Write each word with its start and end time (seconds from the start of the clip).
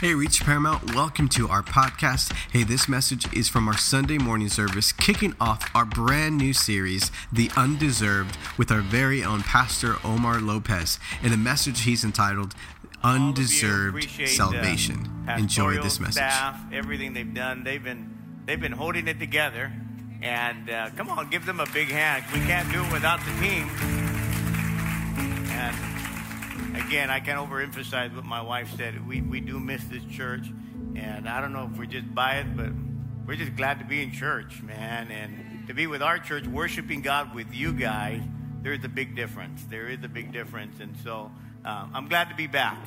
Hey, 0.00 0.12
Reach 0.12 0.44
Paramount, 0.44 0.94
welcome 0.94 1.26
to 1.30 1.48
our 1.48 1.62
podcast. 1.62 2.30
Hey, 2.52 2.64
this 2.64 2.86
message 2.86 3.32
is 3.34 3.48
from 3.48 3.66
our 3.66 3.78
Sunday 3.78 4.18
morning 4.18 4.50
service, 4.50 4.92
kicking 4.92 5.34
off 5.40 5.70
our 5.74 5.86
brand 5.86 6.36
new 6.36 6.52
series, 6.52 7.10
The 7.32 7.50
Undeserved, 7.56 8.36
with 8.58 8.70
our 8.70 8.82
very 8.82 9.24
own 9.24 9.40
Pastor 9.40 9.96
Omar 10.04 10.40
Lopez. 10.40 10.98
In 11.22 11.32
a 11.32 11.38
message 11.38 11.80
he's 11.84 12.04
entitled, 12.04 12.54
Undeserved 13.02 14.06
Salvation. 14.26 15.24
Enjoy 15.38 15.80
this 15.80 15.98
message. 15.98 16.16
Staff, 16.16 16.60
everything 16.74 17.14
they've 17.14 17.32
done, 17.32 17.64
they've 17.64 17.82
been 17.82 18.42
they've 18.44 18.60
been 18.60 18.72
holding 18.72 19.08
it 19.08 19.18
together. 19.18 19.72
And 20.20 20.68
uh, 20.68 20.90
come 20.94 21.08
on, 21.08 21.30
give 21.30 21.46
them 21.46 21.58
a 21.58 21.66
big 21.72 21.88
hand. 21.88 22.22
We 22.34 22.40
can't 22.40 22.70
do 22.70 22.84
it 22.84 22.92
without 22.92 23.20
the 23.24 23.32
team. 23.40 24.05
Again, 26.86 27.10
I 27.10 27.18
can't 27.18 27.38
overemphasize 27.38 28.14
what 28.14 28.24
my 28.24 28.40
wife 28.40 28.76
said. 28.76 29.08
We, 29.08 29.20
we 29.20 29.40
do 29.40 29.58
miss 29.58 29.82
this 29.86 30.04
church. 30.04 30.46
And 30.94 31.28
I 31.28 31.40
don't 31.40 31.52
know 31.52 31.68
if 31.72 31.76
we're 31.76 31.86
just 31.86 32.14
biased, 32.14 32.56
but 32.56 32.70
we're 33.26 33.34
just 33.34 33.56
glad 33.56 33.80
to 33.80 33.84
be 33.84 34.02
in 34.02 34.12
church, 34.12 34.62
man. 34.62 35.10
And 35.10 35.66
to 35.66 35.74
be 35.74 35.88
with 35.88 36.00
our 36.00 36.20
church, 36.20 36.46
worshiping 36.46 37.02
God 37.02 37.34
with 37.34 37.52
you 37.52 37.72
guys, 37.72 38.22
there 38.62 38.72
is 38.72 38.84
a 38.84 38.88
big 38.88 39.16
difference. 39.16 39.64
There 39.64 39.88
is 39.88 39.98
a 40.04 40.08
big 40.08 40.32
difference. 40.32 40.78
And 40.78 40.96
so 41.02 41.32
um, 41.64 41.90
I'm 41.92 42.08
glad 42.08 42.28
to 42.28 42.36
be 42.36 42.46
back. 42.46 42.78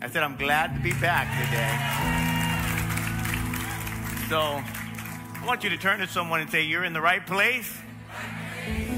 I 0.00 0.10
said, 0.10 0.24
I'm 0.24 0.36
glad 0.36 0.74
to 0.74 0.80
be 0.80 0.92
back 0.92 1.28
today. 1.46 1.78
So 4.28 4.40
I 4.40 5.46
want 5.46 5.62
you 5.62 5.70
to 5.70 5.76
turn 5.76 6.00
to 6.00 6.08
someone 6.08 6.40
and 6.40 6.50
say, 6.50 6.62
You're 6.62 6.84
in 6.84 6.92
the 6.92 7.00
right 7.00 7.24
place 7.24 7.72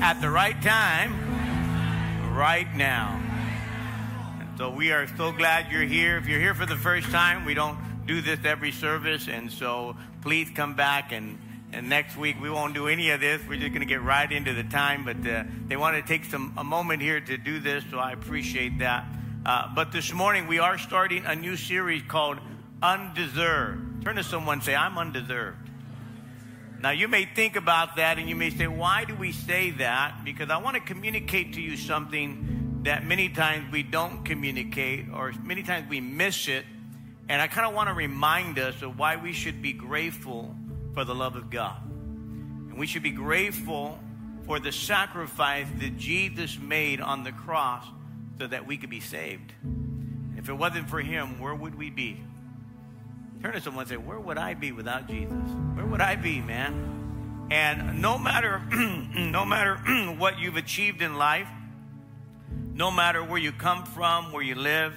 at 0.00 0.22
the 0.22 0.30
right 0.30 0.61
time 0.62 1.12
right 2.34 2.75
now. 2.75 3.23
So 4.56 4.70
we 4.70 4.92
are 4.92 5.08
so 5.16 5.32
glad 5.32 5.72
you're 5.72 5.82
here. 5.82 6.16
If 6.16 6.28
you're 6.28 6.38
here 6.38 6.54
for 6.54 6.64
the 6.64 6.76
first 6.76 7.10
time, 7.10 7.44
we 7.44 7.54
don't 7.54 7.76
do 8.06 8.20
this 8.20 8.38
every 8.44 8.70
service. 8.70 9.27
And 9.27 9.50
so 9.50 9.96
please 10.22 10.48
come 10.54 10.74
back 10.74 11.11
and 11.11 11.41
and 11.72 11.88
next 11.88 12.16
week 12.16 12.41
we 12.41 12.48
won't 12.48 12.72
do 12.72 12.86
any 12.86 13.11
of 13.11 13.20
this. 13.20 13.42
We're 13.48 13.58
just 13.58 13.70
going 13.70 13.80
to 13.80 13.86
get 13.86 14.00
right 14.00 14.30
into 14.30 14.55
the 14.55 14.62
time. 14.62 15.05
But 15.05 15.27
uh, 15.27 15.42
they 15.66 15.77
want 15.77 15.96
to 15.96 16.02
take 16.02 16.24
some 16.24 16.55
a 16.56 16.62
moment 16.62 17.02
here 17.02 17.20
to 17.20 17.36
do 17.36 17.58
this, 17.58 17.83
so 17.91 17.98
I 17.98 18.12
appreciate 18.12 18.78
that. 18.78 19.05
Uh, 19.44 19.74
but 19.74 19.91
this 19.91 20.12
morning 20.12 20.46
we 20.46 20.61
are 20.61 20.78
starting 20.78 21.27
a 21.27 21.34
new 21.34 21.56
series 21.56 22.02
called 22.06 22.39
Undeserved. 22.80 24.05
Turn 24.05 24.14
to 24.14 24.22
someone 24.22 24.58
and 24.58 24.62
say, 24.62 24.77
"I'm 24.77 24.96
undeserved." 24.96 25.68
Now, 26.80 26.91
you 26.91 27.08
may 27.08 27.24
think 27.24 27.56
about 27.56 27.96
that 27.96 28.18
and 28.18 28.28
you 28.28 28.36
may 28.36 28.50
say, 28.50 28.66
why 28.66 29.06
do 29.06 29.14
we 29.14 29.33
say 29.33 29.70
that? 29.70 30.22
Because 30.22 30.50
I 30.50 30.58
want 30.58 30.77
to 30.77 30.83
communicate 30.83 31.55
to 31.55 31.61
you 31.62 31.78
something 31.78 32.64
that 32.84 33.04
many 33.04 33.30
times 33.30 33.72
we 33.72 33.82
don't 33.82 34.24
communicate 34.24 35.06
or 35.12 35.32
many 35.42 35.62
times 35.62 35.88
we 35.88 36.00
miss 36.00 36.48
it. 36.48 36.64
And 37.28 37.40
I 37.40 37.48
kind 37.48 37.66
of 37.66 37.74
want 37.74 37.88
to 37.88 37.94
remind 37.94 38.58
us 38.58 38.82
of 38.82 38.98
why 38.98 39.16
we 39.16 39.32
should 39.32 39.62
be 39.62 39.72
grateful 39.72 40.54
for 40.92 41.05
the 41.05 41.14
love 41.14 41.36
of 41.36 41.48
God. 41.50 41.82
And 41.86 42.78
we 42.78 42.86
should 42.86 43.02
be 43.02 43.10
grateful 43.10 43.98
for 44.46 44.60
the 44.60 44.70
sacrifice 44.70 45.66
that 45.80 45.96
Jesus 45.96 46.58
made 46.58 47.00
on 47.00 47.24
the 47.24 47.32
cross 47.32 47.86
so 48.38 48.46
that 48.46 48.66
we 48.66 48.77
could 48.77 48.90
be 48.90 49.00
saved. 49.00 49.52
If 50.36 50.50
it 50.50 50.52
wasn't 50.52 50.90
for 50.90 51.00
him, 51.00 51.40
where 51.40 51.55
would 51.55 51.77
we 51.77 51.88
be? 51.88 52.20
Turn 53.42 53.55
to 53.55 53.60
someone 53.60 53.82
and 53.82 53.88
say, 53.88 53.96
Where 53.96 54.20
would 54.20 54.36
I 54.36 54.55
be 54.55 54.72
without 54.72 55.08
Jesus? 55.08 55.36
Where 55.74 55.86
would 55.86 56.02
I 56.02 56.16
be, 56.16 56.40
man? 56.40 57.48
And 57.50 58.02
no 58.02 58.18
matter, 58.18 58.60
no 58.70 59.44
matter 59.46 59.77
what 60.18 60.38
you've 60.38 60.56
achieved 60.56 61.00
in 61.00 61.16
life, 61.16 61.48
no 62.75 62.91
matter 62.91 63.25
where 63.25 63.39
you 63.39 63.53
come 63.53 63.84
from, 63.84 64.33
where 64.33 64.42
you 64.42 64.55
live, 64.55 64.92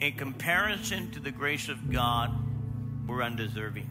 in 0.00 0.14
comparison 0.14 1.10
to 1.10 1.20
the 1.20 1.30
grace 1.30 1.68
of 1.68 1.92
God, 1.92 2.34
we're 3.06 3.22
undeserving. 3.22 3.90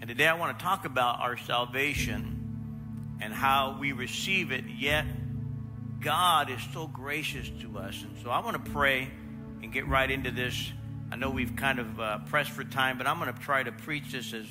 And 0.00 0.08
today 0.08 0.26
I 0.26 0.34
want 0.34 0.58
to 0.58 0.64
talk 0.64 0.84
about 0.84 1.20
our 1.20 1.36
salvation 1.36 3.18
and 3.20 3.32
how 3.32 3.76
we 3.78 3.92
receive 3.92 4.50
it, 4.50 4.64
yet 4.66 5.04
God 6.00 6.50
is 6.50 6.60
so 6.72 6.88
gracious 6.88 7.48
to 7.60 7.78
us. 7.78 8.02
And 8.02 8.16
so 8.24 8.30
I 8.30 8.40
want 8.40 8.64
to 8.64 8.70
pray 8.72 9.08
and 9.62 9.72
get 9.72 9.86
right 9.86 10.10
into 10.10 10.32
this 10.32 10.72
I 11.12 11.16
know 11.16 11.28
we've 11.28 11.56
kind 11.56 11.78
of 11.78 12.00
uh, 12.00 12.18
pressed 12.20 12.52
for 12.52 12.64
time, 12.64 12.96
but 12.96 13.06
I'm 13.06 13.18
going 13.18 13.30
to 13.30 13.38
try 13.38 13.62
to 13.62 13.70
preach 13.70 14.12
this 14.12 14.32
as 14.32 14.46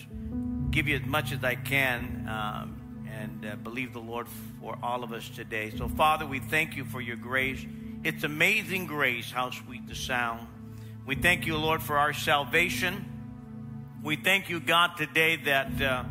give 0.69 0.87
you 0.87 0.95
as 0.95 1.05
much 1.07 1.31
as 1.31 1.43
I 1.43 1.55
can 1.55 2.27
um, 2.29 2.80
and 3.41 3.51
uh, 3.51 3.55
believe 3.55 3.93
the 3.93 3.99
Lord 3.99 4.27
for 4.59 4.77
all 4.83 5.03
of 5.03 5.11
us 5.13 5.27
today. 5.29 5.71
So, 5.75 5.87
Father, 5.87 6.25
we 6.25 6.39
thank 6.39 6.75
you 6.75 6.85
for 6.85 7.01
your 7.01 7.15
grace. 7.15 7.65
It's 8.03 8.23
amazing 8.23 8.87
grace, 8.87 9.31
how 9.31 9.51
sweet 9.51 9.87
the 9.87 9.95
sound. 9.95 10.47
We 11.05 11.15
thank 11.15 11.45
you, 11.47 11.57
Lord, 11.57 11.81
for 11.81 11.97
our 11.97 12.13
salvation. 12.13 13.05
We 14.03 14.15
thank 14.15 14.49
you, 14.49 14.59
God, 14.59 14.97
today 14.97 15.37
that, 15.37 15.81
uh, 15.81 16.03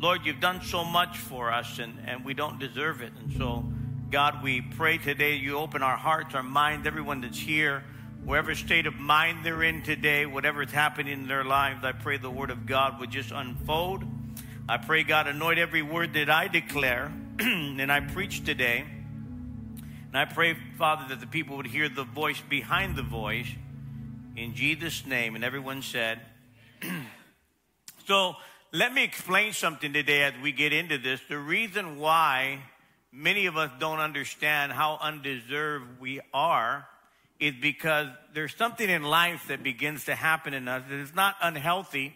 Lord, 0.00 0.24
you've 0.24 0.40
done 0.40 0.62
so 0.62 0.84
much 0.84 1.18
for 1.18 1.52
us 1.52 1.78
and, 1.78 1.98
and 2.06 2.24
we 2.24 2.34
don't 2.34 2.58
deserve 2.58 3.00
it. 3.00 3.12
And 3.20 3.32
so, 3.36 3.64
God, 4.10 4.42
we 4.42 4.60
pray 4.60 4.98
today 4.98 5.36
you 5.36 5.58
open 5.58 5.82
our 5.82 5.96
hearts, 5.96 6.34
our 6.34 6.42
minds, 6.42 6.86
everyone 6.86 7.20
that's 7.20 7.38
here 7.38 7.84
whatever 8.24 8.54
state 8.54 8.86
of 8.86 8.94
mind 8.94 9.44
they're 9.44 9.64
in 9.64 9.82
today, 9.82 10.26
whatever's 10.26 10.70
happening 10.70 11.12
in 11.12 11.26
their 11.26 11.42
lives, 11.42 11.84
I 11.84 11.90
pray 11.90 12.18
the 12.18 12.30
word 12.30 12.50
of 12.50 12.66
God 12.66 13.00
would 13.00 13.10
just 13.10 13.32
unfold. 13.32 14.04
I 14.68 14.76
pray, 14.76 15.02
God, 15.02 15.26
anoint 15.26 15.58
every 15.58 15.82
word 15.82 16.14
that 16.14 16.30
I 16.30 16.46
declare 16.46 17.12
and 17.40 17.90
I 17.90 17.98
preach 17.98 18.44
today. 18.44 18.84
And 20.08 20.16
I 20.16 20.24
pray, 20.24 20.56
Father, 20.78 21.06
that 21.08 21.20
the 21.20 21.26
people 21.26 21.56
would 21.56 21.66
hear 21.66 21.88
the 21.88 22.04
voice 22.04 22.40
behind 22.48 22.94
the 22.94 23.02
voice 23.02 23.48
in 24.36 24.54
Jesus' 24.54 25.04
name. 25.04 25.34
And 25.34 25.44
everyone 25.44 25.82
said, 25.82 26.20
So 28.06 28.36
let 28.72 28.94
me 28.94 29.02
explain 29.02 29.52
something 29.52 29.92
today 29.92 30.22
as 30.22 30.34
we 30.40 30.52
get 30.52 30.72
into 30.72 30.96
this. 30.96 31.20
The 31.28 31.38
reason 31.38 31.98
why 31.98 32.60
many 33.10 33.46
of 33.46 33.56
us 33.56 33.70
don't 33.80 33.98
understand 33.98 34.70
how 34.70 34.96
undeserved 35.00 36.00
we 36.00 36.20
are 36.32 36.86
is 37.40 37.54
because 37.60 38.06
there's 38.32 38.54
something 38.54 38.88
in 38.88 39.02
life 39.02 39.48
that 39.48 39.64
begins 39.64 40.04
to 40.04 40.14
happen 40.14 40.54
in 40.54 40.68
us 40.68 40.84
that 40.88 40.98
is 41.00 41.14
not 41.14 41.34
unhealthy, 41.42 42.14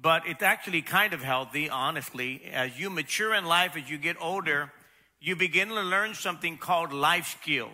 but 0.00 0.26
it's 0.26 0.42
actually 0.42 0.82
kind 0.82 1.12
of 1.12 1.22
healthy, 1.22 1.68
honestly. 1.68 2.42
As 2.52 2.78
you 2.78 2.90
mature 2.90 3.34
in 3.34 3.44
life, 3.44 3.76
as 3.76 3.90
you 3.90 3.98
get 3.98 4.16
older, 4.20 4.72
you 5.20 5.36
begin 5.36 5.68
to 5.68 5.82
learn 5.82 6.14
something 6.14 6.56
called 6.56 6.92
life 6.92 7.36
skills. 7.40 7.70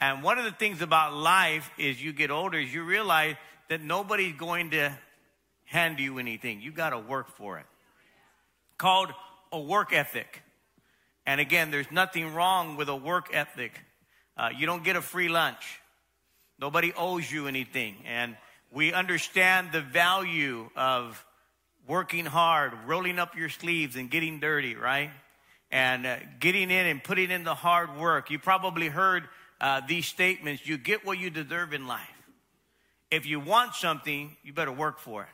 And 0.00 0.22
one 0.22 0.38
of 0.38 0.44
the 0.44 0.52
things 0.52 0.82
about 0.82 1.14
life 1.14 1.70
is 1.78 2.02
you 2.02 2.12
get 2.12 2.30
older, 2.30 2.58
is 2.58 2.72
you 2.72 2.84
realize 2.84 3.36
that 3.68 3.82
nobody's 3.82 4.34
going 4.34 4.70
to 4.70 4.96
hand 5.64 5.98
you 5.98 6.18
anything. 6.18 6.60
You 6.60 6.70
got 6.70 6.90
to 6.90 6.98
work 6.98 7.28
for 7.36 7.58
it. 7.58 7.66
Called 8.78 9.10
a 9.52 9.60
work 9.60 9.92
ethic. 9.92 10.42
And 11.26 11.40
again, 11.40 11.70
there's 11.70 11.90
nothing 11.90 12.34
wrong 12.34 12.76
with 12.76 12.88
a 12.88 12.96
work 12.96 13.30
ethic. 13.32 13.72
Uh, 14.36 14.50
you 14.56 14.66
don't 14.66 14.84
get 14.84 14.96
a 14.96 15.02
free 15.02 15.28
lunch. 15.28 15.80
Nobody 16.58 16.92
owes 16.96 17.30
you 17.30 17.48
anything. 17.48 17.96
And 18.06 18.36
we 18.70 18.92
understand 18.92 19.72
the 19.72 19.80
value 19.80 20.70
of 20.76 21.24
working 21.86 22.26
hard, 22.26 22.72
rolling 22.86 23.18
up 23.18 23.36
your 23.36 23.48
sleeves 23.48 23.96
and 23.96 24.10
getting 24.10 24.40
dirty, 24.40 24.74
right? 24.74 25.10
And 25.70 26.06
uh, 26.06 26.16
getting 26.40 26.70
in 26.70 26.86
and 26.86 27.02
putting 27.02 27.30
in 27.30 27.44
the 27.44 27.54
hard 27.54 27.96
work. 27.98 28.30
You 28.30 28.38
probably 28.38 28.88
heard 28.88 29.24
uh, 29.60 29.80
these 29.86 30.06
statements 30.06 30.66
you 30.66 30.78
get 30.78 31.04
what 31.04 31.18
you 31.18 31.30
deserve 31.30 31.72
in 31.72 31.86
life. 31.86 32.00
If 33.10 33.26
you 33.26 33.40
want 33.40 33.74
something, 33.74 34.36
you 34.42 34.52
better 34.52 34.72
work 34.72 34.98
for 34.98 35.22
it. 35.22 35.28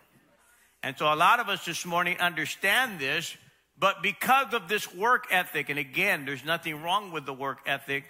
And 0.83 0.97
so 0.99 1.13
a 1.13 1.17
lot 1.17 1.41
of 1.41 1.49
us 1.49 1.65
this 1.65 1.87
morning 1.87 2.19
understand 2.19 2.99
this, 2.99 3.37
but 3.79 4.03
because 4.03 4.53
of 4.53 4.69
this 4.69 4.93
work 4.95 5.27
ethic, 5.31 5.71
and 5.71 5.79
again, 5.79 6.25
there's 6.25 6.45
nothing 6.45 6.83
wrong 6.83 7.13
with 7.13 7.25
the 7.25 7.33
work 7.33 7.61
ethic, 7.67 8.05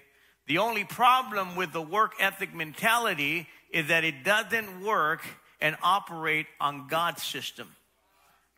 the 0.46 0.58
only 0.58 0.84
problem 0.84 1.54
with 1.54 1.72
the 1.72 1.82
work 1.82 2.14
ethic 2.18 2.54
mentality 2.54 3.46
is 3.70 3.88
that 3.88 4.04
it 4.04 4.24
doesn't 4.24 4.84
work 4.84 5.22
and 5.60 5.76
operate 5.82 6.46
on 6.60 6.88
God's 6.88 7.22
system. 7.22 7.68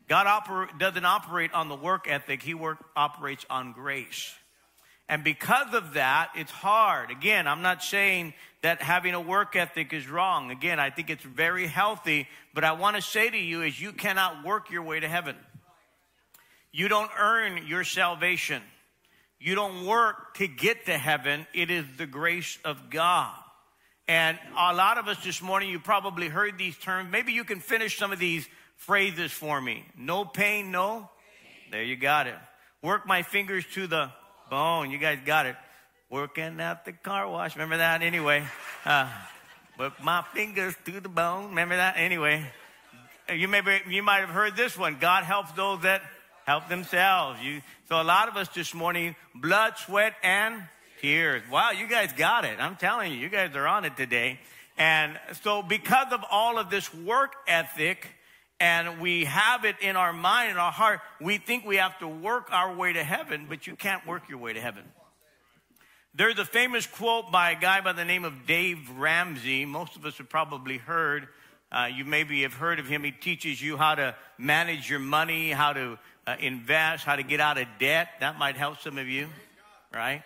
God 0.07 0.27
oper- 0.27 0.77
doesn't 0.77 1.05
operate 1.05 1.53
on 1.53 1.69
the 1.69 1.75
work 1.75 2.07
ethic, 2.07 2.41
He 2.41 2.53
work, 2.53 2.77
operates 2.95 3.45
on 3.49 3.73
grace. 3.73 4.33
And 5.07 5.23
because 5.23 5.73
of 5.73 5.93
that, 5.93 6.31
it's 6.35 6.51
hard. 6.51 7.11
Again, 7.11 7.47
I'm 7.47 7.61
not 7.61 7.83
saying 7.83 8.33
that 8.63 8.81
having 8.81 9.13
a 9.13 9.21
work 9.21 9.55
ethic 9.55 9.93
is 9.93 10.09
wrong. 10.09 10.49
Again, 10.49 10.79
I 10.79 10.89
think 10.89 11.11
it's 11.11 11.23
very 11.23 11.67
healthy, 11.67 12.27
but 12.55 12.63
I 12.63 12.71
want 12.71 12.95
to 12.95 13.01
say 13.01 13.29
to 13.29 13.37
you 13.37 13.61
is 13.61 13.79
you 13.79 13.91
cannot 13.91 14.43
work 14.43 14.71
your 14.71 14.81
way 14.81 14.99
to 14.99 15.07
heaven. 15.07 15.35
You 16.71 16.87
don't 16.87 17.11
earn 17.17 17.67
your 17.67 17.83
salvation. 17.83 18.63
You 19.39 19.53
don't 19.53 19.85
work 19.85 20.35
to 20.37 20.47
get 20.47 20.87
to 20.87 20.97
heaven. 20.97 21.45
It 21.53 21.69
is 21.69 21.85
the 21.97 22.07
grace 22.07 22.57
of 22.65 22.89
God. 22.89 23.31
And 24.07 24.39
a 24.57 24.73
lot 24.73 24.97
of 24.97 25.07
us 25.07 25.23
this 25.23 25.41
morning, 25.41 25.69
you 25.69 25.79
probably 25.79 26.29
heard 26.29 26.57
these 26.57 26.77
terms. 26.77 27.11
Maybe 27.11 27.33
you 27.33 27.43
can 27.43 27.59
finish 27.59 27.97
some 27.97 28.11
of 28.11 28.19
these 28.19 28.47
phrases 28.77 29.31
for 29.31 29.59
me. 29.59 29.85
No 29.97 30.25
pain, 30.25 30.71
no. 30.71 31.09
There 31.71 31.83
you 31.83 31.95
got 31.95 32.27
it. 32.27 32.35
Work 32.81 33.07
my 33.07 33.23
fingers 33.23 33.65
to 33.73 33.87
the 33.87 34.11
bone. 34.49 34.91
You 34.91 34.97
guys 34.97 35.19
got 35.25 35.45
it. 35.45 35.55
Working 36.09 36.59
at 36.59 36.85
the 36.85 36.93
car 36.93 37.27
wash. 37.29 37.55
Remember 37.55 37.77
that? 37.77 38.01
Anyway. 38.01 38.43
Uh, 38.85 39.09
But 39.77 40.01
my 40.01 40.23
fingers 40.33 40.73
to 40.85 41.01
the 41.01 41.09
bone. 41.09 41.49
Remember 41.49 41.75
that? 41.75 41.95
Anyway, 41.97 42.45
you 43.27 43.49
maybe 43.49 43.81
you 43.89 44.03
might 44.03 44.21
have 44.21 44.29
heard 44.29 44.55
this 44.55 44.77
one. 44.77 44.99
God 45.01 45.25
helps 45.25 45.51
those 45.51 45.81
that 45.81 46.01
help 46.45 46.69
themselves. 46.69 47.41
You, 47.41 47.61
so 47.89 48.01
a 48.01 48.03
lot 48.03 48.29
of 48.29 48.37
us 48.37 48.47
this 48.49 48.73
morning, 48.73 49.17
blood, 49.33 49.73
sweat, 49.77 50.13
and 50.23 50.63
tears. 51.01 51.43
Wow, 51.51 51.71
you 51.71 51.87
guys 51.87 52.13
got 52.13 52.45
it. 52.45 52.57
I'm 52.57 52.77
telling 52.77 53.11
you, 53.11 53.17
you 53.17 53.27
guys 53.27 53.53
are 53.53 53.67
on 53.67 53.83
it 53.83 53.97
today. 53.97 54.39
And 54.77 55.19
so 55.43 55.61
because 55.61 56.13
of 56.13 56.23
all 56.31 56.57
of 56.57 56.69
this 56.69 56.93
work 56.93 57.33
ethic, 57.45 58.07
and 58.59 58.99
we 59.01 59.25
have 59.25 59.65
it 59.65 59.75
in 59.81 59.95
our 59.95 60.13
mind 60.13 60.51
and 60.51 60.59
our 60.59 60.71
heart, 60.71 61.01
we 61.19 61.37
think 61.37 61.65
we 61.65 61.75
have 61.77 61.97
to 61.99 62.07
work 62.07 62.47
our 62.51 62.73
way 62.73 62.93
to 62.93 63.03
heaven, 63.03 63.47
but 63.49 63.67
you 63.67 63.75
can't 63.75 64.05
work 64.07 64.29
your 64.29 64.37
way 64.37 64.53
to 64.53 64.61
heaven. 64.61 64.83
There's 66.13 66.39
a 66.39 66.45
famous 66.45 66.87
quote 66.87 67.31
by 67.31 67.51
a 67.51 67.59
guy 67.59 67.81
by 67.81 67.91
the 67.91 68.05
name 68.05 68.23
of 68.23 68.47
Dave 68.47 68.89
Ramsey. 68.97 69.65
Most 69.65 69.97
of 69.97 70.05
us 70.05 70.17
have 70.17 70.29
probably 70.29 70.77
heard. 70.77 71.27
Uh, 71.71 71.89
you 71.93 72.05
maybe 72.05 72.43
have 72.43 72.53
heard 72.53 72.79
of 72.79 72.87
him. 72.87 73.03
He 73.03 73.11
teaches 73.11 73.61
you 73.61 73.75
how 73.75 73.95
to 73.95 74.15
manage 74.37 74.89
your 74.89 74.99
money, 74.99 75.51
how 75.51 75.73
to 75.73 75.99
uh, 76.25 76.35
invest, 76.39 77.03
how 77.03 77.17
to 77.17 77.23
get 77.23 77.41
out 77.41 77.57
of 77.57 77.67
debt. 77.79 78.07
That 78.21 78.39
might 78.39 78.55
help 78.55 78.79
some 78.79 78.97
of 78.97 79.09
you, 79.09 79.27
right? 79.93 80.23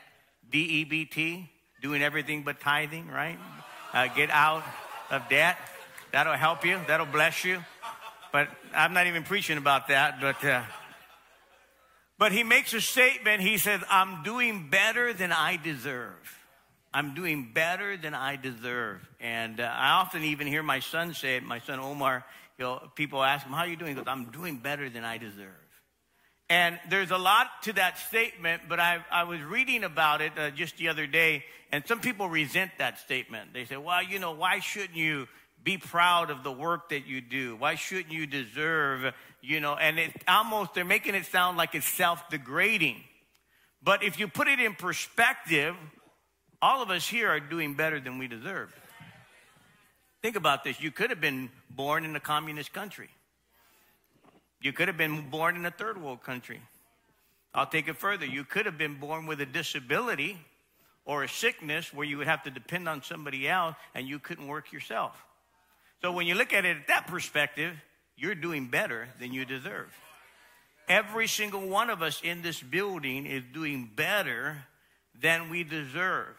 DEBT, 0.52 1.48
doing 1.81 2.04
everything 2.04 2.44
but 2.44 2.60
tithing, 2.60 3.08
right? 3.08 3.40
Uh, 3.92 4.08
get 4.08 4.30
out 4.30 4.64
of 5.10 5.28
debt. 5.28 5.58
That'll 6.12 6.34
help 6.34 6.66
you. 6.66 6.80
That'll 6.88 7.08
bless 7.08 7.44
you. 7.44 7.64
But 8.31 8.50
I'm 8.74 8.94
not 8.94 9.08
even 9.08 9.24
preaching 9.24 9.58
about 9.58 9.88
that. 9.88 10.22
But 10.22 10.44
uh, 10.44 10.64
but 12.18 12.31
he 12.31 12.44
makes 12.44 12.74
a 12.74 12.81
statement. 12.81 13.42
He 13.42 13.58
says, 13.58 13.81
"I'm 13.90 14.24
doing 14.24 14.70
better 14.70 15.14
than 15.14 15.31
I 15.31 15.58
deserve." 15.58 16.36
I'm 16.92 17.14
doing 17.14 17.52
better 17.54 17.98
than 17.98 18.16
I 18.16 18.36
deserve. 18.36 19.08
And 19.20 19.60
uh, 19.60 19.64
I 19.64 19.92
often 19.92 20.24
even 20.24 20.48
hear 20.48 20.64
my 20.64 20.80
son 20.80 21.14
say 21.14 21.36
it, 21.36 21.44
my 21.44 21.60
son 21.60 21.80
Omar, 21.80 22.26
know, 22.60 22.81
people 22.96 23.24
ask 23.24 23.46
him, 23.46 23.54
how 23.54 23.60
are 23.60 23.68
you 23.68 23.76
doing? 23.76 23.92
He 23.92 23.96
goes, 23.96 24.08
I'm 24.08 24.26
doing 24.26 24.58
better 24.58 24.90
than 24.90 25.04
I 25.04 25.18
deserve. 25.18 25.54
And 26.50 26.80
there's 26.90 27.12
a 27.12 27.18
lot 27.18 27.48
to 27.64 27.74
that 27.74 28.00
statement, 28.00 28.64
but 28.68 28.80
I, 28.80 29.04
I 29.12 29.24
was 29.24 29.42
reading 29.42 29.84
about 29.84 30.22
it 30.22 30.31
uh, 30.38 30.50
just 30.50 30.78
the 30.78 30.88
other 30.88 31.06
day, 31.06 31.46
and 31.72 31.86
some 31.88 32.00
people 32.00 32.28
resent 32.28 32.72
that 32.80 32.98
statement. 32.98 33.54
They 33.54 33.66
say, 33.66 33.78
well, 33.78 34.02
you 34.02 34.18
know, 34.18 34.31
why 34.31 34.60
shouldn't 34.60 34.96
you 34.96 35.28
be 35.64 35.78
proud 35.78 36.30
of 36.30 36.44
the 36.44 36.52
work 36.52 36.90
that 36.90 37.06
you 37.06 37.22
do? 37.22 37.56
Why 37.56 37.76
shouldn't 37.76 38.14
you 38.14 38.26
deserve, 38.26 39.14
you 39.42 39.60
know, 39.60 39.76
and 39.76 40.00
it 40.00 40.12
almost, 40.28 40.74
they're 40.74 40.86
making 40.86 41.16
it 41.16 41.26
sound 41.26 41.58
like 41.58 41.76
it's 41.76 41.88
self 41.88 42.30
degrading. 42.30 43.04
But 43.82 44.04
if 44.04 44.20
you 44.20 44.28
put 44.28 44.48
it 44.48 44.60
in 44.60 44.76
perspective, 44.76 45.76
all 46.62 46.82
of 46.82 46.90
us 46.90 47.08
here 47.08 47.30
are 47.30 47.40
doing 47.40 47.74
better 47.74 48.00
than 48.00 48.18
we 48.18 48.28
deserve. 48.28 48.76
Think 50.22 50.36
about 50.36 50.64
this. 50.64 50.82
You 50.82 50.92
could 50.92 51.10
have 51.10 51.22
been 51.22 51.50
born 51.70 52.04
in 52.04 52.16
a 52.16 52.20
communist 52.20 52.74
country. 52.74 53.10
You 54.62 54.74
could 54.74 54.90
have 54.90 54.98
been 54.98 55.30
born 55.30 55.56
in 55.56 55.66
a 55.66 55.72
third 55.72 56.02
world 56.02 56.22
country. 56.24 56.60
I'll 57.54 57.66
take 57.66 57.88
it 57.88 57.96
further. 57.96 58.26
You 58.26 58.44
could 58.44 58.66
have 58.66 58.78
been 58.78 58.96
born 58.96 59.26
with 59.26 59.40
a 59.40 59.46
disability 59.46 60.38
or 61.06 61.24
a 61.24 61.30
sickness 61.30 61.94
where 61.94 62.06
you 62.06 62.18
would 62.18 62.28
have 62.28 62.44
to 62.44 62.52
depend 62.52 62.90
on 62.90 63.02
somebody 63.02 63.48
else 63.48 63.76
and 63.96 64.08
you 64.08 64.20
couldn't 64.20 64.48
work 64.48 64.74
yourself. 64.74 65.16
So 66.01 66.12
when 66.12 66.28
you 66.28 66.36
look 66.36 66.54
at 66.54 66.66
it 66.66 66.78
at 66.78 66.88
that 66.88 67.07
perspective, 67.07 67.75
you're 68.16 68.36
doing 68.36 68.68
better 68.68 69.10
than 69.19 69.34
you 69.34 69.46
deserve. 69.46 69.94
Every 70.88 71.28
single 71.28 71.68
one 71.68 71.90
of 71.90 72.01
us 72.01 72.22
in 72.24 72.42
this 72.42 72.62
building 72.62 73.25
is 73.25 73.44
doing 73.54 73.90
better 73.96 74.63
than 75.19 75.50
we 75.50 75.63
deserve. 75.63 76.36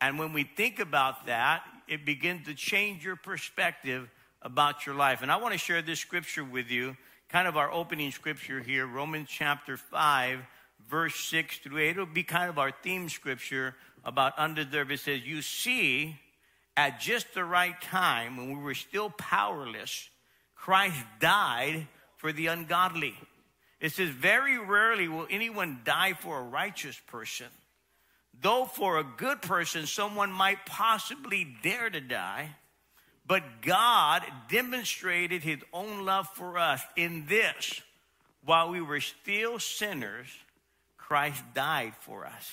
And 0.00 0.18
when 0.18 0.32
we 0.32 0.44
think 0.44 0.80
about 0.80 1.26
that, 1.26 1.62
it 1.88 2.06
begins 2.06 2.46
to 2.46 2.54
change 2.54 3.04
your 3.04 3.16
perspective 3.16 4.08
about 4.40 4.86
your 4.86 4.94
life. 4.94 5.22
And 5.22 5.30
I 5.30 5.36
want 5.36 5.52
to 5.52 5.58
share 5.58 5.82
this 5.82 6.00
scripture 6.00 6.44
with 6.44 6.70
you, 6.70 6.96
kind 7.28 7.46
of 7.46 7.56
our 7.56 7.70
opening 7.70 8.10
scripture 8.10 8.60
here, 8.60 8.86
Romans 8.86 9.28
chapter 9.30 9.76
5, 9.76 10.40
verse 10.88 11.14
6 11.16 11.58
through 11.58 11.78
8. 11.78 11.90
It'll 11.90 12.06
be 12.06 12.22
kind 12.22 12.48
of 12.50 12.58
our 12.58 12.72
theme 12.82 13.08
scripture 13.08 13.74
about 14.04 14.38
undeserved. 14.38 14.90
It 14.90 15.00
says, 15.00 15.22
You 15.22 15.42
see, 15.42 16.18
at 16.76 17.00
just 17.00 17.34
the 17.34 17.44
right 17.44 17.78
time, 17.82 18.36
when 18.36 18.56
we 18.56 18.62
were 18.62 18.74
still 18.74 19.10
powerless, 19.10 20.08
Christ 20.54 20.96
died 21.20 21.86
for 22.16 22.32
the 22.32 22.46
ungodly. 22.46 23.14
It 23.80 23.92
says, 23.92 24.10
Very 24.10 24.58
rarely 24.58 25.08
will 25.08 25.26
anyone 25.28 25.80
die 25.84 26.14
for 26.14 26.38
a 26.38 26.44
righteous 26.44 26.98
person. 27.08 27.48
Though 28.40 28.64
for 28.64 28.98
a 28.98 29.04
good 29.04 29.42
person, 29.42 29.86
someone 29.86 30.32
might 30.32 30.64
possibly 30.64 31.46
dare 31.62 31.90
to 31.90 32.00
die, 32.00 32.50
but 33.26 33.62
God 33.62 34.22
demonstrated 34.48 35.42
his 35.42 35.58
own 35.72 36.04
love 36.04 36.28
for 36.28 36.58
us 36.58 36.80
in 36.96 37.26
this 37.26 37.82
while 38.44 38.70
we 38.70 38.80
were 38.80 39.00
still 39.00 39.58
sinners, 39.58 40.26
Christ 40.96 41.42
died 41.54 41.94
for 42.00 42.26
us. 42.26 42.50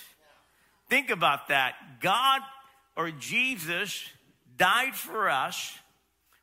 Think 0.89 1.09
about 1.09 1.47
that. 1.47 1.75
God 2.01 2.41
or 2.99 3.11
Jesus 3.11 4.03
died 4.57 4.93
for 4.93 5.29
us 5.29 5.73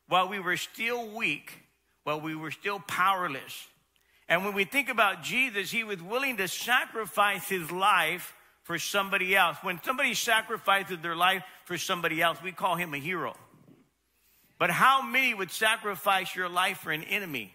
while 0.07 0.27
we 0.27 0.39
were 0.39 0.57
still 0.57 1.07
weak, 1.15 1.53
while 2.03 2.19
we 2.19 2.35
were 2.35 2.49
still 2.49 2.79
powerless. 2.79 3.67
And 4.27 4.43
when 4.43 4.55
we 4.55 4.63
think 4.65 4.89
about 4.89 5.21
Jesus, 5.21 5.69
he 5.69 5.83
was 5.83 6.01
willing 6.01 6.37
to 6.37 6.47
sacrifice 6.47 7.47
his 7.47 7.69
life 7.69 8.33
for 8.63 8.79
somebody 8.79 9.35
else. 9.35 9.57
When 9.61 9.79
somebody 9.83 10.15
sacrifices 10.15 10.97
their 11.03 11.15
life 11.15 11.43
for 11.65 11.77
somebody 11.77 12.23
else, 12.23 12.39
we 12.41 12.51
call 12.51 12.75
him 12.75 12.95
a 12.95 12.97
hero. 12.97 13.35
But 14.57 14.71
how 14.71 15.03
many 15.03 15.35
would 15.35 15.51
sacrifice 15.51 16.35
your 16.35 16.49
life 16.49 16.79
for 16.79 16.91
an 16.91 17.03
enemy? 17.03 17.53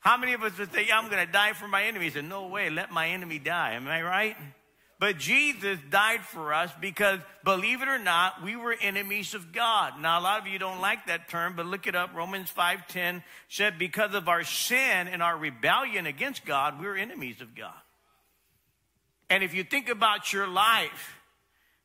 How 0.00 0.16
many 0.16 0.32
of 0.32 0.42
us 0.42 0.58
would 0.58 0.72
say, 0.72 0.88
yeah, 0.88 0.98
I'm 0.98 1.08
going 1.08 1.24
to 1.24 1.32
die 1.32 1.52
for 1.52 1.68
my 1.68 1.84
enemies? 1.84 2.16
And 2.16 2.28
no 2.28 2.48
way, 2.48 2.68
let 2.68 2.90
my 2.90 3.10
enemy 3.10 3.38
die. 3.38 3.74
Am 3.74 3.86
I 3.86 4.02
right? 4.02 4.36
But 4.98 5.18
Jesus 5.18 5.78
died 5.90 6.22
for 6.22 6.54
us 6.54 6.70
because, 6.80 7.20
believe 7.44 7.82
it 7.82 7.88
or 7.88 7.98
not, 7.98 8.42
we 8.42 8.56
were 8.56 8.74
enemies 8.80 9.34
of 9.34 9.52
God. 9.52 10.00
Now, 10.00 10.18
a 10.18 10.22
lot 10.22 10.40
of 10.40 10.46
you 10.46 10.58
don't 10.58 10.80
like 10.80 11.06
that 11.06 11.28
term, 11.28 11.54
but 11.54 11.66
look 11.66 11.86
it 11.86 11.94
up. 11.94 12.14
Romans 12.14 12.50
5.10 12.50 13.22
said, 13.48 13.78
because 13.78 14.14
of 14.14 14.26
our 14.26 14.42
sin 14.42 15.06
and 15.08 15.22
our 15.22 15.36
rebellion 15.36 16.06
against 16.06 16.46
God, 16.46 16.80
we're 16.80 16.96
enemies 16.96 17.42
of 17.42 17.54
God. 17.54 17.74
And 19.28 19.42
if 19.44 19.52
you 19.52 19.64
think 19.64 19.90
about 19.90 20.32
your 20.32 20.46
life, 20.46 21.18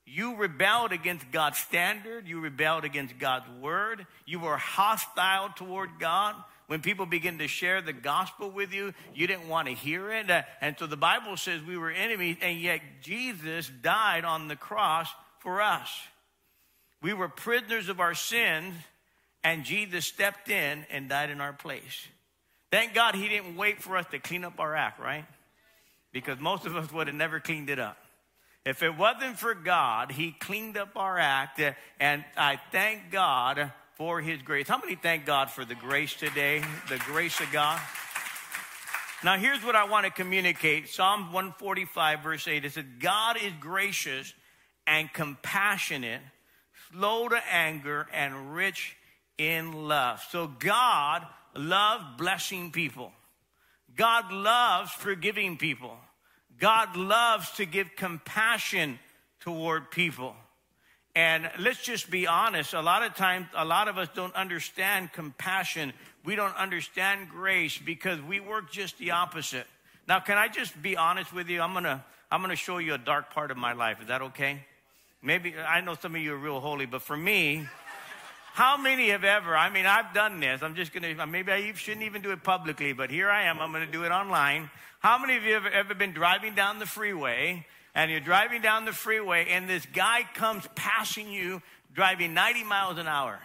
you 0.05 0.35
rebelled 0.35 0.93
against 0.93 1.29
God's 1.31 1.57
standard, 1.57 2.27
you 2.27 2.39
rebelled 2.39 2.85
against 2.85 3.19
God's 3.19 3.49
word, 3.59 4.05
you 4.25 4.39
were 4.39 4.57
hostile 4.57 5.49
toward 5.55 5.89
God. 5.99 6.35
When 6.71 6.79
people 6.79 7.05
begin 7.05 7.39
to 7.39 7.49
share 7.49 7.81
the 7.81 7.91
gospel 7.91 8.49
with 8.49 8.73
you, 8.73 8.93
you 9.13 9.27
didn't 9.27 9.49
want 9.49 9.67
to 9.67 9.73
hear 9.73 10.09
it. 10.09 10.31
Uh, 10.31 10.43
and 10.61 10.77
so 10.79 10.87
the 10.87 10.95
Bible 10.95 11.35
says 11.35 11.61
we 11.61 11.77
were 11.77 11.91
enemies, 11.91 12.37
and 12.41 12.61
yet 12.61 12.79
Jesus 13.01 13.69
died 13.81 14.23
on 14.23 14.47
the 14.47 14.55
cross 14.55 15.09
for 15.39 15.61
us. 15.61 15.89
We 17.01 17.11
were 17.11 17.27
prisoners 17.27 17.89
of 17.89 17.99
our 17.99 18.13
sins, 18.13 18.73
and 19.43 19.65
Jesus 19.65 20.05
stepped 20.05 20.49
in 20.49 20.85
and 20.89 21.09
died 21.09 21.29
in 21.29 21.41
our 21.41 21.51
place. 21.51 22.07
Thank 22.71 22.93
God 22.93 23.15
he 23.15 23.27
didn't 23.27 23.57
wait 23.57 23.81
for 23.81 23.97
us 23.97 24.05
to 24.11 24.19
clean 24.19 24.45
up 24.45 24.57
our 24.61 24.73
act, 24.73 24.97
right? 24.97 25.25
because 26.11 26.39
most 26.39 26.65
of 26.65 26.75
us 26.75 26.91
would 26.91 27.07
have 27.07 27.15
never 27.15 27.39
cleaned 27.39 27.69
it 27.69 27.79
up. 27.79 27.97
If 28.65 28.83
it 28.83 28.95
wasn't 28.95 29.39
for 29.39 29.55
God, 29.55 30.11
He 30.11 30.31
cleaned 30.31 30.77
up 30.77 30.95
our 30.95 31.17
act, 31.17 31.59
and 31.99 32.23
I 32.37 32.59
thank 32.71 33.11
God 33.11 33.71
for 34.01 34.19
His 34.19 34.41
grace. 34.41 34.67
How 34.67 34.79
many 34.79 34.95
thank 34.95 35.27
God 35.27 35.51
for 35.51 35.63
the 35.63 35.75
grace 35.75 36.15
today? 36.15 36.63
The 36.89 36.97
grace 37.05 37.39
of 37.39 37.51
God? 37.51 37.79
Now, 39.23 39.37
here's 39.37 39.63
what 39.63 39.75
I 39.75 39.83
want 39.83 40.07
to 40.07 40.11
communicate 40.11 40.89
Psalm 40.89 41.31
145, 41.31 42.23
verse 42.23 42.47
8. 42.47 42.65
It 42.65 42.71
says, 42.71 42.85
God 42.97 43.37
is 43.37 43.53
gracious 43.59 44.33
and 44.87 45.13
compassionate, 45.13 46.21
slow 46.91 47.29
to 47.29 47.39
anger, 47.51 48.07
and 48.11 48.55
rich 48.55 48.97
in 49.37 49.71
love. 49.87 50.19
So, 50.31 50.47
God 50.47 51.23
loves 51.55 52.03
blessing 52.17 52.71
people. 52.71 53.11
God 53.95 54.31
loves 54.31 54.89
forgiving 54.93 55.57
people. 55.57 55.95
God 56.57 56.97
loves 56.97 57.51
to 57.51 57.67
give 57.67 57.95
compassion 57.95 58.97
toward 59.41 59.91
people. 59.91 60.33
And 61.15 61.49
let's 61.59 61.83
just 61.83 62.09
be 62.09 62.25
honest. 62.25 62.73
A 62.73 62.81
lot 62.81 63.03
of 63.03 63.15
times, 63.15 63.47
a 63.55 63.65
lot 63.65 63.87
of 63.87 63.97
us 63.97 64.07
don't 64.15 64.33
understand 64.35 65.11
compassion. 65.11 65.91
We 66.23 66.35
don't 66.35 66.55
understand 66.55 67.29
grace 67.29 67.77
because 67.77 68.21
we 68.21 68.39
work 68.39 68.71
just 68.71 68.97
the 68.97 69.11
opposite. 69.11 69.67
Now, 70.07 70.19
can 70.19 70.37
I 70.37 70.47
just 70.47 70.81
be 70.81 70.95
honest 70.95 71.33
with 71.33 71.49
you? 71.49 71.61
I'm 71.61 71.73
gonna, 71.73 72.03
I'm 72.31 72.41
gonna 72.41 72.55
show 72.55 72.77
you 72.77 72.93
a 72.93 72.97
dark 72.97 73.33
part 73.33 73.51
of 73.51 73.57
my 73.57 73.73
life. 73.73 74.01
Is 74.01 74.07
that 74.07 74.21
okay? 74.21 74.65
Maybe, 75.21 75.53
I 75.55 75.81
know 75.81 75.95
some 75.95 76.15
of 76.15 76.21
you 76.21 76.33
are 76.33 76.37
real 76.37 76.59
holy, 76.59 76.85
but 76.85 77.01
for 77.01 77.15
me, 77.15 77.67
how 78.53 78.77
many 78.77 79.09
have 79.09 79.23
ever, 79.23 79.55
I 79.55 79.69
mean, 79.69 79.85
I've 79.85 80.13
done 80.13 80.39
this. 80.39 80.61
I'm 80.63 80.75
just 80.75 80.93
to, 80.93 81.25
maybe 81.27 81.51
I 81.51 81.73
shouldn't 81.73 82.03
even 82.03 82.21
do 82.21 82.31
it 82.31 82.43
publicly, 82.43 82.93
but 82.93 83.09
here 83.09 83.29
I 83.29 83.43
am. 83.43 83.59
I'm 83.59 83.71
to 83.73 83.85
do 83.85 84.03
it 84.03 84.11
online. 84.11 84.69
How 84.99 85.17
many 85.17 85.37
of 85.37 85.43
you 85.43 85.53
have 85.53 85.65
ever 85.65 85.93
been 85.93 86.11
driving 86.11 86.55
down 86.55 86.79
the 86.79 86.85
freeway 86.85 87.65
and 87.93 88.09
you're 88.09 88.19
driving 88.19 88.61
down 88.61 88.85
the 88.85 88.93
freeway 88.93 89.47
and 89.49 89.69
this 89.69 89.85
guy 89.85 90.21
comes 90.33 90.67
passing 90.75 91.31
you 91.31 91.61
driving 91.93 92.33
90 92.33 92.63
miles 92.63 92.97
an 92.97 93.07
hour. 93.07 93.39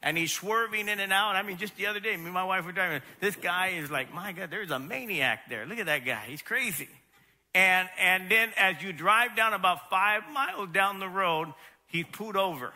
And 0.00 0.16
he's 0.16 0.32
swerving 0.32 0.88
in 0.88 1.00
and 1.00 1.12
out. 1.12 1.34
I 1.34 1.42
mean, 1.42 1.56
just 1.56 1.76
the 1.76 1.86
other 1.86 1.98
day, 1.98 2.16
me 2.16 2.26
and 2.26 2.34
my 2.34 2.44
wife 2.44 2.64
were 2.64 2.72
driving. 2.72 3.02
This 3.20 3.34
guy 3.34 3.68
is 3.78 3.90
like, 3.90 4.14
my 4.14 4.32
God, 4.32 4.48
there's 4.50 4.70
a 4.70 4.78
maniac 4.78 5.48
there. 5.48 5.66
Look 5.66 5.78
at 5.78 5.86
that 5.86 6.04
guy. 6.04 6.22
He's 6.28 6.42
crazy. 6.42 6.88
And, 7.52 7.88
and 7.98 8.30
then 8.30 8.50
as 8.56 8.80
you 8.80 8.92
drive 8.92 9.34
down 9.34 9.54
about 9.54 9.90
five 9.90 10.22
miles 10.32 10.68
down 10.72 11.00
the 11.00 11.08
road, 11.08 11.48
he's 11.86 12.04
pulled 12.12 12.36
over. 12.36 12.72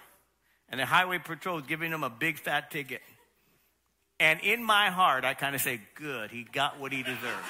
And 0.69 0.81
the 0.81 0.87
highway 0.87 1.19
patrol 1.19 1.59
is 1.59 1.66
giving 1.66 1.92
him 1.92 2.02
a 2.02 2.11
big 2.11 2.38
fat 2.38 2.73
ticket. 2.73 3.02
And 4.19 4.40
in 4.40 4.64
my 4.64 4.90
heart, 4.90 5.25
I 5.25 5.35
kind 5.35 5.54
of 5.54 5.61
say, 5.61 5.81
good, 5.95 6.31
he 6.31 6.45
got 6.45 6.81
what 6.81 6.92
he 6.92 7.02
deserved. 7.02 7.47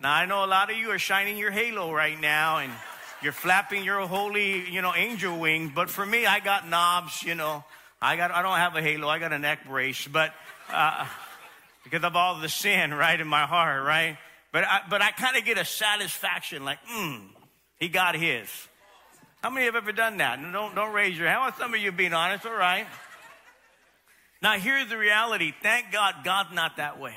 Now, 0.00 0.14
I 0.14 0.26
know 0.26 0.44
a 0.44 0.46
lot 0.46 0.70
of 0.70 0.76
you 0.76 0.90
are 0.90 0.98
shining 0.98 1.36
your 1.36 1.50
halo 1.50 1.92
right 1.92 2.18
now 2.20 2.58
and 2.58 2.72
you're 3.22 3.32
flapping 3.32 3.84
your 3.84 4.06
holy, 4.06 4.68
you 4.70 4.80
know, 4.80 4.94
angel 4.94 5.38
wings. 5.38 5.72
But 5.74 5.90
for 5.90 6.06
me, 6.06 6.24
I 6.24 6.40
got 6.40 6.68
knobs, 6.68 7.22
you 7.22 7.34
know. 7.34 7.64
I 8.00 8.16
got, 8.16 8.30
I 8.30 8.42
don't 8.42 8.56
have 8.56 8.76
a 8.76 8.82
halo. 8.82 9.08
I 9.08 9.18
got 9.18 9.32
a 9.32 9.38
neck 9.38 9.66
brace, 9.66 10.06
but, 10.06 10.32
uh, 10.72 11.06
because 11.82 12.04
of 12.04 12.14
all 12.14 12.38
the 12.38 12.48
sin, 12.48 12.94
right, 12.94 13.18
in 13.20 13.26
my 13.26 13.46
heart, 13.46 13.84
right? 13.84 14.18
But 14.52 14.64
I, 14.64 14.80
but 14.88 15.02
I 15.02 15.10
kind 15.10 15.36
of 15.36 15.44
get 15.44 15.58
a 15.58 15.64
satisfaction 15.64 16.64
like, 16.64 16.78
hmm, 16.86 17.16
he 17.80 17.88
got 17.88 18.14
his. 18.14 18.48
How 19.42 19.50
many 19.50 19.66
have 19.66 19.76
ever 19.76 19.92
done 19.92 20.18
that? 20.18 20.40
Don't, 20.40 20.74
don't 20.74 20.92
raise 20.92 21.18
your 21.18 21.28
hand. 21.28 21.40
Well, 21.42 21.54
some 21.58 21.74
of 21.74 21.80
you 21.80 21.92
being 21.92 22.12
honest, 22.12 22.46
all 22.46 22.52
right. 22.52 22.86
Now, 24.42 24.52
here's 24.58 24.88
the 24.88 24.98
reality. 24.98 25.52
Thank 25.62 25.90
God, 25.90 26.16
God's 26.24 26.54
not 26.54 26.76
that 26.76 27.00
way. 27.00 27.16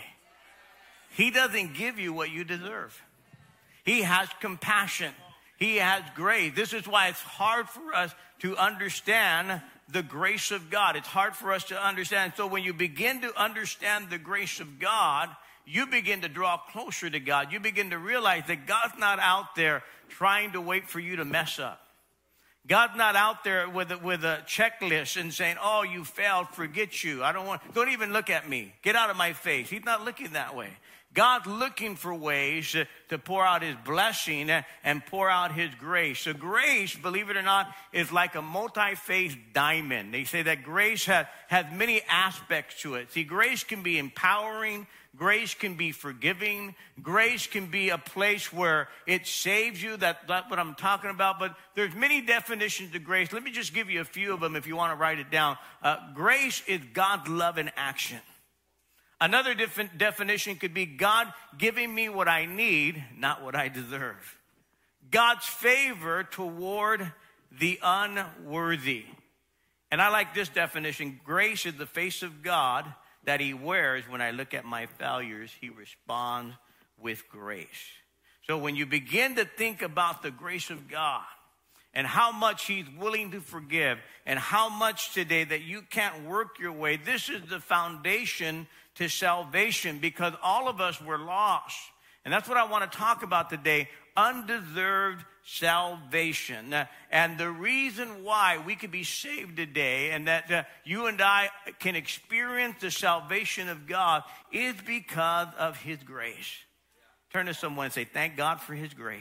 He 1.15 1.31
doesn't 1.31 1.73
give 1.73 1.99
you 1.99 2.13
what 2.13 2.31
you 2.31 2.43
deserve. 2.43 2.99
He 3.83 4.01
has 4.01 4.29
compassion. 4.39 5.13
He 5.57 5.77
has 5.77 6.03
grace. 6.15 6.53
This 6.55 6.73
is 6.73 6.87
why 6.87 7.09
it's 7.09 7.21
hard 7.21 7.67
for 7.69 7.93
us 7.93 8.13
to 8.39 8.57
understand 8.57 9.61
the 9.89 10.03
grace 10.03 10.51
of 10.51 10.69
God. 10.69 10.95
It's 10.95 11.07
hard 11.07 11.35
for 11.35 11.51
us 11.51 11.65
to 11.65 11.79
understand. 11.79 12.33
So 12.37 12.47
when 12.47 12.63
you 12.63 12.73
begin 12.73 13.21
to 13.21 13.41
understand 13.41 14.09
the 14.09 14.17
grace 14.17 14.59
of 14.59 14.79
God, 14.79 15.29
you 15.65 15.85
begin 15.85 16.21
to 16.21 16.29
draw 16.29 16.57
closer 16.57 17.09
to 17.09 17.19
God. 17.19 17.51
You 17.51 17.59
begin 17.59 17.91
to 17.91 17.97
realize 17.97 18.43
that 18.47 18.65
God's 18.65 18.97
not 18.97 19.19
out 19.19 19.55
there 19.55 19.83
trying 20.09 20.53
to 20.53 20.61
wait 20.61 20.89
for 20.89 20.99
you 20.99 21.17
to 21.17 21.25
mess 21.25 21.59
up. 21.59 21.79
God's 22.67 22.95
not 22.95 23.15
out 23.15 23.43
there 23.43 23.67
with 23.69 23.91
a, 23.91 23.97
with 23.97 24.23
a 24.23 24.43
checklist 24.45 25.19
and 25.19 25.33
saying, 25.33 25.57
"Oh, 25.61 25.81
you 25.81 26.03
failed, 26.03 26.49
forget 26.49 27.03
you. 27.03 27.23
I 27.23 27.31
don't 27.31 27.47
want. 27.47 27.61
Don't 27.73 27.89
even 27.89 28.13
look 28.13 28.29
at 28.29 28.47
me. 28.47 28.73
Get 28.83 28.95
out 28.95 29.09
of 29.09 29.17
my 29.17 29.33
face." 29.33 29.69
He's 29.69 29.83
not 29.83 30.05
looking 30.05 30.33
that 30.33 30.55
way. 30.55 30.69
God's 31.13 31.47
looking 31.47 31.95
for 31.95 32.13
ways 32.13 32.71
to, 32.71 32.85
to 33.09 33.17
pour 33.17 33.45
out 33.45 33.63
His 33.63 33.75
blessing 33.85 34.49
and 34.83 35.05
pour 35.05 35.29
out 35.29 35.53
His 35.53 35.69
grace. 35.75 36.19
So 36.19 36.33
grace, 36.33 36.95
believe 36.95 37.29
it 37.29 37.37
or 37.37 37.41
not, 37.41 37.73
is 37.91 38.11
like 38.11 38.35
a 38.35 38.41
multi-phase 38.41 39.35
diamond. 39.53 40.13
They 40.13 40.23
say 40.23 40.43
that 40.43 40.63
grace 40.63 41.05
has, 41.05 41.25
has 41.49 41.65
many 41.73 42.01
aspects 42.07 42.81
to 42.83 42.95
it. 42.95 43.11
See, 43.11 43.25
grace 43.25 43.63
can 43.63 43.83
be 43.83 43.97
empowering. 43.97 44.87
Grace 45.17 45.53
can 45.53 45.75
be 45.75 45.91
forgiving. 45.91 46.73
Grace 47.01 47.45
can 47.45 47.65
be 47.65 47.89
a 47.89 47.97
place 47.97 48.53
where 48.53 48.87
it 49.05 49.27
saves 49.27 49.83
you. 49.83 49.97
That, 49.97 50.25
that's 50.29 50.49
what 50.49 50.59
I'm 50.59 50.75
talking 50.75 51.09
about. 51.09 51.37
But 51.37 51.57
there's 51.75 51.93
many 51.93 52.21
definitions 52.21 52.95
of 52.95 53.03
grace. 53.03 53.33
Let 53.33 53.43
me 53.43 53.51
just 53.51 53.73
give 53.73 53.89
you 53.89 53.99
a 53.99 54.05
few 54.05 54.33
of 54.33 54.39
them 54.39 54.55
if 54.55 54.65
you 54.65 54.77
want 54.77 54.93
to 54.93 55.01
write 55.01 55.19
it 55.19 55.29
down. 55.29 55.57
Uh, 55.83 55.97
grace 56.13 56.63
is 56.67 56.79
God's 56.93 57.27
love 57.27 57.57
in 57.57 57.69
action. 57.75 58.19
Another 59.21 59.53
different 59.53 59.99
definition 59.99 60.55
could 60.55 60.73
be 60.73 60.87
God 60.87 61.31
giving 61.55 61.93
me 61.93 62.09
what 62.09 62.27
I 62.27 62.47
need, 62.47 63.03
not 63.15 63.43
what 63.43 63.55
I 63.55 63.69
deserve. 63.69 64.39
God's 65.11 65.45
favor 65.45 66.23
toward 66.23 67.11
the 67.51 67.79
unworthy. 67.83 69.05
And 69.91 70.01
I 70.01 70.09
like 70.09 70.33
this 70.33 70.49
definition 70.49 71.19
grace 71.23 71.67
is 71.67 71.75
the 71.75 71.85
face 71.85 72.23
of 72.23 72.41
God 72.41 72.91
that 73.25 73.39
He 73.39 73.53
wears 73.53 74.09
when 74.09 74.21
I 74.21 74.31
look 74.31 74.55
at 74.55 74.65
my 74.65 74.87
failures. 74.87 75.51
He 75.61 75.69
responds 75.69 76.55
with 76.97 77.29
grace. 77.29 77.67
So 78.47 78.57
when 78.57 78.75
you 78.75 78.87
begin 78.87 79.35
to 79.35 79.45
think 79.45 79.83
about 79.83 80.23
the 80.23 80.31
grace 80.31 80.71
of 80.71 80.89
God, 80.89 81.21
and 81.93 82.07
how 82.07 82.31
much 82.31 82.65
he's 82.65 82.85
willing 82.97 83.31
to 83.31 83.41
forgive 83.41 83.97
and 84.25 84.39
how 84.39 84.69
much 84.69 85.13
today 85.13 85.43
that 85.43 85.61
you 85.61 85.81
can't 85.81 86.25
work 86.25 86.59
your 86.59 86.71
way. 86.71 86.95
This 86.95 87.29
is 87.29 87.41
the 87.49 87.59
foundation 87.59 88.67
to 88.95 89.07
salvation 89.07 89.99
because 89.99 90.33
all 90.43 90.67
of 90.67 90.81
us 90.81 91.01
were 91.01 91.17
lost. 91.17 91.77
And 92.23 92.33
that's 92.33 92.47
what 92.47 92.57
I 92.57 92.65
want 92.65 92.91
to 92.91 92.97
talk 92.97 93.23
about 93.23 93.49
today 93.49 93.89
undeserved 94.15 95.23
salvation. 95.43 96.75
And 97.09 97.37
the 97.37 97.49
reason 97.49 98.23
why 98.23 98.61
we 98.65 98.75
could 98.75 98.91
be 98.91 99.03
saved 99.03 99.57
today 99.57 100.11
and 100.11 100.27
that 100.27 100.51
uh, 100.51 100.63
you 100.83 101.07
and 101.07 101.21
I 101.21 101.49
can 101.79 101.95
experience 101.95 102.75
the 102.81 102.91
salvation 102.91 103.69
of 103.69 103.87
God 103.87 104.23
is 104.51 104.75
because 104.85 105.47
of 105.57 105.77
His 105.77 105.97
grace. 106.03 106.51
Turn 107.31 107.45
to 107.45 107.53
someone 107.53 107.85
and 107.85 107.93
say, 107.93 108.03
Thank 108.03 108.35
God 108.35 108.59
for 108.59 108.73
His 108.73 108.93
grace. 108.93 109.19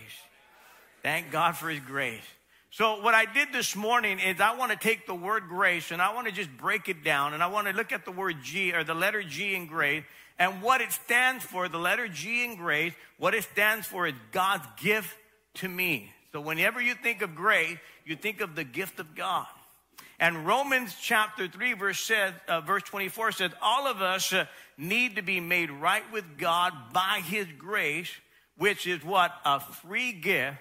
Thank 1.03 1.31
God 1.31 1.57
for 1.57 1.71
His 1.71 1.81
grace. 1.81 2.23
So, 2.73 3.03
what 3.03 3.15
I 3.15 3.25
did 3.25 3.53
this 3.53 3.75
morning 3.75 4.21
is 4.21 4.41
I 4.41 4.57
want 4.57 4.71
to 4.71 4.79
take 4.79 5.05
the 5.05 5.15
word 5.15 5.49
grace 5.49 5.91
and 5.91 6.01
I 6.01 6.15
want 6.15 6.29
to 6.29 6.33
just 6.33 6.57
break 6.57 6.89
it 6.89 7.03
down 7.03 7.35
and 7.35 7.43
I 7.43 7.49
want 7.49 7.67
to 7.67 7.73
look 7.73 7.91
at 7.91 8.05
the 8.05 8.13
word 8.13 8.37
G 8.45 8.73
or 8.73 8.85
the 8.85 8.95
letter 8.95 9.25
G 9.25 9.57
in 9.57 9.67
grace 9.67 10.05
and 10.39 10.63
what 10.63 10.81
it 10.81 10.93
stands 10.93 11.43
for. 11.43 11.69
The 11.69 11.79
letter 11.79 12.07
G 12.07 12.45
in 12.45 12.55
grace, 12.55 12.93
what 13.19 13.35
it 13.35 13.43
stands 13.43 13.89
for 13.89 14.07
is 14.07 14.15
God's 14.31 14.67
gift 14.81 15.17
to 15.55 15.69
me. 15.69 16.13
So, 16.31 16.41
whenever 16.41 16.81
you 16.81 16.95
think 16.95 17.23
of 17.23 17.35
grace, 17.35 17.77
you 18.05 18.15
think 18.15 18.41
of 18.41 18.55
the 18.55 18.63
gift 18.63 19.01
of 19.01 19.17
God. 19.17 19.47
And 20.21 20.47
Romans 20.47 20.95
chapter 21.03 21.49
3, 21.49 21.73
verse, 21.73 21.99
says, 21.99 22.35
uh, 22.47 22.61
verse 22.61 22.85
24 22.85 23.33
says, 23.33 23.51
All 23.61 23.89
of 23.89 24.01
us 24.01 24.33
uh, 24.33 24.45
need 24.79 25.17
to 25.17 25.23
be 25.23 25.41
made 25.41 25.73
right 25.73 26.05
with 26.13 26.39
God 26.39 26.73
by 26.93 27.21
His 27.25 27.49
grace, 27.59 28.13
which 28.57 28.87
is 28.87 29.05
what? 29.05 29.33
A 29.45 29.59
free 29.59 30.13
gift 30.13 30.59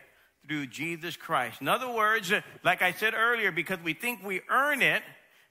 through 0.50 0.68
Jesus 0.68 1.16
Christ. 1.16 1.62
In 1.62 1.68
other 1.68 1.90
words, 1.90 2.34
like 2.64 2.82
I 2.82 2.92
said 2.92 3.14
earlier, 3.14 3.52
because 3.52 3.80
we 3.84 3.94
think 3.94 4.26
we 4.26 4.42
earn 4.50 4.82
it, 4.82 5.04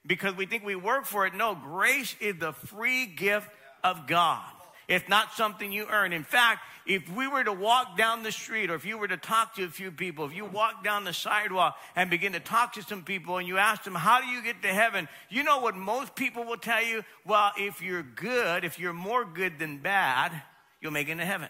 because 0.05 0.35
we 0.35 0.45
think 0.45 0.63
we 0.63 0.75
work 0.75 1.05
for 1.05 1.25
it, 1.25 1.33
no, 1.33 1.55
grace 1.55 2.15
is 2.19 2.35
the 2.37 2.51
free 2.51 3.05
gift 3.05 3.49
of 3.83 4.05
God. 4.07 4.43
It's 4.89 5.07
not 5.07 5.33
something 5.33 5.71
you 5.71 5.85
earn. 5.89 6.13
In 6.13 6.23
fact, 6.23 6.61
if 6.85 7.07
we 7.15 7.27
were 7.27 7.43
to 7.43 7.53
walk 7.53 7.95
down 7.95 8.23
the 8.23 8.31
street 8.31 8.71
or 8.71 8.75
if 8.75 8.85
you 8.85 8.97
were 8.97 9.07
to 9.07 9.17
talk 9.17 9.55
to 9.55 9.63
a 9.63 9.69
few 9.69 9.91
people, 9.91 10.25
if 10.25 10.35
you 10.35 10.45
walk 10.45 10.83
down 10.83 11.03
the 11.03 11.13
sidewalk 11.13 11.77
and 11.95 12.09
begin 12.09 12.33
to 12.33 12.39
talk 12.39 12.73
to 12.73 12.81
some 12.81 13.03
people 13.03 13.37
and 13.37 13.47
you 13.47 13.57
ask 13.57 13.83
them, 13.83 13.93
how 13.93 14.19
do 14.19 14.27
you 14.27 14.41
get 14.41 14.63
to 14.63 14.69
heaven? 14.69 15.07
You 15.29 15.43
know 15.43 15.59
what 15.59 15.75
most 15.75 16.15
people 16.15 16.43
will 16.43 16.57
tell 16.57 16.83
you? 16.83 17.03
Well, 17.25 17.51
if 17.57 17.81
you're 17.83 18.03
good, 18.03 18.65
if 18.65 18.79
you're 18.79 18.91
more 18.91 19.23
good 19.23 19.59
than 19.59 19.77
bad, 19.77 20.41
you'll 20.81 20.91
make 20.91 21.07
it 21.07 21.11
into 21.11 21.25
heaven. 21.25 21.49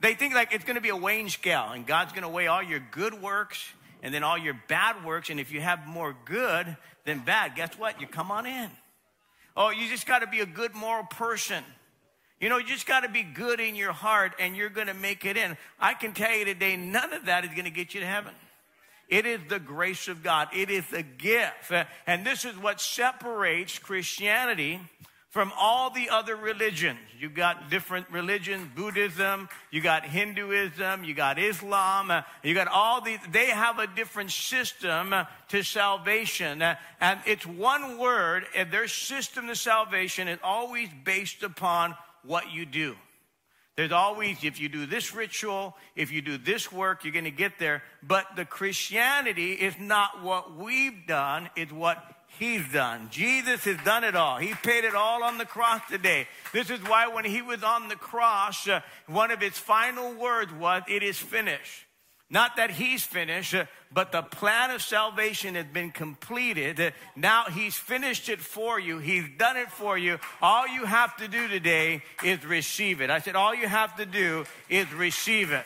They 0.00 0.14
think 0.14 0.34
like 0.34 0.52
it's 0.52 0.64
going 0.64 0.76
to 0.76 0.82
be 0.82 0.90
a 0.90 0.96
weighing 0.96 1.28
scale, 1.28 1.70
and 1.72 1.86
God's 1.86 2.12
going 2.12 2.22
to 2.22 2.28
weigh 2.28 2.46
all 2.46 2.62
your 2.62 2.80
good 2.90 3.20
works 3.20 3.64
and 4.02 4.12
then 4.12 4.22
all 4.22 4.38
your 4.38 4.60
bad 4.68 5.04
works. 5.04 5.30
And 5.30 5.40
if 5.40 5.52
you 5.52 5.60
have 5.60 5.86
more 5.86 6.14
good 6.26 6.76
than 7.04 7.20
bad, 7.20 7.54
guess 7.56 7.78
what? 7.78 8.00
You 8.00 8.06
come 8.06 8.30
on 8.30 8.46
in. 8.46 8.70
Oh, 9.56 9.70
you 9.70 9.88
just 9.88 10.06
got 10.06 10.18
to 10.18 10.26
be 10.26 10.40
a 10.40 10.46
good 10.46 10.74
moral 10.74 11.04
person. 11.04 11.64
You 12.38 12.50
know, 12.50 12.58
you 12.58 12.66
just 12.66 12.86
got 12.86 13.00
to 13.00 13.08
be 13.08 13.22
good 13.22 13.58
in 13.58 13.74
your 13.74 13.92
heart 13.92 14.34
and 14.38 14.54
you're 14.54 14.68
going 14.68 14.88
to 14.88 14.94
make 14.94 15.24
it 15.24 15.38
in. 15.38 15.56
I 15.80 15.94
can 15.94 16.12
tell 16.12 16.36
you 16.36 16.44
today, 16.44 16.76
none 16.76 17.14
of 17.14 17.24
that 17.24 17.44
is 17.44 17.50
going 17.50 17.64
to 17.64 17.70
get 17.70 17.94
you 17.94 18.00
to 18.00 18.06
heaven. 18.06 18.34
It 19.08 19.24
is 19.24 19.40
the 19.48 19.58
grace 19.58 20.08
of 20.08 20.22
God. 20.22 20.48
It 20.54 20.68
is 20.68 20.84
a 20.92 21.02
gift. 21.02 21.72
And 22.06 22.26
this 22.26 22.44
is 22.44 22.58
what 22.58 22.80
separates 22.80 23.78
Christianity 23.78 24.80
from 25.36 25.52
all 25.58 25.90
the 25.90 26.08
other 26.08 26.34
religions. 26.34 26.98
You've 27.20 27.34
got 27.34 27.68
different 27.68 28.08
religions, 28.10 28.70
Buddhism, 28.74 29.50
you 29.70 29.82
got 29.82 30.06
Hinduism, 30.06 31.04
you 31.04 31.12
got 31.12 31.38
Islam, 31.38 32.10
uh, 32.10 32.22
you 32.42 32.54
got 32.54 32.68
all 32.68 33.02
these, 33.02 33.18
they 33.30 33.48
have 33.48 33.78
a 33.78 33.86
different 33.86 34.30
system 34.30 35.12
uh, 35.12 35.24
to 35.50 35.62
salvation. 35.62 36.62
Uh, 36.62 36.76
and 37.02 37.20
it's 37.26 37.46
one 37.46 37.98
word, 37.98 38.46
and 38.56 38.72
their 38.72 38.88
system 38.88 39.48
to 39.48 39.54
salvation 39.54 40.26
is 40.26 40.38
always 40.42 40.88
based 41.04 41.42
upon 41.42 41.94
what 42.24 42.50
you 42.50 42.64
do. 42.64 42.96
There's 43.76 43.92
always, 43.92 44.42
if 44.42 44.58
you 44.58 44.70
do 44.70 44.86
this 44.86 45.14
ritual, 45.14 45.76
if 45.96 46.10
you 46.10 46.22
do 46.22 46.38
this 46.38 46.72
work, 46.72 47.04
you're 47.04 47.12
going 47.12 47.26
to 47.26 47.30
get 47.30 47.58
there. 47.58 47.82
But 48.02 48.24
the 48.36 48.46
Christianity 48.46 49.52
is 49.52 49.74
not 49.78 50.22
what 50.22 50.56
we've 50.56 51.06
done, 51.06 51.50
it's 51.56 51.72
what 51.72 52.02
He's 52.38 52.62
done. 52.70 53.08
Jesus 53.10 53.64
has 53.64 53.78
done 53.84 54.04
it 54.04 54.14
all. 54.14 54.36
He 54.38 54.52
paid 54.54 54.84
it 54.84 54.94
all 54.94 55.22
on 55.22 55.38
the 55.38 55.46
cross 55.46 55.80
today. 55.88 56.28
This 56.52 56.70
is 56.70 56.80
why 56.80 57.08
when 57.08 57.24
he 57.24 57.40
was 57.40 57.62
on 57.62 57.88
the 57.88 57.96
cross, 57.96 58.68
uh, 58.68 58.80
one 59.06 59.30
of 59.30 59.40
his 59.40 59.58
final 59.58 60.12
words 60.14 60.52
was, 60.52 60.82
It 60.88 61.02
is 61.02 61.18
finished. 61.18 61.86
Not 62.28 62.56
that 62.56 62.72
he's 62.72 63.04
finished, 63.04 63.54
uh, 63.54 63.66
but 63.92 64.10
the 64.10 64.22
plan 64.22 64.72
of 64.72 64.82
salvation 64.82 65.54
has 65.54 65.66
been 65.66 65.92
completed. 65.92 66.80
Uh, 66.80 66.90
now 67.14 67.44
he's 67.44 67.76
finished 67.76 68.28
it 68.28 68.40
for 68.40 68.80
you. 68.80 68.98
He's 68.98 69.24
done 69.38 69.56
it 69.56 69.70
for 69.70 69.96
you. 69.96 70.18
All 70.42 70.66
you 70.66 70.84
have 70.84 71.16
to 71.18 71.28
do 71.28 71.46
today 71.46 72.02
is 72.24 72.44
receive 72.44 73.00
it. 73.00 73.10
I 73.10 73.20
said, 73.20 73.36
all 73.36 73.54
you 73.54 73.68
have 73.68 73.96
to 73.96 74.06
do 74.06 74.44
is 74.68 74.92
receive 74.92 75.52
it. 75.52 75.64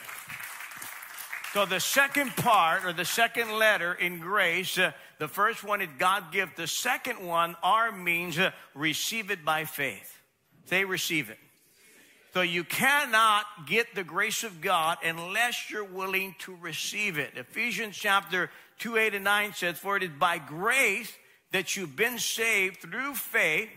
So 1.55 1.65
the 1.65 1.81
second 1.81 2.37
part 2.37 2.85
or 2.85 2.93
the 2.93 3.07
second 3.07 3.51
letter 3.59 3.95
in 3.95 4.21
grace, 4.21 4.79
uh, 4.79 4.93
the 5.21 5.29
first 5.29 5.63
one 5.63 5.83
is 5.83 5.89
God 5.99 6.33
give. 6.33 6.49
The 6.57 6.67
second 6.67 7.27
one, 7.27 7.55
R 7.63 7.93
means 7.93 8.39
uh, 8.39 8.53
receive 8.75 9.31
it 9.31 9.45
by 9.45 9.67
faith. 9.67 10.19
They 10.69 10.87
receive 10.87 11.29
it. 11.29 11.37
So 12.33 12.41
you 12.41 12.65
cannot 12.65 13.45
get 13.67 13.95
the 13.95 14.03
grace 14.03 14.45
of 14.45 14.63
God 14.63 14.97
unless 15.05 15.71
you're 15.71 15.85
willing 15.85 16.37
to 16.41 16.57
receive 16.57 17.19
it. 17.19 17.33
Ephesians 17.37 17.99
chapter 17.99 18.51
2, 18.79 18.97
8 18.97 19.15
and 19.17 19.25
9 19.25 19.53
says, 19.53 19.79
For 19.79 19.99
it 19.99 20.05
is 20.05 20.11
by 20.19 20.39
grace 20.39 21.13
that 21.53 21.77
you've 21.77 21.97
been 21.97 22.19
saved 22.19 22.81
through 22.81 23.13
faith. 23.13 23.69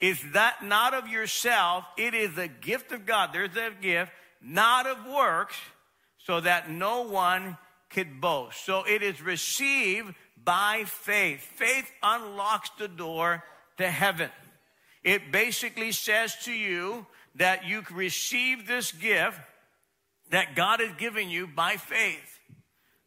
Is 0.00 0.20
that 0.34 0.62
not 0.62 0.94
of 0.94 1.08
yourself? 1.08 1.84
It 1.96 2.14
is 2.14 2.38
a 2.38 2.46
gift 2.46 2.92
of 2.92 3.06
God. 3.06 3.30
There's 3.32 3.54
that 3.54 3.80
gift, 3.82 4.12
not 4.40 4.86
of 4.86 5.04
works 5.04 5.56
so 6.18 6.38
that 6.38 6.70
no 6.70 7.02
one 7.02 7.56
could 7.90 8.20
boast. 8.20 8.64
So 8.64 8.84
it 8.84 9.02
is 9.02 9.20
received 9.22 10.14
by 10.42 10.84
faith. 10.86 11.40
Faith 11.40 11.90
unlocks 12.02 12.70
the 12.78 12.88
door 12.88 13.42
to 13.78 13.88
heaven. 13.88 14.30
It 15.02 15.30
basically 15.30 15.92
says 15.92 16.36
to 16.44 16.52
you 16.52 17.06
that 17.36 17.66
you 17.66 17.82
receive 17.92 18.66
this 18.66 18.92
gift 18.92 19.38
that 20.30 20.56
God 20.56 20.80
has 20.80 20.90
given 20.98 21.30
you 21.30 21.46
by 21.46 21.76
faith. 21.76 22.40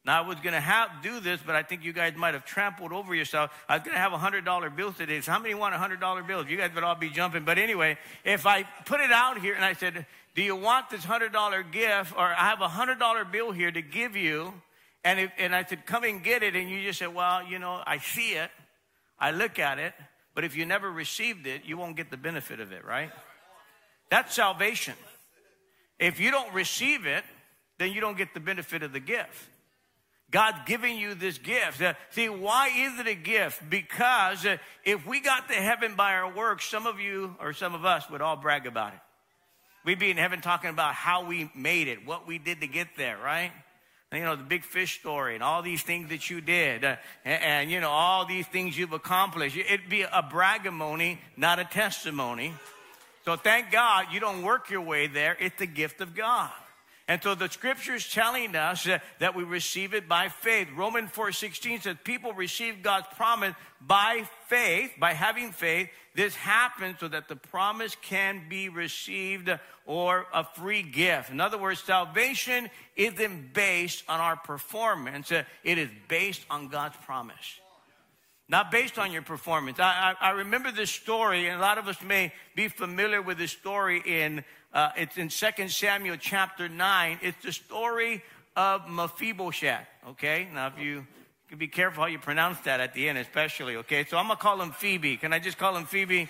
Now 0.05 0.23
I 0.23 0.27
was 0.27 0.37
going 0.39 0.53
to 0.53 0.61
have 0.61 0.89
do 1.03 1.19
this, 1.19 1.41
but 1.45 1.55
I 1.55 1.63
think 1.63 1.83
you 1.83 1.91
guys 1.91 2.15
might 2.15 2.33
have 2.33 2.45
trampled 2.45 2.93
over 2.93 3.13
yourself. 3.13 3.51
I 3.67 3.75
was 3.75 3.83
going 3.83 3.95
to 3.95 3.99
have 3.99 4.13
a 4.13 4.17
hundred 4.17 4.45
dollar 4.45 4.69
bill 4.69 4.93
today. 4.93 5.19
So 5.21 5.31
how 5.31 5.39
many 5.39 5.53
want 5.53 5.75
a 5.75 5.77
hundred 5.77 5.99
dollar 5.99 6.23
bill? 6.23 6.47
You 6.47 6.57
guys 6.57 6.73
would 6.73 6.83
all 6.83 6.95
be 6.95 7.09
jumping. 7.09 7.43
But 7.43 7.57
anyway, 7.57 7.97
if 8.23 8.45
I 8.45 8.63
put 8.85 9.01
it 9.01 9.11
out 9.11 9.39
here 9.39 9.55
and 9.55 9.65
I 9.65 9.73
said, 9.73 10.05
do 10.35 10.41
you 10.41 10.55
want 10.55 10.89
this 10.89 11.03
hundred 11.03 11.33
dollar 11.33 11.63
gift? 11.63 12.13
Or 12.15 12.23
I 12.23 12.49
have 12.49 12.61
a 12.61 12.69
hundred 12.69 12.97
dollar 12.97 13.25
bill 13.25 13.51
here 13.51 13.71
to 13.71 13.81
give 13.81 14.15
you. 14.15 14.53
And, 15.03 15.19
if, 15.19 15.31
and 15.37 15.55
I 15.55 15.63
said, 15.63 15.85
come 15.85 16.03
and 16.03 16.23
get 16.23 16.43
it. 16.43 16.55
And 16.55 16.69
you 16.69 16.83
just 16.83 16.99
said, 16.99 17.13
well, 17.13 17.43
you 17.43 17.59
know, 17.59 17.81
I 17.85 17.99
see 17.99 18.31
it. 18.31 18.51
I 19.19 19.31
look 19.31 19.59
at 19.59 19.79
it. 19.79 19.93
But 20.35 20.43
if 20.43 20.55
you 20.55 20.65
never 20.65 20.89
received 20.89 21.47
it, 21.47 21.63
you 21.65 21.77
won't 21.77 21.95
get 21.95 22.11
the 22.11 22.17
benefit 22.17 22.59
of 22.59 22.71
it, 22.71 22.85
right? 22.85 23.11
That's 24.09 24.33
salvation. 24.33 24.95
If 25.99 26.19
you 26.19 26.31
don't 26.31 26.53
receive 26.53 27.05
it, 27.05 27.23
then 27.77 27.91
you 27.91 28.01
don't 28.01 28.17
get 28.17 28.33
the 28.33 28.39
benefit 28.39 28.83
of 28.83 28.93
the 28.93 28.99
gift. 28.99 29.49
God's 30.31 30.59
giving 30.65 30.97
you 30.97 31.15
this 31.15 31.37
gift. 31.39 31.81
See, 32.11 32.29
why 32.29 32.67
is 32.67 32.99
it 32.99 33.07
a 33.07 33.15
gift? 33.15 33.67
Because 33.67 34.45
uh, 34.45 34.57
if 34.85 35.05
we 35.07 35.21
got 35.21 35.47
to 35.47 35.55
heaven 35.55 35.95
by 35.95 36.13
our 36.13 36.31
works, 36.31 36.69
some 36.69 36.85
of 36.85 36.99
you 36.99 37.35
or 37.39 37.51
some 37.53 37.73
of 37.73 37.83
us 37.83 38.09
would 38.09 38.21
all 38.21 38.35
brag 38.35 38.67
about 38.67 38.93
it. 38.93 38.99
We'd 39.85 39.97
be 39.97 40.11
in 40.11 40.17
heaven 40.17 40.41
talking 40.41 40.69
about 40.69 40.93
how 40.93 41.25
we 41.25 41.49
made 41.55 41.87
it, 41.87 42.05
what 42.05 42.27
we 42.27 42.37
did 42.37 42.61
to 42.61 42.67
get 42.67 42.89
there, 42.95 43.17
right? 43.17 43.51
You 44.11 44.23
know, 44.23 44.35
the 44.35 44.43
big 44.43 44.63
fish 44.63 44.99
story 44.99 45.35
and 45.35 45.43
all 45.43 45.61
these 45.61 45.83
things 45.83 46.09
that 46.09 46.31
you 46.31 46.41
did, 46.41 46.83
uh, 46.83 46.95
and, 47.23 47.43
and, 47.43 47.71
you 47.71 47.79
know, 47.79 47.91
all 47.91 48.25
these 48.25 48.47
things 48.47 48.75
you've 48.75 48.93
accomplished. 48.93 49.55
It'd 49.55 49.87
be 49.87 50.01
a 50.01 50.23
bragamony, 50.23 51.19
not 51.37 51.59
a 51.59 51.63
testimony. 51.63 52.53
So 53.25 53.35
thank 53.35 53.69
God 53.69 54.07
you 54.11 54.19
don't 54.19 54.41
work 54.41 54.71
your 54.71 54.81
way 54.81 55.05
there. 55.05 55.37
It's 55.39 55.59
the 55.59 55.67
gift 55.67 56.01
of 56.01 56.15
God. 56.15 56.49
And 57.09 57.23
so 57.23 57.33
the 57.33 57.49
scripture 57.49 57.95
is 57.95 58.07
telling 58.07 58.55
us 58.55 58.87
that 59.17 59.33
we 59.33 59.43
receive 59.43 59.95
it 59.95 60.07
by 60.07 60.29
faith. 60.29 60.67
Romans 60.75 61.09
4:16 61.09 61.81
says 61.81 61.97
people 62.03 62.33
receive 62.33 62.83
God's 62.83 63.07
promise 63.15 63.55
by 63.81 64.29
faith, 64.45 64.93
by 64.99 65.13
having 65.13 65.51
faith. 65.51 65.89
This 66.13 66.35
happens 66.35 66.99
so 66.99 67.07
that 67.07 67.27
the 67.27 67.35
promise 67.35 67.95
can 68.03 68.47
be 68.47 68.69
received 68.69 69.49
or 69.87 70.27
a 70.31 70.43
free 70.43 70.83
gift. 70.83 71.31
In 71.31 71.41
other 71.41 71.57
words, 71.57 71.81
salvation 71.81 72.69
isn't 72.95 73.53
based 73.53 74.03
on 74.07 74.19
our 74.19 74.35
performance. 74.35 75.31
It 75.31 75.47
is 75.79 75.89
based 76.07 76.45
on 76.47 76.67
God's 76.67 76.97
promise 77.07 77.59
not 78.49 78.71
based 78.71 78.97
on 78.97 79.11
your 79.11 79.21
performance. 79.21 79.79
I, 79.79 80.15
I, 80.19 80.29
I, 80.29 80.31
remember 80.31 80.71
this 80.71 80.89
story, 80.89 81.47
and 81.47 81.59
a 81.59 81.61
lot 81.61 81.77
of 81.77 81.87
us 81.87 82.01
may 82.01 82.33
be 82.55 82.67
familiar 82.67 83.21
with 83.21 83.37
this 83.37 83.51
story 83.51 84.01
in 84.03 84.43
uh, 84.73 84.91
it's 84.95 85.17
in 85.17 85.29
2 85.29 85.67
Samuel 85.67 86.17
chapter 86.19 86.69
9. 86.69 87.19
It's 87.21 87.43
the 87.43 87.51
story 87.51 88.23
of 88.55 88.87
Mephibosheth. 88.87 89.87
Okay? 90.09 90.47
Now, 90.53 90.67
if 90.67 90.79
you 90.79 91.05
be 91.57 91.67
careful 91.67 92.03
how 92.03 92.09
you 92.09 92.19
pronounce 92.19 92.59
that 92.61 92.79
at 92.79 92.93
the 92.93 93.09
end, 93.09 93.17
especially. 93.17 93.77
Okay? 93.77 94.05
So 94.05 94.17
I'm 94.17 94.27
going 94.27 94.37
to 94.37 94.41
call 94.41 94.61
him 94.61 94.71
Phoebe. 94.71 95.17
Can 95.17 95.33
I 95.33 95.39
just 95.39 95.57
call 95.57 95.75
him 95.75 95.85
Phoebe? 95.85 96.29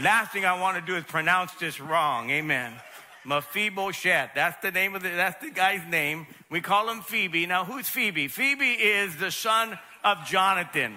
Last 0.00 0.32
thing 0.32 0.44
I 0.44 0.58
want 0.58 0.78
to 0.78 0.82
do 0.82 0.96
is 0.96 1.04
pronounce 1.04 1.52
this 1.54 1.78
wrong. 1.78 2.30
Amen. 2.30 2.72
Mephibosheth. 3.24 4.30
That's 4.34 4.60
the 4.62 4.70
name 4.70 4.94
of 4.94 5.02
the, 5.02 5.10
that's 5.10 5.42
the 5.42 5.50
guy's 5.50 5.86
name. 5.88 6.26
We 6.50 6.60
call 6.60 6.88
him 6.90 7.02
Phoebe. 7.02 7.46
Now, 7.46 7.64
who's 7.64 7.88
Phoebe? 7.88 8.28
Phoebe 8.28 8.72
is 8.72 9.16
the 9.16 9.30
son 9.30 9.78
of 10.02 10.24
Jonathan. 10.26 10.94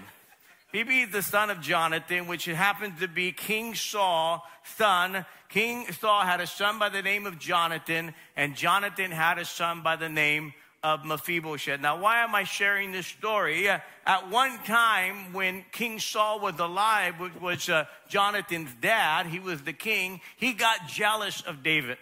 Is 0.73 1.11
the 1.11 1.21
son 1.21 1.49
of 1.49 1.61
Jonathan, 1.61 2.27
which 2.27 2.45
happens 2.45 2.99
to 2.99 3.07
be 3.07 3.31
King 3.31 3.73
Saul's 3.73 4.41
son. 4.75 5.25
King 5.47 5.89
Saul 5.93 6.21
had 6.21 6.41
a 6.41 6.47
son 6.47 6.77
by 6.77 6.89
the 6.89 7.01
name 7.01 7.25
of 7.25 7.39
Jonathan, 7.39 8.13
and 8.35 8.53
Jonathan 8.53 9.11
had 9.11 9.39
a 9.39 9.45
son 9.45 9.81
by 9.81 9.95
the 9.95 10.09
name 10.09 10.53
of 10.83 11.05
Mephibosheth. 11.05 11.79
Now, 11.79 11.99
why 11.99 12.21
am 12.21 12.35
I 12.35 12.43
sharing 12.43 12.91
this 12.91 13.07
story? 13.07 13.69
At 13.69 14.29
one 14.29 14.57
time, 14.65 15.31
when 15.31 15.63
King 15.71 15.99
Saul 15.99 16.41
was 16.41 16.59
alive, 16.59 17.19
which 17.19 17.35
was 17.41 17.69
uh, 17.69 17.85
Jonathan's 18.09 18.69
dad, 18.81 19.25
he 19.25 19.39
was 19.39 19.61
the 19.61 19.73
king, 19.73 20.19
he 20.35 20.51
got 20.51 20.87
jealous 20.87 21.41
of 21.41 21.63
David 21.63 21.97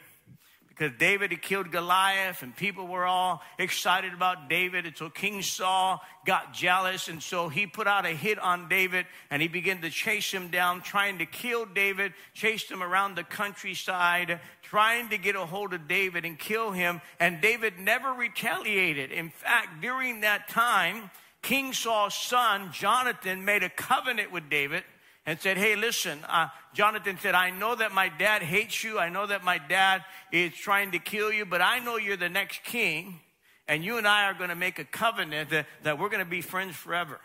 because 0.77 0.91
David 0.99 1.31
had 1.31 1.41
killed 1.41 1.71
Goliath 1.71 2.43
and 2.43 2.53
people 2.53 2.85
were 2.85 3.05
all 3.05 3.41
excited 3.57 4.13
about 4.13 4.49
David. 4.49 4.85
until 4.85 5.09
King 5.09 5.41
Saul 5.41 6.01
got 6.25 6.53
jealous. 6.53 7.07
And 7.07 7.23
so 7.23 7.47
he 7.47 7.65
put 7.65 7.88
out 7.88 8.05
a 8.05 8.09
hit 8.09 8.38
on 8.39 8.67
David 8.67 9.05
and 9.31 9.41
he 9.41 9.47
began 9.47 9.81
to 9.81 9.89
chase 9.89 10.31
him 10.31 10.49
down, 10.49 10.81
trying 10.81 11.19
to 11.19 11.25
kill 11.25 11.65
David, 11.65 12.13
chased 12.33 12.69
him 12.69 12.83
around 12.83 13.15
the 13.15 13.23
countryside, 13.23 14.41
trying 14.63 15.09
to 15.09 15.17
get 15.17 15.38
a 15.38 15.45
hold 15.45 15.73
of 15.73 15.88
David 15.88 16.25
and 16.25 16.38
kill 16.38 16.71
him. 16.71 16.99
And 17.21 17.39
David 17.41 17.79
never 17.79 18.11
retaliated. 18.11 19.11
In 19.11 19.29
fact, 19.29 19.81
during 19.81 20.21
that 20.21 20.49
time, 20.49 21.09
King 21.41 21.71
Saul's 21.71 22.15
son, 22.15 22.71
Jonathan, 22.73 23.45
made 23.45 23.63
a 23.63 23.69
covenant 23.69 24.31
with 24.31 24.49
David 24.49 24.83
and 25.25 25.39
said, 25.39 25.57
Hey, 25.57 25.75
listen, 25.75 26.19
uh, 26.27 26.49
Jonathan 26.73 27.17
said, 27.21 27.35
I 27.35 27.49
know 27.49 27.75
that 27.75 27.93
my 27.93 28.09
dad 28.09 28.43
hates 28.43 28.83
you. 28.83 28.99
I 28.99 29.09
know 29.09 29.25
that 29.25 29.43
my 29.43 29.57
dad 29.57 30.03
is 30.31 30.53
trying 30.53 30.91
to 30.91 30.99
kill 30.99 31.31
you, 31.31 31.45
but 31.45 31.61
I 31.61 31.79
know 31.79 31.97
you're 31.97 32.17
the 32.17 32.29
next 32.29 32.63
king. 32.63 33.19
And 33.67 33.83
you 33.83 33.97
and 33.97 34.07
I 34.07 34.25
are 34.25 34.33
going 34.33 34.49
to 34.49 34.55
make 34.55 34.77
a 34.77 34.83
covenant 34.83 35.49
that, 35.49 35.65
that 35.83 35.97
we're 35.97 36.09
going 36.09 36.23
to 36.23 36.29
be 36.29 36.41
friends 36.41 36.75
forever. 36.75 37.19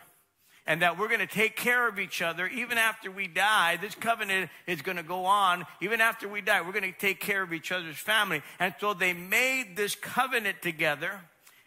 And 0.66 0.82
that 0.82 0.98
we're 0.98 1.08
going 1.08 1.20
to 1.20 1.26
take 1.26 1.56
care 1.56 1.88
of 1.88 1.98
each 1.98 2.22
other 2.22 2.46
even 2.46 2.78
after 2.78 3.10
we 3.10 3.26
die. 3.26 3.76
This 3.76 3.94
covenant 3.94 4.50
is 4.66 4.82
going 4.82 4.96
to 4.96 5.02
go 5.02 5.24
on. 5.24 5.66
Even 5.82 6.00
after 6.00 6.28
we 6.28 6.40
die, 6.40 6.60
we're 6.60 6.72
going 6.72 6.90
to 6.90 6.98
take 6.98 7.20
care 7.20 7.42
of 7.42 7.52
each 7.52 7.72
other's 7.72 7.96
family. 7.96 8.42
And 8.58 8.74
so 8.78 8.94
they 8.94 9.12
made 9.12 9.76
this 9.76 9.94
covenant 9.94 10.62
together. 10.62 11.20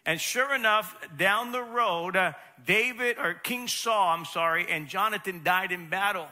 And 0.06 0.20
sure 0.20 0.54
enough, 0.54 0.96
down 1.18 1.52
the 1.52 1.64
road, 1.64 2.18
uh, 2.18 2.34
David, 2.66 3.18
or 3.18 3.34
King 3.34 3.68
Saul, 3.68 4.10
I'm 4.10 4.26
sorry, 4.26 4.66
and 4.70 4.88
Jonathan 4.88 5.42
died 5.44 5.72
in 5.72 5.90
battle. 5.90 6.28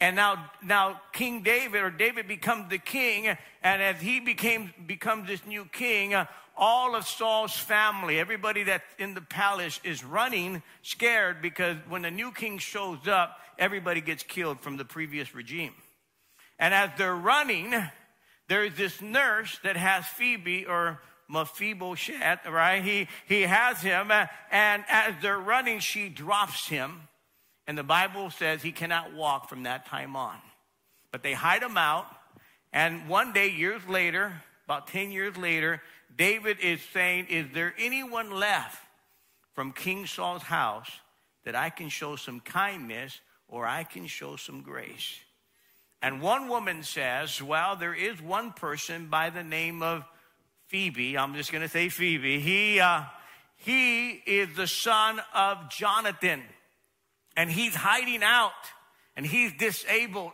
And 0.00 0.16
now, 0.16 0.50
now 0.62 1.00
King 1.12 1.42
David, 1.42 1.82
or 1.82 1.90
David 1.90 2.28
becomes 2.28 2.70
the 2.70 2.78
king, 2.78 3.26
and 3.62 3.82
as 3.82 4.00
he 4.00 4.20
became, 4.20 4.72
becomes 4.86 5.28
this 5.28 5.44
new 5.46 5.64
king, 5.64 6.14
uh, 6.14 6.26
all 6.56 6.94
of 6.94 7.06
Saul's 7.06 7.56
family, 7.56 8.20
everybody 8.20 8.64
that's 8.64 8.84
in 8.98 9.14
the 9.14 9.20
palace 9.20 9.80
is 9.84 10.04
running 10.04 10.62
scared 10.82 11.40
because 11.40 11.76
when 11.88 12.02
the 12.02 12.10
new 12.10 12.30
king 12.30 12.58
shows 12.58 13.08
up, 13.08 13.38
everybody 13.58 14.00
gets 14.00 14.22
killed 14.22 14.60
from 14.60 14.76
the 14.76 14.84
previous 14.84 15.34
regime. 15.34 15.72
And 16.58 16.74
as 16.74 16.90
they're 16.98 17.16
running, 17.16 17.74
there's 18.48 18.74
this 18.76 19.00
nurse 19.00 19.58
that 19.64 19.76
has 19.76 20.06
Phoebe 20.06 20.66
or 20.66 21.00
Mephibosheth, 21.32 22.46
right? 22.46 22.82
He, 22.82 23.08
he 23.26 23.42
has 23.42 23.80
him, 23.80 24.10
uh, 24.10 24.26
and 24.50 24.84
as 24.88 25.14
they're 25.22 25.38
running, 25.38 25.80
she 25.80 26.08
drops 26.08 26.68
him. 26.68 27.08
And 27.66 27.78
the 27.78 27.82
Bible 27.82 28.30
says 28.30 28.62
he 28.62 28.72
cannot 28.72 29.14
walk 29.14 29.48
from 29.48 29.62
that 29.62 29.86
time 29.86 30.16
on. 30.16 30.36
But 31.10 31.22
they 31.22 31.32
hide 31.32 31.62
him 31.62 31.78
out, 31.78 32.06
and 32.72 33.08
one 33.08 33.32
day, 33.32 33.50
years 33.50 33.82
later, 33.88 34.32
about 34.66 34.86
10 34.86 35.10
years 35.10 35.36
later, 35.36 35.82
David 36.16 36.58
is 36.60 36.80
saying, 36.92 37.26
Is 37.26 37.46
there 37.52 37.74
anyone 37.78 38.30
left 38.30 38.82
from 39.54 39.72
King 39.72 40.06
Saul's 40.06 40.42
house 40.42 40.90
that 41.44 41.54
I 41.54 41.70
can 41.70 41.88
show 41.88 42.16
some 42.16 42.40
kindness 42.40 43.20
or 43.48 43.66
I 43.66 43.84
can 43.84 44.06
show 44.06 44.36
some 44.36 44.62
grace? 44.62 45.18
And 46.00 46.20
one 46.20 46.48
woman 46.48 46.82
says, 46.82 47.42
Well, 47.42 47.76
there 47.76 47.94
is 47.94 48.20
one 48.20 48.52
person 48.52 49.06
by 49.06 49.30
the 49.30 49.44
name 49.44 49.82
of 49.82 50.04
Phoebe, 50.72 51.18
I'm 51.18 51.34
just 51.34 51.52
going 51.52 51.60
to 51.60 51.68
say 51.68 51.90
Phoebe, 51.90 52.40
he, 52.40 52.80
uh, 52.80 53.02
he 53.58 54.12
is 54.12 54.56
the 54.56 54.66
son 54.66 55.20
of 55.34 55.68
Jonathan. 55.68 56.42
And 57.36 57.50
he's 57.50 57.74
hiding 57.74 58.22
out 58.22 58.52
and 59.14 59.26
he's 59.26 59.52
disabled. 59.52 60.32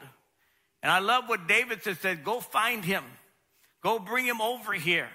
And 0.80 0.92
I 0.92 1.00
love 1.00 1.24
what 1.26 1.48
David 1.48 1.82
says, 1.82 1.98
says 1.98 2.18
go 2.24 2.38
find 2.38 2.84
him. 2.84 3.02
Go 3.82 3.98
bring 3.98 4.26
him 4.26 4.40
over 4.40 4.72
here. 4.72 5.08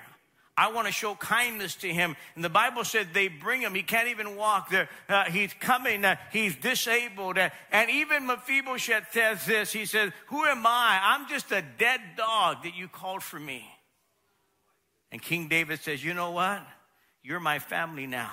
I 0.58 0.74
want 0.74 0.88
to 0.88 0.94
show 0.94 1.16
kindness 1.16 1.76
to 1.76 1.88
him. 1.88 2.18
And 2.36 2.44
the 2.44 2.50
Bible 2.50 2.84
said 2.84 3.08
they 3.14 3.30
bring 3.30 3.62
him. 3.62 3.74
He 3.74 3.82
can't 3.82 4.10
even 4.10 4.36
walk. 4.36 4.72
There, 4.72 4.90
uh, 5.08 5.24
he's 5.24 5.54
coming. 5.54 6.04
Uh, 6.04 6.18
he's 6.34 6.58
disabled. 6.58 7.38
Uh, 7.38 7.50
and 7.72 7.90
even 7.90 8.28
Mephibosheth 8.28 9.14
says 9.14 9.46
this. 9.46 9.72
He 9.72 9.86
says, 9.86 10.12
Who 10.28 10.44
am 10.44 10.68
I? 10.68 11.00
I'm 11.02 11.30
just 11.30 11.50
a 11.54 11.64
dead 11.78 12.02
dog 12.18 12.64
that 12.64 12.76
you 12.76 12.90
called 12.90 13.24
for 13.24 13.40
me. 13.40 13.73
And 15.14 15.22
King 15.22 15.48
David 15.48 15.80
says, 15.80 16.04
You 16.04 16.16
know 16.16 16.32
what? 16.32 16.66
You're 17.22 17.40
my 17.40 17.60
family 17.60 18.08
now. 18.08 18.32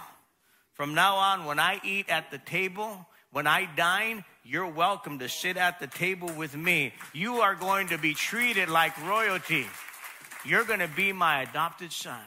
From 0.72 0.94
now 0.94 1.16
on, 1.16 1.44
when 1.44 1.60
I 1.60 1.78
eat 1.84 2.08
at 2.08 2.30
the 2.30 2.38
table, 2.38 3.06
when 3.32 3.46
I 3.46 3.68
dine, 3.76 4.24
you're 4.44 4.66
welcome 4.66 5.18
to 5.18 5.28
sit 5.28 5.58
at 5.58 5.78
the 5.78 5.86
table 5.86 6.32
with 6.32 6.56
me. 6.56 6.94
You 7.12 7.42
are 7.42 7.54
going 7.54 7.88
to 7.88 7.98
be 7.98 8.14
treated 8.14 8.70
like 8.70 8.98
royalty. 9.06 9.66
You're 10.42 10.64
going 10.64 10.80
to 10.80 10.88
be 10.88 11.12
my 11.12 11.42
adopted 11.42 11.92
son. 11.92 12.24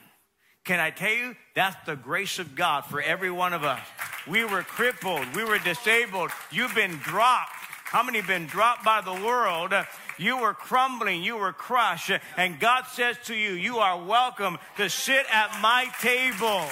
Can 0.63 0.79
I 0.79 0.91
tell 0.91 1.11
you, 1.11 1.35
that's 1.55 1.75
the 1.87 1.95
grace 1.95 2.37
of 2.37 2.55
God 2.55 2.85
for 2.85 3.01
every 3.01 3.31
one 3.31 3.53
of 3.53 3.63
us. 3.63 3.81
We 4.27 4.45
were 4.45 4.61
crippled, 4.61 5.35
we 5.35 5.43
were 5.43 5.57
disabled, 5.57 6.29
you've 6.51 6.75
been 6.75 6.97
dropped. 6.97 7.51
How 7.93 8.01
many 8.01 8.23
been 8.23 8.47
dropped 8.47 8.84
by 8.84 9.01
the 9.01 9.13
world? 9.13 9.71
You 10.17 10.39
were 10.39 10.56
crumbling, 10.56 11.21
you 11.21 11.38
were 11.38 11.53
crushed, 11.53 12.10
and 12.38 12.60
God 12.60 12.86
says 12.88 13.17
to 13.25 13.36
you, 13.36 13.51
You 13.51 13.77
are 13.77 14.03
welcome 14.03 14.58
to 14.77 14.89
sit 14.89 15.27
at 15.32 15.62
my 15.62 15.86
table. 16.01 16.63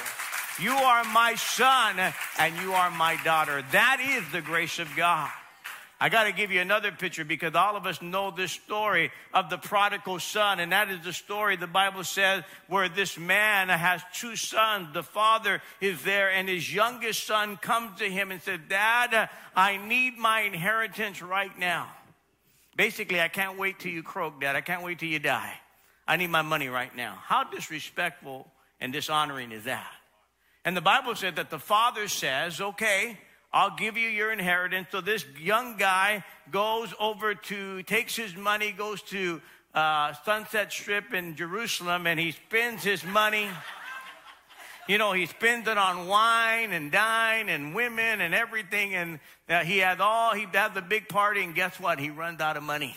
You 0.59 0.71
are 0.71 1.03
my 1.03 1.35
son, 1.35 1.99
and 2.39 2.57
you 2.57 2.73
are 2.73 2.89
my 2.89 3.17
daughter. 3.23 3.63
That 3.71 3.99
is 4.01 4.31
the 4.31 4.41
grace 4.41 4.79
of 4.79 4.89
God. 4.95 5.29
I 6.03 6.09
got 6.09 6.23
to 6.23 6.31
give 6.31 6.51
you 6.51 6.59
another 6.61 6.91
picture 6.91 7.23
because 7.23 7.53
all 7.53 7.75
of 7.75 7.85
us 7.85 8.01
know 8.01 8.31
this 8.31 8.51
story 8.51 9.11
of 9.35 9.51
the 9.51 9.59
prodigal 9.59 10.17
son. 10.17 10.59
And 10.59 10.71
that 10.71 10.89
is 10.89 11.03
the 11.03 11.13
story 11.13 11.57
the 11.57 11.67
Bible 11.67 12.03
says 12.03 12.43
where 12.67 12.89
this 12.89 13.19
man 13.19 13.69
has 13.69 14.01
two 14.11 14.35
sons. 14.35 14.87
The 14.95 15.03
father 15.03 15.61
is 15.79 16.01
there 16.01 16.31
and 16.31 16.49
his 16.49 16.73
youngest 16.73 17.27
son 17.27 17.55
comes 17.55 17.99
to 17.99 18.09
him 18.09 18.31
and 18.31 18.41
says, 18.41 18.59
Dad, 18.67 19.29
I 19.55 19.77
need 19.77 20.17
my 20.17 20.41
inheritance 20.41 21.21
right 21.21 21.55
now. 21.59 21.87
Basically, 22.75 23.21
I 23.21 23.27
can't 23.27 23.59
wait 23.59 23.77
till 23.77 23.91
you 23.91 24.01
croak, 24.01 24.41
Dad. 24.41 24.55
I 24.55 24.61
can't 24.61 24.81
wait 24.81 24.97
till 24.97 25.09
you 25.09 25.19
die. 25.19 25.53
I 26.07 26.17
need 26.17 26.31
my 26.31 26.41
money 26.41 26.67
right 26.67 26.95
now. 26.95 27.19
How 27.21 27.43
disrespectful 27.43 28.47
and 28.79 28.91
dishonoring 28.91 29.51
is 29.51 29.65
that? 29.65 29.91
And 30.65 30.75
the 30.75 30.81
Bible 30.81 31.13
said 31.13 31.35
that 31.35 31.51
the 31.51 31.59
father 31.59 32.07
says, 32.07 32.59
okay, 32.59 33.19
I'll 33.53 33.75
give 33.75 33.97
you 33.97 34.07
your 34.07 34.31
inheritance. 34.31 34.87
So 34.91 35.01
this 35.01 35.25
young 35.37 35.75
guy 35.77 36.23
goes 36.51 36.93
over 36.99 37.35
to, 37.35 37.83
takes 37.83 38.15
his 38.15 38.35
money, 38.35 38.71
goes 38.71 39.01
to 39.03 39.41
uh, 39.73 40.13
Sunset 40.23 40.71
Strip 40.71 41.13
in 41.13 41.35
Jerusalem, 41.35 42.07
and 42.07 42.19
he 42.19 42.31
spends 42.31 42.83
his 42.83 43.03
money. 43.03 43.49
You 44.87 44.97
know, 44.97 45.11
he 45.11 45.25
spends 45.25 45.67
it 45.67 45.77
on 45.77 46.07
wine 46.07 46.71
and 46.71 46.91
dine 46.91 47.49
and 47.49 47.75
women 47.75 48.21
and 48.21 48.33
everything. 48.33 48.95
And 48.95 49.19
uh, 49.49 49.63
he 49.63 49.79
had 49.79 50.01
all, 50.01 50.33
he 50.33 50.47
had 50.51 50.73
the 50.73 50.81
big 50.81 51.09
party, 51.09 51.43
and 51.43 51.53
guess 51.53 51.79
what? 51.79 51.99
He 51.99 52.09
runs 52.09 52.39
out 52.41 52.57
of 52.57 52.63
money. 52.63 52.95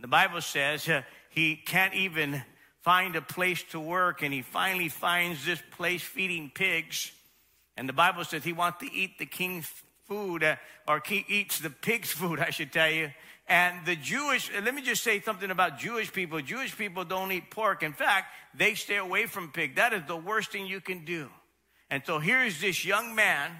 The 0.00 0.08
Bible 0.08 0.40
says 0.40 0.88
uh, 0.88 1.02
he 1.28 1.56
can't 1.56 1.94
even 1.94 2.42
find 2.82 3.14
a 3.16 3.22
place 3.22 3.62
to 3.70 3.80
work, 3.80 4.22
and 4.22 4.32
he 4.32 4.42
finally 4.42 4.88
finds 4.88 5.44
this 5.44 5.62
place 5.72 6.02
feeding 6.02 6.50
pigs. 6.54 7.12
And 7.80 7.88
the 7.88 7.94
Bible 7.94 8.24
says 8.24 8.44
he 8.44 8.52
wants 8.52 8.80
to 8.80 8.92
eat 8.92 9.18
the 9.18 9.24
king's 9.24 9.66
food, 10.06 10.44
uh, 10.44 10.56
or 10.86 11.02
he 11.02 11.24
eats 11.26 11.60
the 11.60 11.70
pig's 11.70 12.10
food, 12.20 12.38
I 12.38 12.50
should 12.50 12.74
tell 12.74 12.90
you. 12.90 13.10
And 13.48 13.86
the 13.86 13.96
Jewish, 13.96 14.50
let 14.62 14.74
me 14.74 14.82
just 14.82 15.02
say 15.02 15.22
something 15.22 15.50
about 15.50 15.78
Jewish 15.78 16.12
people. 16.12 16.42
Jewish 16.42 16.76
people 16.76 17.06
don't 17.06 17.32
eat 17.32 17.50
pork. 17.50 17.82
In 17.82 17.94
fact, 17.94 18.26
they 18.54 18.74
stay 18.74 18.98
away 18.98 19.24
from 19.24 19.50
pig. 19.50 19.76
That 19.76 19.94
is 19.94 20.02
the 20.06 20.16
worst 20.16 20.52
thing 20.52 20.66
you 20.66 20.82
can 20.82 21.06
do. 21.06 21.30
And 21.88 22.02
so 22.04 22.18
here's 22.18 22.60
this 22.60 22.84
young 22.84 23.14
man, 23.14 23.50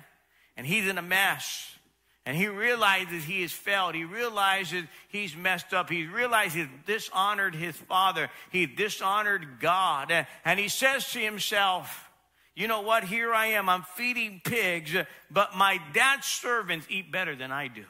and 0.54 0.66
he's 0.66 0.87
in 0.87 0.98
a 0.98 1.02
mess. 1.02 1.74
And 2.26 2.37
he 2.37 2.48
realizes 2.48 3.24
he 3.24 3.40
has 3.40 3.52
failed. 3.52 3.94
He 3.94 4.04
realizes 4.04 4.85
he's 5.09 5.35
messed 5.35 5.72
up. 5.72 5.88
He 5.88 6.04
realizes 6.04 6.52
he's 6.52 6.66
dishonored 6.87 7.54
his 7.54 7.74
father. 7.74 8.28
He 8.52 8.66
dishonored 8.66 9.61
God. 9.61 10.26
And 10.44 10.61
he 10.61 10.68
says 10.68 11.11
to 11.12 11.18
himself, 11.20 12.10
you 12.61 12.68
know 12.68 12.83
what? 12.83 13.05
Here 13.05 13.33
I 13.33 13.46
am. 13.46 13.70
I'm 13.70 13.83
feeding 13.83 14.42
pigs, 14.44 14.94
but 15.31 15.57
my 15.57 15.81
dad's 15.94 16.27
servants 16.27 16.87
eat 16.90 17.11
better 17.11 17.35
than 17.35 17.51
I 17.51 17.68
do. 17.68 17.85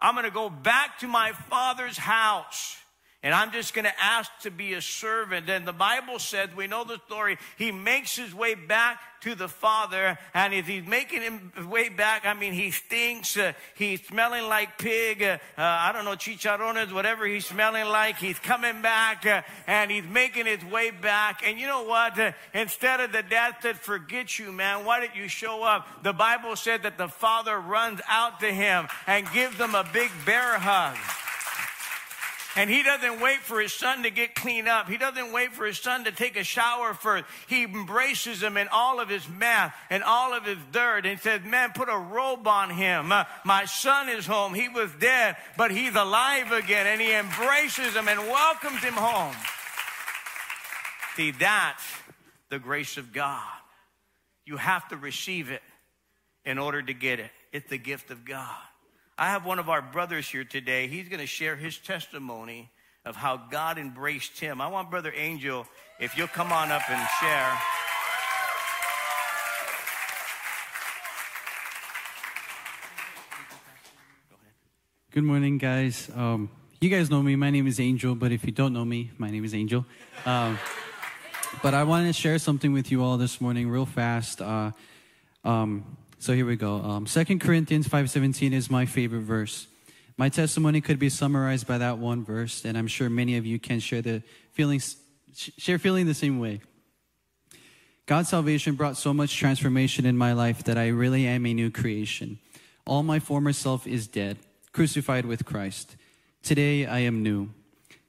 I'm 0.00 0.14
going 0.14 0.24
to 0.24 0.30
go 0.30 0.48
back 0.48 0.98
to 1.00 1.06
my 1.06 1.32
father's 1.32 1.98
house 1.98 2.78
and 3.26 3.34
I'm 3.34 3.50
just 3.50 3.74
going 3.74 3.86
to 3.86 4.00
ask 4.00 4.30
to 4.42 4.52
be 4.52 4.74
a 4.74 4.80
servant. 4.80 5.50
And 5.50 5.66
the 5.66 5.72
Bible 5.72 6.20
said, 6.20 6.56
we 6.56 6.68
know 6.68 6.84
the 6.84 7.00
story, 7.06 7.38
he 7.58 7.72
makes 7.72 8.14
his 8.14 8.32
way 8.32 8.54
back 8.54 9.00
to 9.22 9.34
the 9.34 9.48
Father. 9.48 10.16
And 10.32 10.54
as 10.54 10.64
he's 10.64 10.86
making 10.86 11.40
his 11.56 11.66
way 11.66 11.88
back, 11.88 12.24
I 12.24 12.34
mean, 12.34 12.52
he 12.52 12.70
stinks. 12.70 13.36
Uh, 13.36 13.54
he's 13.74 14.00
smelling 14.06 14.44
like 14.48 14.78
pig. 14.78 15.24
Uh, 15.24 15.38
uh, 15.58 15.62
I 15.62 15.90
don't 15.92 16.04
know, 16.04 16.12
chicharrones, 16.12 16.92
whatever 16.92 17.26
he's 17.26 17.46
smelling 17.46 17.86
like. 17.86 18.14
He's 18.14 18.38
coming 18.38 18.80
back 18.80 19.26
uh, 19.26 19.42
and 19.66 19.90
he's 19.90 20.04
making 20.04 20.46
his 20.46 20.64
way 20.64 20.92
back. 20.92 21.42
And 21.44 21.58
you 21.58 21.66
know 21.66 21.82
what? 21.82 22.16
Uh, 22.16 22.30
instead 22.54 23.00
of 23.00 23.10
the 23.10 23.24
dad 23.24 23.56
said, 23.60 23.76
forget 23.76 24.38
you, 24.38 24.52
man, 24.52 24.84
why 24.84 25.00
did 25.00 25.16
you 25.16 25.26
show 25.26 25.64
up? 25.64 26.04
The 26.04 26.12
Bible 26.12 26.54
said 26.54 26.84
that 26.84 26.96
the 26.96 27.08
Father 27.08 27.58
runs 27.58 28.00
out 28.08 28.38
to 28.38 28.52
him 28.52 28.86
and 29.08 29.26
gives 29.32 29.56
him 29.56 29.74
a 29.74 29.82
big 29.92 30.12
bear 30.24 30.60
hug. 30.60 30.96
And 32.56 32.70
he 32.70 32.82
doesn't 32.82 33.20
wait 33.20 33.40
for 33.40 33.60
his 33.60 33.74
son 33.74 34.02
to 34.04 34.10
get 34.10 34.34
cleaned 34.34 34.66
up. 34.66 34.88
He 34.88 34.96
doesn't 34.96 35.30
wait 35.30 35.52
for 35.52 35.66
his 35.66 35.78
son 35.78 36.04
to 36.04 36.10
take 36.10 36.38
a 36.38 36.42
shower 36.42 36.94
first. 36.94 37.26
He 37.48 37.64
embraces 37.64 38.42
him 38.42 38.56
in 38.56 38.66
all 38.68 38.98
of 38.98 39.10
his 39.10 39.28
mess 39.28 39.74
and 39.90 40.02
all 40.02 40.32
of 40.32 40.44
his 40.44 40.56
dirt 40.72 41.04
and 41.04 41.20
says, 41.20 41.42
Man, 41.44 41.72
put 41.74 41.90
a 41.90 41.98
robe 41.98 42.48
on 42.48 42.70
him. 42.70 43.12
Uh, 43.12 43.24
my 43.44 43.66
son 43.66 44.08
is 44.08 44.26
home. 44.26 44.54
He 44.54 44.70
was 44.70 44.90
dead, 44.98 45.36
but 45.58 45.70
he's 45.70 45.94
alive 45.94 46.50
again. 46.50 46.86
And 46.86 46.98
he 46.98 47.14
embraces 47.14 47.94
him 47.94 48.08
and 48.08 48.20
welcomes 48.20 48.82
him 48.82 48.94
home. 48.94 49.36
See, 51.16 51.32
that's 51.32 51.84
the 52.48 52.58
grace 52.58 52.96
of 52.96 53.12
God. 53.12 53.42
You 54.46 54.56
have 54.56 54.88
to 54.88 54.96
receive 54.96 55.50
it 55.50 55.62
in 56.46 56.58
order 56.58 56.80
to 56.80 56.94
get 56.94 57.20
it. 57.20 57.30
It's 57.52 57.68
the 57.68 57.78
gift 57.78 58.10
of 58.10 58.24
God. 58.24 58.56
I 59.18 59.30
have 59.30 59.46
one 59.46 59.58
of 59.58 59.70
our 59.70 59.80
brothers 59.80 60.28
here 60.28 60.44
today. 60.44 60.88
He's 60.88 61.08
going 61.08 61.20
to 61.20 61.26
share 61.26 61.56
his 61.56 61.78
testimony 61.78 62.70
of 63.02 63.16
how 63.16 63.38
God 63.50 63.78
embraced 63.78 64.38
him. 64.38 64.60
I 64.60 64.68
want 64.68 64.90
Brother 64.90 65.10
Angel, 65.16 65.66
if 65.98 66.18
you'll 66.18 66.28
come 66.28 66.52
on 66.52 66.70
up 66.70 66.82
and 66.90 67.08
share. 67.18 67.58
Good 75.12 75.24
morning, 75.24 75.56
guys. 75.56 76.10
Um, 76.14 76.50
you 76.82 76.90
guys 76.90 77.08
know 77.08 77.22
me. 77.22 77.36
My 77.36 77.48
name 77.48 77.66
is 77.66 77.80
Angel, 77.80 78.14
but 78.14 78.32
if 78.32 78.44
you 78.44 78.52
don't 78.52 78.74
know 78.74 78.84
me, 78.84 79.12
my 79.16 79.30
name 79.30 79.46
is 79.46 79.54
Angel. 79.54 79.86
Um, 80.26 80.58
but 81.62 81.72
I 81.72 81.84
want 81.84 82.06
to 82.06 82.12
share 82.12 82.38
something 82.38 82.74
with 82.74 82.92
you 82.92 83.02
all 83.02 83.16
this 83.16 83.40
morning, 83.40 83.70
real 83.70 83.86
fast. 83.86 84.42
Uh, 84.42 84.72
um, 85.42 85.96
so 86.18 86.32
here 86.32 86.46
we 86.46 86.56
go. 86.56 86.76
Um, 86.76 87.04
2 87.04 87.38
Corinthians 87.38 87.88
5.17 87.88 88.52
is 88.52 88.70
my 88.70 88.86
favorite 88.86 89.20
verse. 89.20 89.66
My 90.16 90.28
testimony 90.28 90.80
could 90.80 90.98
be 90.98 91.10
summarized 91.10 91.66
by 91.66 91.78
that 91.78 91.98
one 91.98 92.24
verse, 92.24 92.64
and 92.64 92.78
I'm 92.78 92.86
sure 92.86 93.10
many 93.10 93.36
of 93.36 93.44
you 93.44 93.58
can 93.58 93.80
share 93.80 94.00
the 94.00 94.22
feelings, 94.52 94.96
share 95.34 95.78
feeling 95.78 96.06
the 96.06 96.14
same 96.14 96.38
way. 96.38 96.60
God's 98.06 98.30
salvation 98.30 98.76
brought 98.76 98.96
so 98.96 99.12
much 99.12 99.36
transformation 99.36 100.06
in 100.06 100.16
my 100.16 100.32
life 100.32 100.64
that 100.64 100.78
I 100.78 100.88
really 100.88 101.26
am 101.26 101.44
a 101.44 101.52
new 101.52 101.70
creation. 101.70 102.38
All 102.86 103.02
my 103.02 103.18
former 103.18 103.52
self 103.52 103.86
is 103.86 104.06
dead, 104.06 104.38
crucified 104.72 105.26
with 105.26 105.44
Christ. 105.44 105.96
Today 106.42 106.86
I 106.86 107.00
am 107.00 107.22
new. 107.22 107.50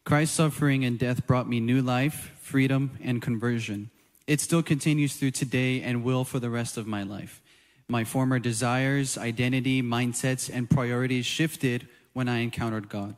Christ's 0.06 0.36
suffering 0.36 0.86
and 0.86 0.98
death 0.98 1.28
brought 1.28 1.50
me 1.50 1.60
new 1.60 1.82
life, 1.82 2.32
freedom, 2.40 2.98
and 3.04 3.22
conversion. 3.22 3.90
It 4.28 4.40
still 4.40 4.64
continues 4.64 5.16
through 5.16 5.32
today 5.32 5.82
and 5.82 6.04
will 6.04 6.24
for 6.24 6.40
the 6.40 6.50
rest 6.50 6.78
of 6.78 6.88
my 6.88 7.04
life. 7.04 7.42
My 7.90 8.04
former 8.04 8.40
desires, 8.40 9.18
identity, 9.18 9.82
mindsets, 9.82 10.50
and 10.54 10.70
priorities 10.70 11.26
shifted 11.26 11.88
when 12.14 12.28
I 12.28 12.40
encountered 12.40 12.90
God. 12.90 13.16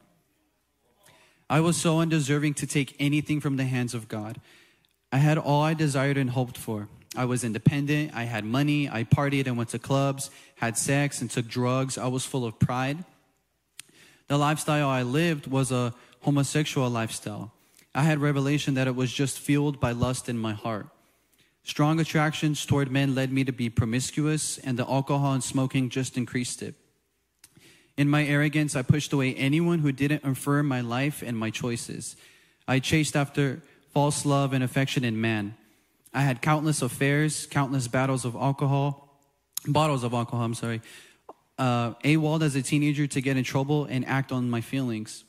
I 1.49 1.59
was 1.61 1.77
so 1.77 1.99
undeserving 1.99 2.53
to 2.55 2.67
take 2.67 2.95
anything 2.99 3.39
from 3.39 3.57
the 3.57 3.65
hands 3.65 3.95
of 3.95 4.07
God. 4.07 4.39
I 5.11 5.17
had 5.17 5.39
all 5.39 5.63
I 5.63 5.73
desired 5.73 6.17
and 6.17 6.29
hoped 6.29 6.57
for. 6.57 6.87
I 7.15 7.25
was 7.25 7.43
independent, 7.43 8.11
I 8.13 8.25
had 8.25 8.45
money, 8.45 8.87
I 8.87 9.03
partied 9.03 9.47
and 9.47 9.57
went 9.57 9.69
to 9.69 9.79
clubs, 9.79 10.29
had 10.55 10.77
sex, 10.77 11.21
and 11.21 11.31
took 11.31 11.47
drugs. 11.47 11.97
I 11.97 12.07
was 12.07 12.23
full 12.23 12.45
of 12.45 12.59
pride. 12.59 13.03
The 14.27 14.37
lifestyle 14.37 14.87
I 14.87 15.01
lived 15.01 15.47
was 15.47 15.71
a 15.71 15.95
homosexual 16.21 16.87
lifestyle. 16.87 17.51
I 17.95 18.03
had 18.03 18.19
revelation 18.19 18.75
that 18.75 18.85
it 18.85 18.95
was 18.95 19.11
just 19.11 19.39
fueled 19.39 19.79
by 19.79 19.91
lust 19.91 20.29
in 20.29 20.37
my 20.37 20.53
heart. 20.53 20.87
Strong 21.63 21.99
attractions 21.99 22.65
toward 22.65 22.91
men 22.91 23.13
led 23.13 23.31
me 23.31 23.43
to 23.43 23.51
be 23.51 23.69
promiscuous, 23.69 24.57
and 24.59 24.77
the 24.77 24.89
alcohol 24.89 25.33
and 25.33 25.43
smoking 25.43 25.89
just 25.89 26.17
increased 26.17 26.61
it. 26.61 26.75
In 27.97 28.09
my 28.09 28.25
arrogance, 28.25 28.75
I 28.75 28.81
pushed 28.81 29.11
away 29.11 29.35
anyone 29.35 29.79
who 29.79 29.91
didn't 29.91 30.23
affirm 30.23 30.67
my 30.67 30.81
life 30.81 31.21
and 31.21 31.37
my 31.37 31.49
choices. 31.49 32.15
I 32.67 32.79
chased 32.79 33.15
after 33.15 33.61
false 33.93 34.25
love 34.25 34.53
and 34.53 34.63
affection 34.63 35.03
in 35.03 35.19
man. 35.19 35.55
I 36.13 36.21
had 36.21 36.41
countless 36.41 36.81
affairs, 36.81 37.45
countless 37.45 37.87
battles 37.87 38.25
of 38.25 38.35
alcohol, 38.35 39.19
bottles 39.67 40.03
of 40.03 40.13
alcohol, 40.13 40.45
I'm 40.45 40.53
sorry. 40.53 40.81
Uh, 41.57 41.93
AWOL 42.05 42.41
as 42.41 42.55
a 42.55 42.61
teenager 42.61 43.05
to 43.07 43.21
get 43.21 43.35
in 43.35 43.43
trouble 43.43 43.85
and 43.85 44.05
act 44.07 44.31
on 44.31 44.49
my 44.49 44.61
feelings. 44.61 45.25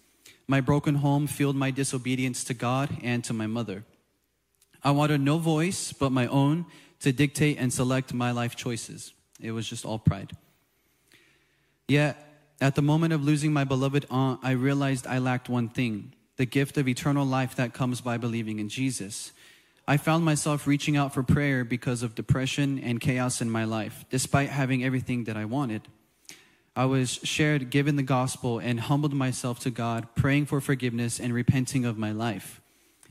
My 0.47 0.61
broken 0.61 0.97
home 0.97 1.27
fueled 1.27 1.57
my 1.57 1.71
disobedience 1.71 2.45
to 2.45 2.55
God 2.55 2.97
and 3.03 3.25
to 3.25 3.33
my 3.33 3.47
mother. 3.47 3.85
I 4.83 4.91
wanted 4.93 5.21
no 5.21 5.39
voice 5.39 5.93
but 5.93 6.11
my 6.11 6.27
own 6.27 6.67
to 7.01 7.13
dictate 7.13 7.59
and 7.59 7.73
select 7.73 8.15
my 8.15 8.31
life 8.31 8.57
choices. 8.57 9.13
It 9.41 9.53
was 9.53 9.69
just 9.69 9.85
all 9.85 9.99
pride. 9.99 10.33
Yet, 11.89 12.27
at 12.61 12.75
the 12.75 12.83
moment 12.83 13.13
of 13.13 13.25
losing 13.25 13.53
my 13.53 13.65
beloved 13.65 14.07
aunt, 14.11 14.41
I 14.43 14.53
realized 14.53 15.07
I 15.07 15.19
lacked 15.19 15.49
one 15.49 15.69
thing 15.69 16.15
the 16.37 16.47
gift 16.47 16.79
of 16.79 16.89
eternal 16.89 17.27
life 17.27 17.57
that 17.57 17.75
comes 17.75 18.01
by 18.01 18.17
believing 18.17 18.61
in 18.61 18.69
Jesus. 18.71 19.33
I 19.87 19.99
found 19.99 20.25
myself 20.25 20.67
reaching 20.67 20.97
out 20.97 21.13
for 21.13 21.23
prayer 21.23 21.65
because 21.65 22.03
of 22.03 22.15
depression 22.15 22.79
and 22.79 22.99
chaos 22.99 23.43
in 23.43 23.51
my 23.51 23.65
life, 23.65 24.07
despite 24.09 24.49
having 24.49 24.83
everything 24.83 25.25
that 25.25 25.37
I 25.37 25.45
wanted. 25.45 25.83
I 26.75 26.87
was 26.87 27.11
shared, 27.25 27.69
given 27.69 27.97
the 27.97 28.03
gospel, 28.03 28.59
and 28.59 28.81
humbled 28.81 29.13
myself 29.13 29.59
to 29.61 29.71
God, 29.71 30.07
praying 30.15 30.47
for 30.47 30.63
forgiveness 30.63 31.21
and 31.21 31.35
repenting 31.35 31.85
of 31.85 31.99
my 31.99 32.13
life. 32.13 32.63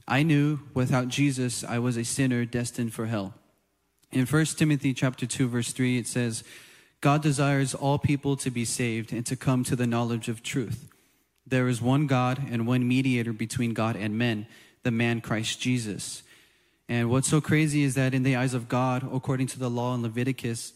I 0.10 0.24
knew 0.24 0.60
without 0.74 1.08
Jesus, 1.08 1.64
I 1.64 1.78
was 1.78 1.96
a 1.96 2.04
sinner 2.04 2.44
destined 2.44 2.94
for 2.94 3.06
hell. 3.06 3.36
In 4.12 4.26
1 4.26 4.46
Timothy 4.46 4.92
chapter 4.92 5.28
2 5.28 5.48
verse 5.48 5.72
3 5.72 6.00
it 6.00 6.08
says, 6.08 6.44
God 7.00 7.22
desires 7.22 7.76
all 7.76 8.00
people 8.00 8.36
to 8.38 8.50
be 8.50 8.66
saved 8.66 9.14
and 9.14 9.24
to 9.28 9.36
come 9.36 9.64
to 9.64 9.76
the 9.76 9.86
knowledge 9.86 10.28
of 10.28 10.42
truth. 10.42 10.90
There 11.46 11.68
is 11.68 11.80
one 11.80 12.08
God 12.08 12.42
and 12.50 12.66
one 12.66 12.88
mediator 12.88 13.34
between 13.34 13.74
God 13.74 13.96
and 13.96 14.18
men, 14.18 14.48
the 14.82 14.92
man 14.92 15.22
Christ 15.22 15.62
Jesus. 15.62 16.24
And 16.90 17.12
what's 17.12 17.30
so 17.30 17.40
crazy 17.40 17.84
is 17.84 17.94
that 17.94 18.16
in 18.16 18.24
the 18.24 18.36
eyes 18.36 18.56
of 18.56 18.68
God, 18.68 19.08
according 19.14 19.46
to 19.48 19.60
the 19.60 19.70
law 19.70 19.94
in 19.94 20.02
Leviticus, 20.02 20.74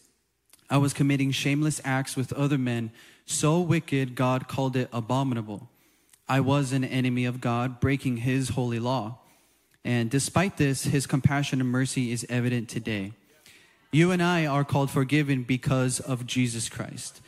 I 0.70 0.78
was 0.78 0.92
committing 0.92 1.32
shameless 1.32 1.80
acts 1.84 2.16
with 2.16 2.32
other 2.32 2.56
men, 2.56 2.92
so 3.26 3.60
wicked 3.60 4.14
God 4.14 4.46
called 4.46 4.76
it 4.76 4.88
abominable. 4.92 5.68
I 6.28 6.38
was 6.38 6.72
an 6.72 6.84
enemy 6.84 7.24
of 7.24 7.40
God, 7.40 7.80
breaking 7.80 8.18
his 8.18 8.50
holy 8.50 8.78
law. 8.78 9.18
And 9.84 10.10
despite 10.10 10.56
this, 10.56 10.84
his 10.84 11.06
compassion 11.06 11.60
and 11.60 11.70
mercy 11.70 12.10
is 12.10 12.26
evident 12.28 12.68
today. 12.68 13.12
You 13.92 14.10
and 14.10 14.22
I 14.22 14.46
are 14.46 14.64
called 14.64 14.90
forgiven 14.90 15.42
because 15.42 16.00
of 16.00 16.26
Jesus 16.26 16.68
Christ. 16.68 17.20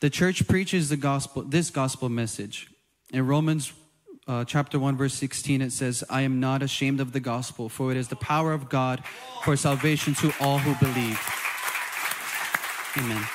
The 0.00 0.10
church 0.10 0.46
preaches 0.46 0.88
the 0.88 0.96
gospel, 0.96 1.42
this 1.42 1.70
gospel 1.70 2.08
message. 2.08 2.68
In 3.12 3.26
Romans 3.26 3.72
uh, 4.28 4.44
chapter 4.44 4.78
1, 4.78 4.96
verse 4.96 5.14
16, 5.14 5.62
it 5.62 5.72
says, 5.72 6.04
I 6.10 6.22
am 6.22 6.38
not 6.38 6.62
ashamed 6.62 7.00
of 7.00 7.12
the 7.12 7.20
gospel, 7.20 7.68
for 7.68 7.90
it 7.92 7.96
is 7.96 8.08
the 8.08 8.16
power 8.16 8.52
of 8.52 8.68
God 8.68 9.02
for 9.42 9.56
salvation 9.56 10.14
to 10.16 10.32
all 10.40 10.58
who 10.58 10.74
believe. 10.84 11.20
Amen. 12.98 13.26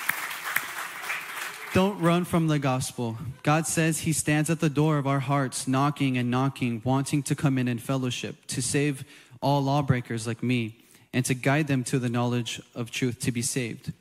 Don't 1.73 2.01
run 2.01 2.25
from 2.25 2.47
the 2.47 2.59
gospel. 2.59 3.17
God 3.43 3.65
says 3.65 3.99
He 3.99 4.11
stands 4.11 4.49
at 4.49 4.59
the 4.59 4.69
door 4.69 4.97
of 4.97 5.07
our 5.07 5.21
hearts, 5.21 5.69
knocking 5.69 6.17
and 6.17 6.29
knocking, 6.29 6.81
wanting 6.83 7.23
to 7.23 7.33
come 7.33 7.57
in 7.57 7.69
and 7.69 7.81
fellowship, 7.81 8.45
to 8.47 8.61
save 8.61 9.05
all 9.41 9.63
lawbreakers 9.63 10.27
like 10.27 10.43
me 10.43 10.75
and 11.13 11.23
to 11.23 11.33
guide 11.33 11.67
them 11.67 11.85
to 11.85 11.97
the 11.97 12.09
knowledge 12.09 12.61
of 12.75 12.91
truth 12.91 13.19
to 13.21 13.31
be 13.31 13.41
saved. 13.41 13.93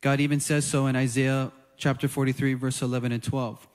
God 0.00 0.18
even 0.18 0.40
says 0.40 0.64
so 0.64 0.86
in 0.86 0.96
Isaiah 0.96 1.52
chapter 1.76 2.08
43, 2.08 2.54
verse 2.54 2.82
11 2.82 3.12
and 3.12 3.22
12. 3.22 3.68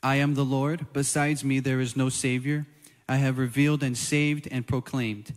I 0.00 0.16
am 0.16 0.34
the 0.34 0.44
Lord, 0.44 0.86
besides 0.92 1.42
me 1.42 1.58
there 1.58 1.80
is 1.80 1.96
no 1.96 2.08
Savior. 2.08 2.64
I 3.08 3.16
have 3.16 3.38
revealed 3.38 3.82
and 3.82 3.98
saved 3.98 4.46
and 4.52 4.64
proclaimed. 4.64 5.32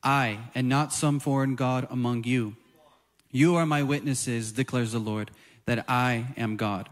I, 0.00 0.38
and 0.54 0.68
not 0.68 0.92
some 0.92 1.18
foreign 1.18 1.56
God 1.56 1.88
among 1.90 2.22
you. 2.22 2.54
You 3.32 3.56
are 3.56 3.66
my 3.66 3.82
witnesses, 3.82 4.52
declares 4.52 4.92
the 4.92 5.00
Lord, 5.00 5.32
that 5.66 5.84
I 5.88 6.26
am 6.36 6.56
God. 6.56 6.88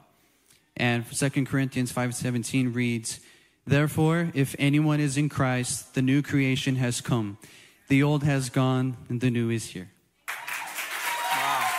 And 0.78 1.04
2 1.04 1.44
Corinthians 1.44 1.92
5:17 1.92 2.74
reads, 2.74 3.20
Therefore, 3.66 4.30
if 4.34 4.56
anyone 4.58 5.00
is 5.00 5.16
in 5.16 5.28
Christ, 5.28 5.94
the 5.94 6.02
new 6.02 6.22
creation 6.22 6.76
has 6.76 7.00
come 7.00 7.38
the 7.88 8.02
old 8.02 8.22
has 8.22 8.50
gone 8.50 8.98
and 9.08 9.20
the 9.20 9.30
new 9.30 9.48
is 9.50 9.64
here. 9.70 9.90
Wow. 11.32 11.70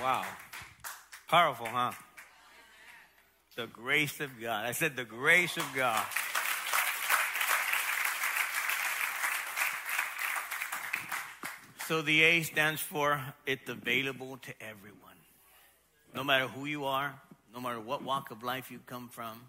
Wow. 0.00 0.24
Powerful, 1.28 1.66
huh? 1.66 1.92
The 3.56 3.66
grace 3.66 4.20
of 4.20 4.30
God. 4.40 4.66
I 4.66 4.72
said 4.72 4.96
the 4.96 5.04
grace 5.04 5.56
of 5.56 5.64
God. 5.74 6.04
So 11.86 12.02
the 12.02 12.20
A 12.24 12.42
stands 12.42 12.80
for 12.80 13.20
it's 13.46 13.70
available 13.70 14.38
to 14.38 14.52
everyone. 14.60 15.14
No 16.12 16.24
matter 16.24 16.48
who 16.48 16.64
you 16.64 16.84
are, 16.86 17.14
no 17.54 17.60
matter 17.60 17.78
what 17.78 18.02
walk 18.02 18.32
of 18.32 18.42
life 18.42 18.72
you 18.72 18.80
come 18.86 19.08
from, 19.08 19.40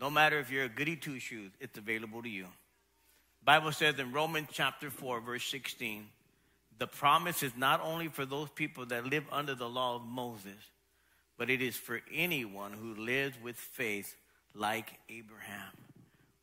no 0.00 0.10
matter 0.10 0.38
if 0.38 0.52
you're 0.52 0.66
a 0.66 0.68
goody 0.68 0.94
two 0.94 1.18
shoes, 1.18 1.50
it's 1.58 1.76
available 1.76 2.22
to 2.22 2.28
you. 2.28 2.46
Bible 3.44 3.72
says 3.72 3.98
in 3.98 4.12
Romans 4.12 4.46
chapter 4.52 4.90
4, 4.90 5.22
verse 5.22 5.42
16, 5.46 6.06
the 6.78 6.86
promise 6.86 7.42
is 7.42 7.56
not 7.56 7.80
only 7.82 8.06
for 8.06 8.24
those 8.24 8.48
people 8.50 8.86
that 8.86 9.06
live 9.06 9.24
under 9.32 9.56
the 9.56 9.68
law 9.68 9.96
of 9.96 10.04
Moses, 10.04 10.70
but 11.36 11.50
it 11.50 11.60
is 11.60 11.74
for 11.74 12.00
anyone 12.14 12.72
who 12.72 12.94
lives 12.94 13.36
with 13.42 13.56
faith 13.56 14.14
like 14.54 14.92
Abraham. 15.08 15.72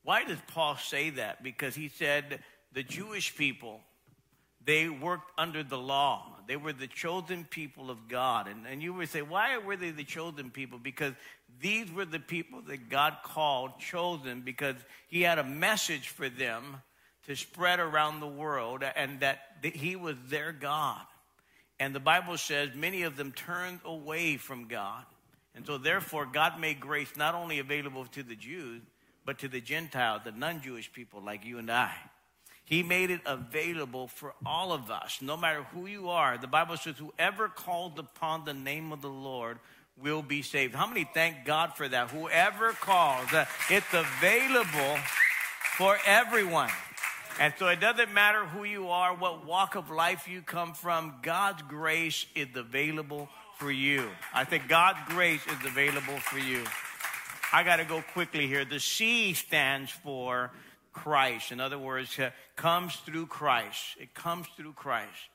Why 0.04 0.26
does 0.26 0.40
Paul 0.48 0.76
say 0.76 1.12
that? 1.12 1.44
Because 1.44 1.76
he 1.76 1.88
said 1.88 2.40
the 2.74 2.84
Jewish 2.84 3.38
people 3.38 3.80
they 4.68 4.90
worked 4.90 5.32
under 5.38 5.64
the 5.64 5.78
law. 5.78 6.26
They 6.46 6.58
were 6.58 6.74
the 6.74 6.88
chosen 6.88 7.46
people 7.46 7.90
of 7.90 8.10
God. 8.10 8.48
And, 8.48 8.68
and 8.68 8.84
you 8.84 8.94
would 8.94 9.08
say, 9.08 9.22
why 9.22 9.58
were 9.58 9.78
they 9.78 9.92
the 9.92 10.04
chosen 10.04 10.52
people? 10.52 10.78
Because 10.78 11.14
these 11.62 11.90
were 11.90 12.04
the 12.04 12.20
people 12.20 12.62
that 12.68 12.90
God 12.90 13.16
called 13.24 13.80
chosen 13.80 14.42
because 14.42 14.76
He 15.08 15.22
had 15.22 15.40
a 15.40 15.44
message 15.44 16.10
for 16.10 16.28
them 16.28 16.82
to 17.28 17.36
spread 17.38 17.80
around 17.80 18.20
the 18.20 18.28
world 18.28 18.84
and 18.96 19.22
that 19.22 19.40
He 19.64 19.96
was 19.96 20.18
their 20.28 20.52
God. 20.52 21.02
And 21.80 21.96
the 21.96 22.02
Bible 22.02 22.38
says 22.38 22.72
many 22.76 23.04
of 23.04 23.16
them 23.16 23.32
turned 23.32 23.80
away 23.86 24.36
from 24.36 24.68
God. 24.68 25.06
And 25.56 25.66
so, 25.66 25.78
therefore, 25.78 26.26
God 26.26 26.60
made 26.60 26.82
grace 26.82 27.16
not 27.16 27.36
only 27.36 27.60
available 27.60 28.06
to 28.08 28.22
the 28.22 28.36
Jews, 28.36 28.82
but 29.26 29.40
to 29.40 29.48
the 29.48 29.62
Gentiles, 29.62 30.22
the 30.26 30.32
non 30.34 30.62
Jewish 30.62 30.92
people 30.92 31.24
like 31.24 31.46
you 31.46 31.58
and 31.58 31.72
I. 31.72 31.96
He 32.68 32.84
made 32.84 33.12
it 33.12 33.22
available 33.26 34.10
for 34.10 34.34
all 34.46 34.74
of 34.74 34.92
us, 34.92 35.20
no 35.22 35.38
matter 35.38 35.64
who 35.74 35.86
you 35.86 36.10
are. 36.10 36.38
The 36.38 36.48
Bible 36.48 36.76
says, 36.76 36.96
whoever 36.98 37.48
called 37.48 37.98
upon 37.98 38.44
the 38.44 38.54
name 38.54 38.92
of 38.92 39.02
the 39.02 39.10
Lord 39.10 39.60
will 39.98 40.22
be 40.22 40.42
saved. 40.42 40.76
How 40.76 40.86
many 40.86 41.10
thank 41.14 41.46
God 41.46 41.78
for 41.78 41.88
that? 41.88 42.12
Whoever 42.12 42.74
calls, 42.74 43.32
uh, 43.32 43.46
it's 43.70 43.94
available 43.94 44.98
for 45.78 45.98
everyone. 46.06 46.70
And 47.40 47.54
so 47.58 47.70
it 47.70 47.80
doesn't 47.80 48.14
matter 48.14 48.46
who 48.46 48.66
you 48.66 48.90
are, 48.90 49.16
what 49.16 49.46
walk 49.46 49.76
of 49.76 49.90
life 49.90 50.28
you 50.28 50.42
come 50.42 50.74
from, 50.74 51.16
God's 51.22 51.62
grace 51.62 52.26
is 52.36 52.48
available 52.54 53.30
for 53.60 53.72
you. 53.72 54.10
I 54.34 54.44
think 54.44 54.68
God's 54.68 55.00
grace 55.08 55.46
is 55.48 55.66
available 55.66 56.18
for 56.18 56.38
you. 56.38 56.64
I 57.54 57.64
got 57.64 57.78
to 57.78 57.86
go 57.86 58.04
quickly 58.12 58.46
here. 58.46 58.66
The 58.66 58.82
C 58.82 59.34
stands 59.36 59.90
for 59.90 60.52
Christ. 60.98 61.52
In 61.52 61.60
other 61.60 61.78
words, 61.78 62.18
comes 62.56 62.96
through 62.96 63.28
Christ. 63.28 63.96
It 64.00 64.14
comes 64.16 64.48
through 64.58 64.74
Christ. 64.74 65.30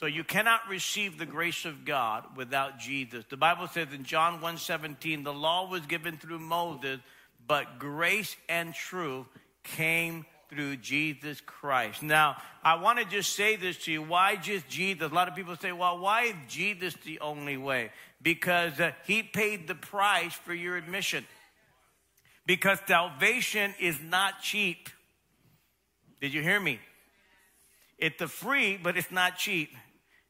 So 0.00 0.06
you 0.06 0.24
cannot 0.24 0.68
receive 0.68 1.18
the 1.18 1.26
grace 1.26 1.64
of 1.64 1.84
God 1.84 2.24
without 2.36 2.80
Jesus. 2.80 3.24
The 3.30 3.36
Bible 3.36 3.68
says 3.68 3.88
in 3.92 4.02
John 4.04 4.40
1:17, 4.40 5.22
the 5.22 5.32
law 5.32 5.70
was 5.70 5.86
given 5.86 6.16
through 6.16 6.40
Moses, 6.40 6.98
but 7.46 7.78
grace 7.78 8.36
and 8.48 8.74
truth 8.74 9.26
came 9.62 10.26
through 10.48 10.76
Jesus 10.78 11.40
Christ. 11.40 12.02
Now, 12.02 12.36
I 12.62 12.74
want 12.74 12.98
to 12.98 13.04
just 13.04 13.34
say 13.34 13.56
this 13.56 13.78
to 13.84 13.92
you. 13.92 14.02
Why 14.02 14.36
just 14.36 14.68
Jesus? 14.68 15.10
A 15.10 15.14
lot 15.14 15.28
of 15.28 15.34
people 15.34 15.56
say, 15.56 15.72
well, 15.72 15.98
why 15.98 16.24
is 16.24 16.34
Jesus 16.48 16.94
the 17.04 17.20
only 17.20 17.56
way? 17.56 17.90
Because 18.20 18.80
uh, 18.80 18.92
he 19.06 19.22
paid 19.22 19.68
the 19.68 19.74
price 19.74 20.34
for 20.34 20.54
your 20.54 20.76
admission. 20.76 21.24
Because 22.46 22.78
salvation 22.86 23.74
is 23.80 24.00
not 24.00 24.42
cheap. 24.42 24.88
Did 26.24 26.32
you 26.32 26.40
hear 26.40 26.58
me? 26.58 26.80
It's 27.98 28.18
the 28.18 28.28
free, 28.28 28.78
but 28.82 28.96
it's 28.96 29.10
not 29.10 29.36
cheap. 29.36 29.76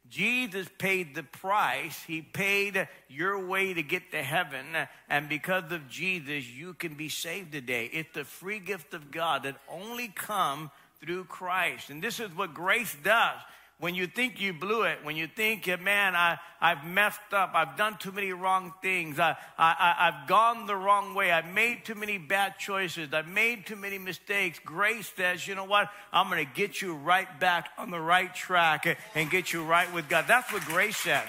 Jesus 0.08 0.66
paid 0.76 1.14
the 1.14 1.22
price. 1.22 2.02
He 2.04 2.20
paid 2.20 2.88
your 3.08 3.46
way 3.46 3.72
to 3.72 3.80
get 3.80 4.10
to 4.10 4.20
heaven. 4.20 4.66
And 5.08 5.28
because 5.28 5.70
of 5.70 5.88
Jesus, 5.88 6.50
you 6.50 6.74
can 6.74 6.94
be 6.94 7.08
saved 7.08 7.52
today. 7.52 7.88
It's 7.92 8.12
the 8.12 8.24
free 8.24 8.58
gift 8.58 8.92
of 8.92 9.12
God 9.12 9.44
that 9.44 9.54
only 9.70 10.08
come 10.08 10.72
through 11.00 11.26
Christ. 11.26 11.90
And 11.90 12.02
this 12.02 12.18
is 12.18 12.34
what 12.34 12.54
grace 12.54 12.96
does. 13.04 13.38
When 13.80 13.94
you 13.94 14.06
think 14.06 14.40
you 14.40 14.52
blew 14.52 14.82
it, 14.84 14.98
when 15.02 15.16
you 15.16 15.26
think, 15.26 15.66
man, 15.80 16.14
I, 16.14 16.38
I've 16.60 16.86
messed 16.86 17.32
up, 17.32 17.52
I've 17.54 17.76
done 17.76 17.96
too 17.98 18.12
many 18.12 18.32
wrong 18.32 18.72
things, 18.80 19.18
I, 19.18 19.36
I, 19.58 19.94
I've 19.98 20.28
gone 20.28 20.66
the 20.66 20.76
wrong 20.76 21.14
way, 21.14 21.32
I've 21.32 21.52
made 21.52 21.84
too 21.84 21.96
many 21.96 22.16
bad 22.16 22.58
choices, 22.58 23.12
I've 23.12 23.28
made 23.28 23.66
too 23.66 23.76
many 23.76 23.98
mistakes, 23.98 24.60
grace 24.64 25.12
says, 25.16 25.46
you 25.46 25.54
know 25.54 25.64
what? 25.64 25.90
I'm 26.12 26.30
going 26.30 26.46
to 26.46 26.52
get 26.54 26.80
you 26.80 26.94
right 26.94 27.28
back 27.40 27.70
on 27.76 27.90
the 27.90 28.00
right 28.00 28.32
track 28.34 28.86
and 29.14 29.30
get 29.30 29.52
you 29.52 29.64
right 29.64 29.92
with 29.92 30.08
God. 30.08 30.26
That's 30.28 30.52
what 30.52 30.64
grace 30.64 30.96
says. 30.96 31.28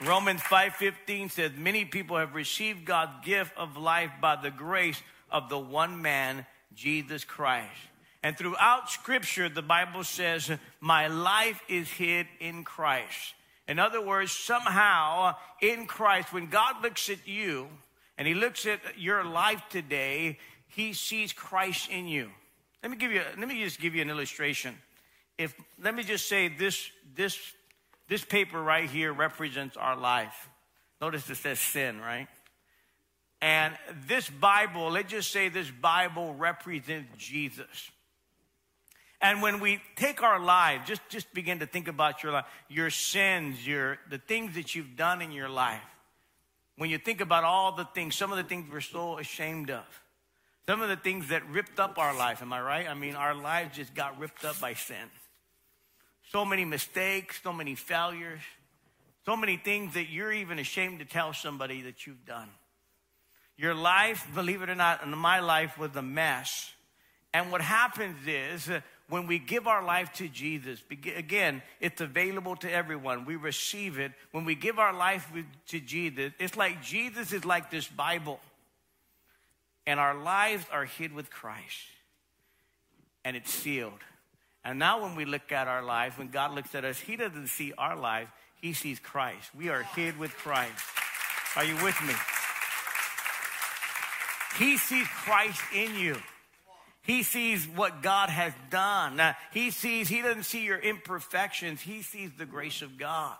Romans 0.00 0.40
5:15 0.42 1.30
says 1.32 1.52
many 1.56 1.84
people 1.84 2.18
have 2.18 2.34
received 2.34 2.84
God's 2.84 3.24
gift 3.24 3.52
of 3.56 3.76
life 3.76 4.12
by 4.20 4.36
the 4.36 4.50
grace 4.50 5.02
of 5.28 5.48
the 5.48 5.58
one 5.58 6.00
man 6.00 6.46
Jesus 6.72 7.24
Christ. 7.24 7.66
And 8.22 8.36
throughout 8.36 8.90
scripture, 8.90 9.48
the 9.48 9.62
Bible 9.62 10.02
says, 10.04 10.50
My 10.80 11.06
life 11.06 11.60
is 11.68 11.88
hid 11.88 12.26
in 12.40 12.64
Christ. 12.64 13.34
In 13.68 13.78
other 13.78 14.00
words, 14.00 14.32
somehow 14.32 15.36
in 15.60 15.86
Christ, 15.86 16.32
when 16.32 16.48
God 16.48 16.82
looks 16.82 17.10
at 17.10 17.28
you 17.28 17.68
and 18.16 18.26
he 18.26 18.34
looks 18.34 18.66
at 18.66 18.80
your 18.96 19.24
life 19.24 19.62
today, 19.70 20.38
he 20.68 20.94
sees 20.94 21.32
Christ 21.32 21.90
in 21.90 22.08
you. 22.08 22.30
Let 22.82 22.90
me 22.90 22.96
give 22.96 23.12
you, 23.12 23.22
let 23.38 23.46
me 23.46 23.62
just 23.62 23.80
give 23.80 23.94
you 23.94 24.02
an 24.02 24.10
illustration. 24.10 24.74
If, 25.36 25.54
let 25.80 25.94
me 25.94 26.02
just 26.02 26.28
say 26.28 26.48
this, 26.48 26.90
this, 27.14 27.38
this 28.08 28.24
paper 28.24 28.60
right 28.60 28.88
here 28.88 29.12
represents 29.12 29.76
our 29.76 29.96
life. 29.96 30.48
Notice 31.00 31.28
it 31.30 31.36
says 31.36 31.60
sin, 31.60 32.00
right? 32.00 32.26
And 33.40 33.74
this 34.08 34.28
Bible, 34.28 34.90
let's 34.90 35.10
just 35.10 35.30
say 35.30 35.48
this 35.48 35.70
Bible 35.70 36.34
represents 36.34 37.08
Jesus. 37.16 37.90
And 39.20 39.42
when 39.42 39.58
we 39.58 39.80
take 39.96 40.22
our 40.22 40.38
life, 40.38 40.82
just, 40.86 41.02
just 41.08 41.32
begin 41.34 41.58
to 41.58 41.66
think 41.66 41.88
about 41.88 42.22
your 42.22 42.32
life, 42.32 42.44
your 42.68 42.90
sins, 42.90 43.66
your, 43.66 43.98
the 44.10 44.18
things 44.18 44.54
that 44.54 44.74
you've 44.74 44.96
done 44.96 45.22
in 45.22 45.32
your 45.32 45.48
life. 45.48 45.82
When 46.76 46.88
you 46.88 46.98
think 46.98 47.20
about 47.20 47.42
all 47.42 47.72
the 47.72 47.84
things, 47.84 48.14
some 48.14 48.30
of 48.30 48.38
the 48.38 48.44
things 48.44 48.70
we're 48.70 48.80
so 48.80 49.18
ashamed 49.18 49.70
of, 49.70 49.84
some 50.66 50.80
of 50.82 50.88
the 50.88 50.96
things 50.96 51.28
that 51.28 51.48
ripped 51.50 51.80
up 51.80 51.98
our 51.98 52.16
life, 52.16 52.42
am 52.42 52.52
I 52.52 52.60
right? 52.60 52.88
I 52.88 52.94
mean, 52.94 53.16
our 53.16 53.34
lives 53.34 53.76
just 53.76 53.94
got 53.94 54.20
ripped 54.20 54.44
up 54.44 54.60
by 54.60 54.74
sin. 54.74 55.10
So 56.30 56.44
many 56.44 56.64
mistakes, 56.64 57.40
so 57.42 57.52
many 57.52 57.74
failures, 57.74 58.40
so 59.24 59.36
many 59.36 59.56
things 59.56 59.94
that 59.94 60.08
you're 60.10 60.32
even 60.32 60.60
ashamed 60.60 61.00
to 61.00 61.04
tell 61.04 61.32
somebody 61.32 61.82
that 61.82 62.06
you've 62.06 62.24
done. 62.24 62.48
Your 63.56 63.74
life, 63.74 64.28
believe 64.32 64.62
it 64.62 64.70
or 64.70 64.76
not, 64.76 65.02
and 65.02 65.10
my 65.16 65.40
life 65.40 65.76
was 65.76 65.96
a 65.96 66.02
mess. 66.02 66.70
And 67.34 67.50
what 67.50 67.60
happens 67.60 68.18
is, 68.26 68.70
uh, 68.70 68.80
when 69.08 69.26
we 69.26 69.38
give 69.38 69.66
our 69.66 69.82
life 69.82 70.12
to 70.14 70.28
Jesus, 70.28 70.82
again, 70.90 71.62
it's 71.80 72.00
available 72.00 72.56
to 72.56 72.70
everyone. 72.70 73.24
We 73.24 73.36
receive 73.36 73.98
it. 73.98 74.12
When 74.32 74.44
we 74.44 74.54
give 74.54 74.78
our 74.78 74.92
life 74.92 75.30
to 75.68 75.80
Jesus, 75.80 76.32
it's 76.38 76.56
like 76.56 76.82
Jesus 76.82 77.32
is 77.32 77.44
like 77.44 77.70
this 77.70 77.88
Bible. 77.88 78.38
And 79.86 79.98
our 79.98 80.14
lives 80.14 80.66
are 80.70 80.84
hid 80.84 81.14
with 81.14 81.30
Christ. 81.30 81.86
And 83.24 83.34
it's 83.34 83.50
sealed. 83.50 84.00
And 84.62 84.78
now, 84.78 85.02
when 85.02 85.16
we 85.16 85.24
look 85.24 85.52
at 85.52 85.66
our 85.66 85.82
lives, 85.82 86.18
when 86.18 86.28
God 86.28 86.54
looks 86.54 86.74
at 86.74 86.84
us, 86.84 86.98
He 86.98 87.16
doesn't 87.16 87.46
see 87.46 87.72
our 87.78 87.96
life, 87.96 88.28
He 88.60 88.74
sees 88.74 88.98
Christ. 88.98 89.48
We 89.56 89.70
are 89.70 89.82
hid 89.82 90.18
with 90.18 90.36
Christ. 90.36 90.84
Are 91.56 91.64
you 91.64 91.74
with 91.82 91.98
me? 92.02 92.12
He 94.58 94.76
sees 94.76 95.06
Christ 95.06 95.62
in 95.74 95.94
you. 95.94 96.16
He 97.08 97.22
sees 97.22 97.66
what 97.66 98.02
God 98.02 98.28
has 98.28 98.52
done. 98.68 99.16
Now, 99.16 99.34
he 99.50 99.70
sees, 99.70 100.08
he 100.08 100.20
doesn't 100.20 100.42
see 100.42 100.62
your 100.62 100.78
imperfections. 100.78 101.80
He 101.80 102.02
sees 102.02 102.32
the 102.36 102.44
grace 102.44 102.82
of 102.82 102.98
God. 102.98 103.34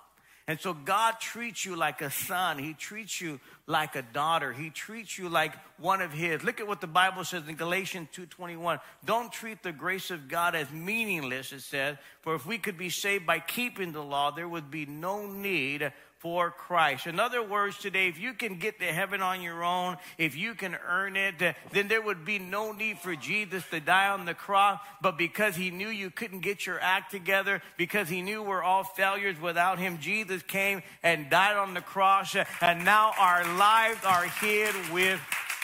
And 0.46 0.58
so 0.58 0.72
God 0.72 1.20
treats 1.20 1.66
you 1.66 1.76
like 1.76 2.00
a 2.00 2.10
son. 2.10 2.58
He 2.58 2.72
treats 2.72 3.20
you 3.20 3.38
like 3.66 3.94
a 3.94 4.00
daughter. 4.00 4.54
He 4.54 4.70
treats 4.70 5.18
you 5.18 5.28
like 5.28 5.52
one 5.76 6.00
of 6.00 6.14
his. 6.14 6.42
Look 6.42 6.60
at 6.60 6.66
what 6.66 6.80
the 6.80 6.86
Bible 6.86 7.24
says 7.24 7.46
in 7.46 7.56
Galatians 7.56 8.08
2:21. 8.14 8.80
Don't 9.04 9.30
treat 9.30 9.62
the 9.62 9.72
grace 9.72 10.10
of 10.10 10.28
God 10.28 10.54
as 10.54 10.70
meaningless, 10.70 11.52
it 11.52 11.60
says, 11.60 11.98
for 12.22 12.34
if 12.34 12.46
we 12.46 12.56
could 12.56 12.78
be 12.78 12.88
saved 12.88 13.26
by 13.26 13.38
keeping 13.38 13.92
the 13.92 14.02
law, 14.02 14.30
there 14.30 14.48
would 14.48 14.70
be 14.70 14.86
no 14.86 15.26
need 15.26 15.92
for 16.18 16.50
Christ. 16.50 17.06
In 17.06 17.20
other 17.20 17.42
words, 17.42 17.78
today, 17.78 18.08
if 18.08 18.18
you 18.18 18.32
can 18.32 18.58
get 18.58 18.80
to 18.80 18.86
heaven 18.86 19.22
on 19.22 19.40
your 19.40 19.62
own, 19.62 19.96
if 20.18 20.36
you 20.36 20.54
can 20.54 20.76
earn 20.86 21.16
it, 21.16 21.34
then 21.72 21.88
there 21.88 22.02
would 22.02 22.24
be 22.24 22.38
no 22.38 22.72
need 22.72 22.98
for 22.98 23.14
Jesus 23.14 23.62
to 23.70 23.78
die 23.78 24.08
on 24.08 24.24
the 24.24 24.34
cross. 24.34 24.80
But 25.00 25.16
because 25.16 25.54
he 25.54 25.70
knew 25.70 25.88
you 25.88 26.10
couldn't 26.10 26.40
get 26.40 26.66
your 26.66 26.80
act 26.80 27.12
together, 27.12 27.62
because 27.76 28.08
he 28.08 28.22
knew 28.22 28.42
we're 28.42 28.62
all 28.62 28.82
failures 28.84 29.40
without 29.40 29.78
him, 29.78 29.98
Jesus 30.00 30.42
came 30.42 30.82
and 31.02 31.30
died 31.30 31.56
on 31.56 31.74
the 31.74 31.80
cross. 31.80 32.36
And 32.60 32.84
now 32.84 33.12
our 33.18 33.44
lives 33.56 34.04
are 34.04 34.24
hid 34.24 34.74
with 34.92 35.20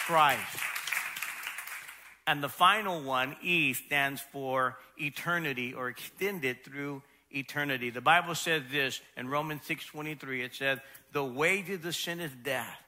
Christ. 0.07 0.40
And 2.27 2.43
the 2.43 2.49
final 2.49 3.03
one, 3.03 3.37
E, 3.43 3.75
stands 3.75 4.23
for 4.33 4.79
eternity 4.97 5.75
or 5.75 5.88
extended 5.88 6.64
through 6.64 7.03
eternity. 7.35 7.90
The 7.90 8.01
Bible 8.01 8.35
says 8.35 8.62
this 8.70 9.01
in 9.16 9.29
Romans 9.29 9.62
6:23 9.66 10.42
it 10.42 10.55
says 10.55 10.79
the 11.12 11.25
wages 11.25 11.85
of 11.85 11.94
sin 11.94 12.20
is 12.20 12.33
death, 12.42 12.83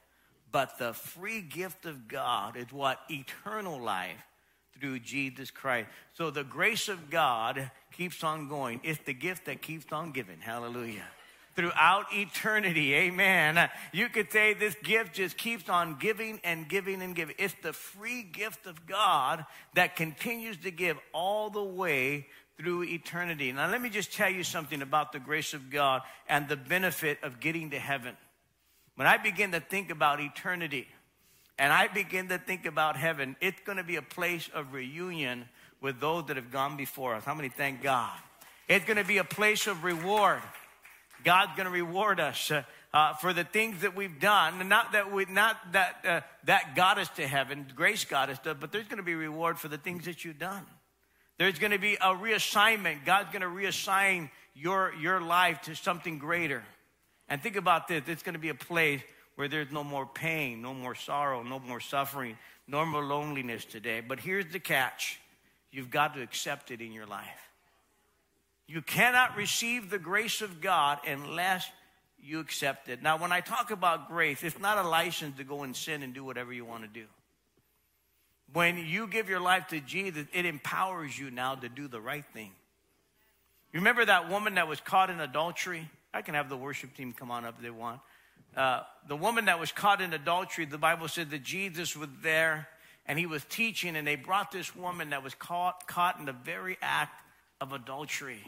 but 0.53 0.79
the 0.79 0.93
free 0.95 1.41
gift 1.41 1.87
of 1.87 2.09
God 2.09 2.57
is 2.57 2.73
what 2.73 3.01
eternal 3.11 3.81
life 3.81 4.25
through 4.79 5.01
Jesus 5.01 5.51
Christ. 5.51 5.89
So 6.15 6.31
the 6.31 6.45
grace 6.45 6.89
of 6.89 7.11
God 7.11 7.71
keeps 7.93 8.23
on 8.23 8.49
going. 8.49 8.81
It's 8.83 9.01
the 9.05 9.15
gift 9.15 9.47
that 9.47 9.63
keeps 9.63 9.93
on 9.93 10.13
giving. 10.13 10.41
Hallelujah. 10.41 11.07
Throughout 11.55 12.13
eternity, 12.13 12.95
amen. 12.95 13.71
You 13.91 14.11
could 14.11 14.31
say 14.31 14.53
this 14.53 14.75
gift 14.85 15.15
just 15.15 15.39
keeps 15.39 15.71
on 15.71 15.97
giving 15.99 16.39
and 16.45 16.69
giving 16.69 17.01
and 17.01 17.17
giving. 17.17 17.35
It's 17.39 17.55
the 17.63 17.73
free 17.73 18.23
gift 18.23 18.67
of 18.67 18.87
God 18.87 19.47
that 19.75 19.97
continues 19.97 20.59
to 20.59 20.71
give 20.71 20.99
all 21.15 21.49
the 21.49 21.65
way 21.65 22.27
through 22.59 22.85
eternity. 22.85 23.53
Now, 23.53 23.71
let 23.71 23.83
me 23.83 23.91
just 23.91 24.13
tell 24.13 24.31
you 24.31 24.43
something 24.43 24.83
about 24.83 25.13
the 25.13 25.19
grace 25.19 25.53
of 25.55 25.71
God 25.71 26.03
and 26.29 26.49
the 26.49 26.57
benefit 26.57 27.19
of 27.23 27.41
getting 27.41 27.71
to 27.71 27.79
heaven. 27.79 28.17
When 28.95 29.07
I 29.07 29.19
begin 29.19 29.53
to 29.53 29.61
think 29.61 29.91
about 29.91 30.21
eternity 30.21 30.89
and 31.59 31.73
I 31.73 31.89
begin 31.89 32.29
to 32.29 32.39
think 32.39 32.65
about 32.65 32.97
heaven, 32.97 33.37
it's 33.41 33.61
going 33.67 33.79
to 33.79 33.85
be 33.85 33.97
a 33.97 34.03
place 34.03 34.49
of 34.55 34.73
reunion 34.73 35.45
with 35.83 36.01
those 36.01 36.27
that 36.27 36.37
have 36.37 36.51
gone 36.51 36.77
before 36.77 37.15
us. 37.15 37.25
How 37.25 37.35
many 37.35 37.51
thank 37.51 37.83
God? 37.83 38.17
It's 38.69 38.85
going 38.87 38.97
to 38.97 39.05
be 39.05 39.19
a 39.19 39.25
place 39.25 39.67
of 39.67 39.85
reward. 39.85 40.43
God's 41.25 41.53
going 41.57 41.67
to 41.67 41.73
reward 41.73 42.21
us. 42.21 42.51
Uh, 42.51 42.63
uh, 42.95 43.13
for 43.15 43.35
the 43.35 43.45
things 43.45 43.83
that 43.83 43.95
we've 43.95 44.21
done, 44.21 44.69
not 44.69 44.93
that 44.93 45.13
we, 45.13 45.27
not 45.27 45.57
that 45.73 45.97
uh, 46.09 46.21
that 46.45 46.75
got 46.75 46.97
us 46.97 47.11
to 47.11 47.27
heaven, 47.27 47.67
grace 47.75 48.07
got 48.07 48.31
us 48.31 48.39
to, 48.39 48.55
but 48.55 48.73
there's 48.73 48.87
going 48.87 48.97
to 48.97 49.03
be 49.03 49.15
reward 49.15 49.59
for 49.59 49.69
the 49.69 49.77
things 49.77 50.07
that 50.07 50.25
you've 50.25 50.39
done. 50.39 50.65
There's 51.39 51.59
going 51.59 51.73
to 51.73 51.79
be 51.79 51.95
a 51.95 52.15
reassignment. 52.15 53.05
God's 53.05 53.31
going 53.31 53.43
to 53.43 53.49
reassign 53.49 54.31
your, 54.55 54.93
your 54.95 55.21
life 55.21 55.63
to 55.63 55.75
something 55.75 56.19
greater. 56.19 56.63
And 57.29 57.43
think 57.43 57.57
about 57.57 57.89
this 57.89 58.03
it's 58.07 58.23
going 58.23 58.35
to 58.35 58.41
be 58.41 58.49
a 58.49 58.55
place 58.55 59.03
where 59.35 59.49
there's 59.49 59.71
no 59.71 59.85
more 59.85 60.07
pain, 60.07 60.63
no 60.63 60.73
more 60.73 60.95
sorrow, 60.95 61.43
no 61.43 61.59
more 61.59 61.81
suffering, 61.81 62.39
no 62.67 62.85
more 62.87 63.05
loneliness 63.05 63.65
today. 63.65 64.01
But 64.01 64.21
here's 64.21 64.51
the 64.51 64.61
catch 64.61 65.21
you've 65.71 65.91
got 65.91 66.15
to 66.15 66.23
accept 66.23 66.71
it 66.71 66.81
in 66.81 66.93
your 66.93 67.07
life. 67.07 67.51
You 68.67 68.81
cannot 68.81 69.37
receive 69.37 69.91
the 69.91 69.99
grace 69.99 70.41
of 70.41 70.61
God 70.61 70.99
unless 71.07 71.69
you 72.19 72.41
accept 72.41 72.89
it. 72.89 73.03
Now, 73.03 73.19
when 73.19 73.31
I 73.31 73.41
talk 73.41 73.71
about 73.71 74.09
grace, 74.09 74.43
it's 74.43 74.59
not 74.59 74.85
a 74.85 74.89
license 74.89 75.37
to 75.37 75.45
go 75.45 75.63
and 75.63 75.77
sin 75.77 76.03
and 76.03 76.15
do 76.15 76.25
whatever 76.25 76.53
you 76.53 76.65
want 76.65 76.83
to 76.83 76.89
do. 76.89 77.07
When 78.53 78.79
you 78.79 79.07
give 79.07 79.29
your 79.29 79.41
life 79.41 79.69
to 79.69 79.81
Jesus, 79.81 80.27
it 80.33 80.47
empowers 80.47 81.19
you 81.19 81.31
now 81.31 81.55
to 81.57 81.69
do 81.69 81.89
the 81.89 82.01
right 82.01 82.25
thing. 82.33 82.53
You 83.73 83.81
remember 83.81 84.05
that 84.05 84.31
woman 84.31 84.55
that 84.55 84.69
was 84.69 84.81
caught 84.81 85.11
in 85.11 85.21
adultery? 85.21 85.91
I 86.15 86.23
can 86.23 86.35
have 86.35 86.49
the 86.49 86.57
worship 86.57 86.95
team 86.95 87.13
come 87.13 87.31
on 87.31 87.45
up 87.45 87.57
if 87.57 87.63
they 87.63 87.71
want. 87.71 88.01
Uh, 88.57 88.83
the 89.07 89.17
woman 89.17 89.47
that 89.47 89.61
was 89.61 89.71
caught 89.71 90.01
in 90.01 90.13
adultery, 90.15 90.65
the 90.65 90.79
Bible 90.79 91.09
said 91.09 91.31
that 91.31 91.43
Jesus 91.43 91.95
was 91.95 92.09
there 92.23 92.69
and 93.05 93.19
he 93.19 93.27
was 93.27 93.45
teaching, 93.45 93.95
and 93.97 94.07
they 94.07 94.17
brought 94.17 94.51
this 94.51 94.75
woman 94.75 95.11
that 95.11 95.23
was 95.23 95.35
caught, 95.35 95.87
caught 95.87 96.19
in 96.19 96.25
the 96.25 96.33
very 96.33 96.77
act 96.83 97.23
of 97.61 97.73
adultery. 97.73 98.43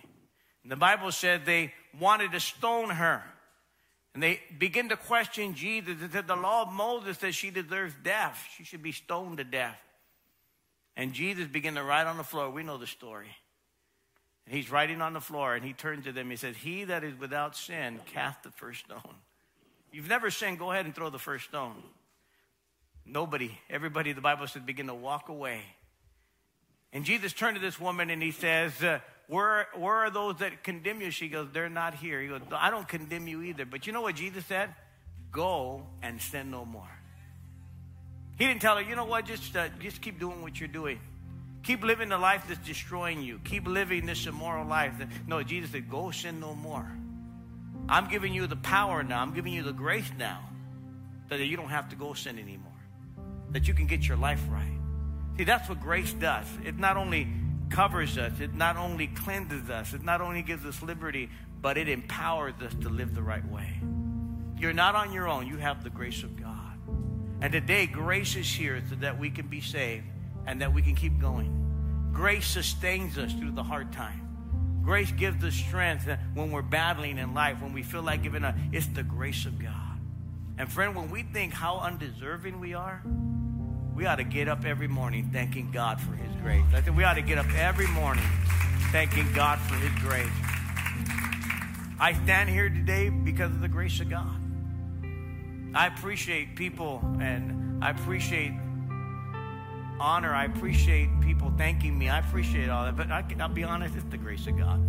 And 0.65 0.73
the 0.73 0.77
Bible 0.77 1.13
said 1.13 1.47
they 1.47 1.73
wanted 1.99 2.33
to 2.33 2.41
stone 2.41 2.91
her. 2.91 3.23
And 4.15 4.23
they 4.23 4.41
begin 4.59 4.89
to 4.89 4.97
question 4.97 5.55
Jesus. 5.55 5.97
They 6.01 6.09
said 6.09 6.27
the 6.27 6.35
law 6.35 6.63
of 6.63 6.73
Moses 6.73 7.19
says 7.19 7.37
she 7.37 7.51
deserves 7.51 7.95
death. 8.03 8.45
She 8.57 8.65
should 8.65 8.83
be 8.83 8.91
stoned 8.91 9.39
to 9.39 9.45
death. 9.45 9.79
And 10.99 11.13
Jesus 11.13 11.47
began 11.47 11.77
to 11.77 11.83
write 11.85 12.09
on 12.09 12.17
the 12.17 12.25
floor. 12.25 12.51
We 12.51 12.65
know 12.65 12.77
the 12.77 12.87
story. 12.89 13.29
And 14.45 14.55
he's 14.55 14.71
writing 14.71 15.01
on 15.01 15.13
the 15.13 15.21
floor 15.21 15.55
and 15.55 15.65
he 15.65 15.73
turned 15.73 16.05
to 16.05 16.13
them. 16.13 16.29
He 16.29 16.37
said, 16.37 16.57
He 16.57 16.85
that 16.85 17.05
is 17.05 17.19
without 17.19 17.57
sin, 17.57 18.01
cast 18.13 18.43
the 18.43 18.51
first 18.51 18.81
stone. 18.81 19.15
You've 19.93 20.09
never 20.09 20.31
sinned, 20.31 20.59
go 20.59 20.73
ahead 20.73 20.87
and 20.87 20.95
throw 20.95 21.09
the 21.09 21.19
first 21.19 21.45
stone. 21.45 21.77
Nobody, 23.07 23.57
everybody, 23.71 24.13
the 24.13 24.21
Bible 24.21 24.47
said, 24.49 24.67
begin 24.67 24.89
to 24.89 24.95
walk 24.95 25.29
away. 25.29 25.63
And 26.93 27.05
Jesus 27.05 27.33
turned 27.33 27.57
to 27.57 27.63
this 27.63 27.81
woman 27.81 28.11
and 28.11 28.21
he 28.23 28.33
says, 28.33 28.83
uh, 28.83 28.99
where, 29.29 29.69
where 29.77 29.95
are 29.95 30.11
those 30.11 30.39
that 30.39 30.65
condemn 30.65 31.01
you? 31.01 31.11
She 31.11 31.29
goes, 31.29 31.49
They're 31.53 31.69
not 31.69 31.95
here. 31.95 32.21
He 32.21 32.29
goes, 32.29 32.41
I 32.51 32.71
don't 32.71 32.89
condemn 32.89 33.29
you 33.29 33.43
either. 33.43 33.67
But 33.67 33.87
you 33.87 33.93
know 33.93 34.01
what 34.01 34.17
Jesus 34.17 34.45
said? 34.47 34.75
Go 35.31 35.87
and 36.03 36.21
sin 36.21 36.51
no 36.51 36.65
more. 36.65 36.98
He 38.39 38.47
didn't 38.47 38.63
tell 38.63 38.77
her, 38.77 38.83
you 38.83 38.95
know 38.95 39.05
what, 39.05 39.27
just, 39.27 39.57
uh, 39.57 39.69
just 39.81 40.01
keep 40.01 40.21
doing 40.21 40.43
what 40.43 40.61
you're 40.61 40.69
doing. 40.69 41.01
Keep 41.65 41.83
living 41.83 42.09
the 42.09 42.19
life 42.19 42.45
that's 42.49 42.65
destroying 42.65 43.21
you. 43.21 43.41
Keep 43.45 43.67
living 43.67 44.07
this 44.07 44.27
immoral 44.27 44.67
life. 44.67 44.95
No, 45.27 45.43
Jesus 45.43 45.71
said, 45.71 45.91
go 45.91 46.11
sin 46.13 46.39
no 46.39 46.55
more. 46.55 46.91
I'm 47.89 48.09
giving 48.09 48.33
you 48.33 48.47
the 48.47 48.57
power 48.57 49.03
now. 49.03 49.21
I'm 49.21 49.35
giving 49.35 49.53
you 49.53 49.63
the 49.63 49.73
grace 49.73 50.11
now 50.17 50.49
that 51.29 51.41
you 51.41 51.57
don't 51.57 51.69
have 51.69 51.89
to 51.91 51.97
go 51.97 52.15
sin 52.15 52.39
anymore. 52.39 52.73
That 53.51 53.67
you 53.67 53.75
can 53.75 53.87
get 53.87 54.07
your 54.07 54.17
life 54.17 54.43
right. 54.49 54.79
See, 55.37 55.45
that's 55.45 55.69
what 55.69 55.81
grace 55.81 56.13
does. 56.13 56.47
It 56.65 56.79
not 56.79 56.97
only 56.97 57.29
covers 57.71 58.17
us, 58.19 58.41
it 58.41 58.55
not 58.55 58.77
only 58.77 59.09
cleanses 59.09 59.69
us, 59.69 59.95
it 59.95 60.03
not 60.03 60.21
only 60.21 60.43
gives 60.43 60.65
us 60.65 60.83
liberty, 60.83 61.29
but 61.61 61.77
it 61.77 61.89
empowers 61.89 62.55
us 62.65 62.75
to 62.83 62.89
live 62.89 63.15
the 63.15 63.23
right 63.23 63.47
way. 63.49 63.81
You're 64.59 64.73
not 64.73 64.95
on 64.95 65.13
your 65.13 65.29
own, 65.29 65.47
you 65.47 65.57
have 65.59 65.85
the 65.85 65.91
grace 65.91 66.23
of 66.23 66.37
God. 66.37 66.38
And 67.41 67.53
today, 67.53 67.87
grace 67.87 68.35
is 68.37 68.53
here 68.53 68.83
so 68.89 68.97
that 68.97 69.19
we 69.19 69.31
can 69.31 69.47
be 69.47 69.61
saved 69.61 70.05
and 70.47 70.61
that 70.61 70.73
we 70.73 70.83
can 70.83 70.95
keep 70.95 71.21
going. 71.21 72.11
Grace 72.13 72.47
sustains 72.47 73.17
us 73.17 73.33
through 73.33 73.53
the 73.53 73.63
hard 73.63 73.93
time. 73.93 74.25
Grace 74.83 75.13
gives 75.13 75.45
us 75.45 75.55
strength 75.55 76.09
when 76.35 76.51
we're 76.51 76.63
battling 76.63 77.19
in 77.19 77.35
life, 77.35 77.61
when 77.61 77.73
we 77.73 77.83
feel 77.83 78.03
like 78.03 78.23
giving 78.23 78.43
up. 78.43 78.55
It's 78.73 78.87
the 78.87 79.03
grace 79.03 79.45
of 79.45 79.63
God. 79.63 80.01
And 80.57 80.71
friend, 80.73 80.97
when 80.97 81.11
we 81.11 81.23
think 81.23 81.53
how 81.53 81.79
undeserving 81.79 82.59
we 82.59 82.75
are, 82.75 83.03
we 83.95 84.07
ought 84.07 84.17
to 84.17 84.25
get 84.25 84.49
up 84.49 84.65
every 84.65 84.89
morning 84.89 85.31
thanking 85.33 85.71
God 85.71 86.01
for 86.01 86.13
His 86.13 86.35
grace. 86.43 86.65
I 86.75 86.81
think 86.81 86.97
we 86.97 87.05
ought 87.05 87.15
to 87.15 87.23
get 87.23 87.39
up 87.39 87.53
every 87.55 87.87
morning 87.89 88.25
thanking 88.91 89.31
God 89.33 89.59
for 89.61 89.75
His 89.75 89.93
grace. 90.03 90.27
I 92.01 92.19
stand 92.25 92.49
here 92.49 92.69
today 92.69 93.11
because 93.11 93.51
of 93.51 93.61
the 93.61 93.69
grace 93.69 94.01
of 94.01 94.09
God. 94.09 94.38
I 95.75 95.87
appreciate 95.87 96.57
people 96.57 97.01
and 97.21 97.83
I 97.85 97.91
appreciate 97.91 98.53
honor. 100.01 100.35
I 100.35 100.45
appreciate 100.45 101.09
people 101.21 101.53
thanking 101.57 101.99
me. 101.99 102.09
I 102.09 102.21
appreciate 102.21 102.69
all 102.69 102.85
that. 102.85 102.97
But 102.97 103.11
I, 103.11 103.25
will 103.39 103.55
be 103.55 103.65
honest, 103.65 103.95
it's 103.95 104.05
the 104.11 104.19
grace 104.19 104.47
of 104.47 104.57
God. 104.57 104.81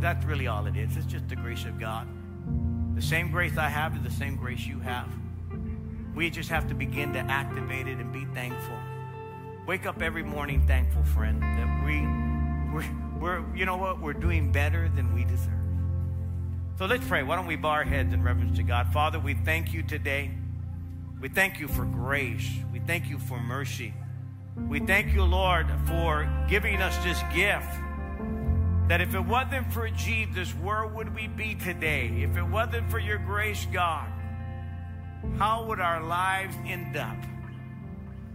that's 0.00 0.24
really 0.24 0.46
all 0.46 0.66
it 0.66 0.76
is. 0.76 0.96
It's 0.96 1.06
just 1.06 1.28
the 1.28 1.36
grace 1.36 1.64
of 1.64 1.78
God. 1.78 2.06
The 2.94 3.02
same 3.02 3.30
grace 3.30 3.56
I 3.56 3.68
have 3.68 3.96
is 3.96 4.02
the 4.02 4.10
same 4.10 4.36
grace 4.36 4.66
you 4.66 4.78
have. 4.80 5.08
We 6.14 6.28
just 6.28 6.50
have 6.50 6.68
to 6.68 6.74
begin 6.74 7.12
to 7.14 7.20
activate 7.20 7.88
it 7.88 7.98
and 7.98 8.12
be 8.12 8.26
thankful. 8.34 8.78
Wake 9.66 9.86
up 9.86 10.02
every 10.02 10.22
morning 10.22 10.66
thankful, 10.66 11.02
friend, 11.04 11.40
that 11.40 11.84
we, 11.84 12.00
we're, 12.74 12.84
we're 13.18 13.56
you 13.56 13.64
know 13.64 13.76
what, 13.76 14.00
we're 14.00 14.12
doing 14.12 14.52
better 14.52 14.90
than 14.90 15.14
we 15.14 15.24
deserve. 15.24 15.61
So 16.78 16.86
let's 16.86 17.06
pray. 17.06 17.22
Why 17.22 17.36
don't 17.36 17.46
we 17.46 17.56
bow 17.56 17.68
our 17.68 17.84
heads 17.84 18.14
in 18.14 18.22
reverence 18.22 18.56
to 18.56 18.62
God? 18.62 18.92
Father, 18.92 19.20
we 19.20 19.34
thank 19.34 19.74
you 19.74 19.82
today. 19.82 20.30
We 21.20 21.28
thank 21.28 21.60
you 21.60 21.68
for 21.68 21.84
grace. 21.84 22.50
We 22.72 22.80
thank 22.80 23.08
you 23.08 23.18
for 23.18 23.38
mercy. 23.38 23.92
We 24.56 24.80
thank 24.80 25.12
you, 25.12 25.22
Lord, 25.22 25.66
for 25.86 26.28
giving 26.48 26.80
us 26.80 26.96
this 27.04 27.22
gift. 27.34 27.68
That 28.88 29.00
if 29.00 29.14
it 29.14 29.20
wasn't 29.20 29.72
for 29.72 29.88
Jesus, 29.90 30.50
where 30.52 30.86
would 30.86 31.14
we 31.14 31.28
be 31.28 31.54
today? 31.54 32.08
If 32.22 32.36
it 32.36 32.42
wasn't 32.42 32.90
for 32.90 32.98
your 32.98 33.18
grace, 33.18 33.66
God, 33.72 34.10
how 35.38 35.64
would 35.66 35.78
our 35.78 36.02
lives 36.02 36.56
end 36.66 36.96
up? 36.96 37.16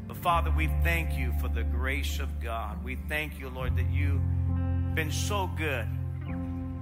But 0.07 0.17
Father, 0.17 0.51
we 0.55 0.67
thank 0.83 1.17
you 1.17 1.33
for 1.41 1.47
the 1.49 1.63
grace 1.63 2.19
of 2.19 2.39
God. 2.39 2.83
We 2.83 2.95
thank 3.09 3.39
you, 3.39 3.49
Lord, 3.49 3.75
that 3.77 3.89
you've 3.91 4.21
been 4.95 5.11
so 5.11 5.47
good. 5.57 5.87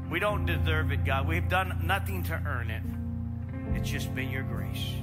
We 0.09 0.19
don't 0.19 0.45
deserve 0.45 0.91
it, 0.91 1.03
God. 1.03 1.27
We've 1.27 1.49
done 1.49 1.81
nothing 1.83 2.23
to 2.23 2.33
earn 2.45 2.69
it. 2.69 2.83
It's 3.75 3.89
just 3.89 4.13
been 4.13 4.29
your 4.29 4.43
grace. 4.43 4.93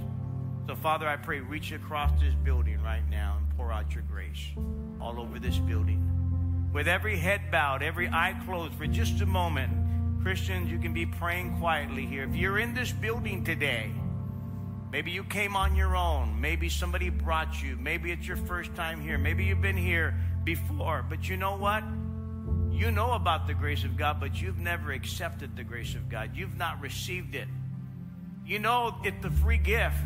So, 0.68 0.76
Father, 0.76 1.08
I 1.08 1.16
pray, 1.16 1.40
reach 1.40 1.72
across 1.72 2.12
this 2.20 2.34
building 2.44 2.80
right 2.82 3.02
now 3.10 3.38
and 3.38 3.56
pour 3.56 3.72
out 3.72 3.92
your 3.94 4.04
grace 4.04 4.46
all 5.00 5.18
over 5.18 5.38
this 5.38 5.58
building. 5.58 6.08
With 6.72 6.86
every 6.86 7.18
head 7.18 7.50
bowed, 7.50 7.82
every 7.82 8.08
eye 8.08 8.40
closed 8.46 8.74
for 8.74 8.86
just 8.86 9.20
a 9.20 9.26
moment, 9.26 10.22
Christians, 10.22 10.70
you 10.70 10.78
can 10.78 10.94
be 10.94 11.04
praying 11.04 11.58
quietly 11.58 12.06
here. 12.06 12.22
If 12.22 12.36
you're 12.36 12.60
in 12.60 12.72
this 12.72 12.92
building 12.92 13.42
today, 13.42 13.90
maybe 14.92 15.10
you 15.10 15.24
came 15.24 15.56
on 15.56 15.74
your 15.74 15.96
own, 15.96 16.40
maybe 16.40 16.68
somebody 16.68 17.10
brought 17.10 17.60
you, 17.60 17.76
maybe 17.76 18.12
it's 18.12 18.26
your 18.26 18.36
first 18.36 18.74
time 18.76 19.02
here, 19.02 19.18
maybe 19.18 19.44
you've 19.44 19.60
been 19.60 19.76
here 19.76 20.14
before, 20.44 21.04
but 21.08 21.28
you 21.28 21.36
know 21.36 21.56
what? 21.56 21.82
You 22.72 22.90
know 22.90 23.12
about 23.12 23.46
the 23.46 23.54
grace 23.54 23.84
of 23.84 23.96
God, 23.96 24.18
but 24.18 24.40
you've 24.40 24.58
never 24.58 24.92
accepted 24.92 25.56
the 25.56 25.62
grace 25.62 25.94
of 25.94 26.08
God. 26.08 26.30
You've 26.34 26.56
not 26.56 26.80
received 26.80 27.34
it. 27.34 27.46
You 28.46 28.58
know 28.58 28.96
it's 29.04 29.24
a 29.24 29.30
free 29.30 29.58
gift, 29.58 29.96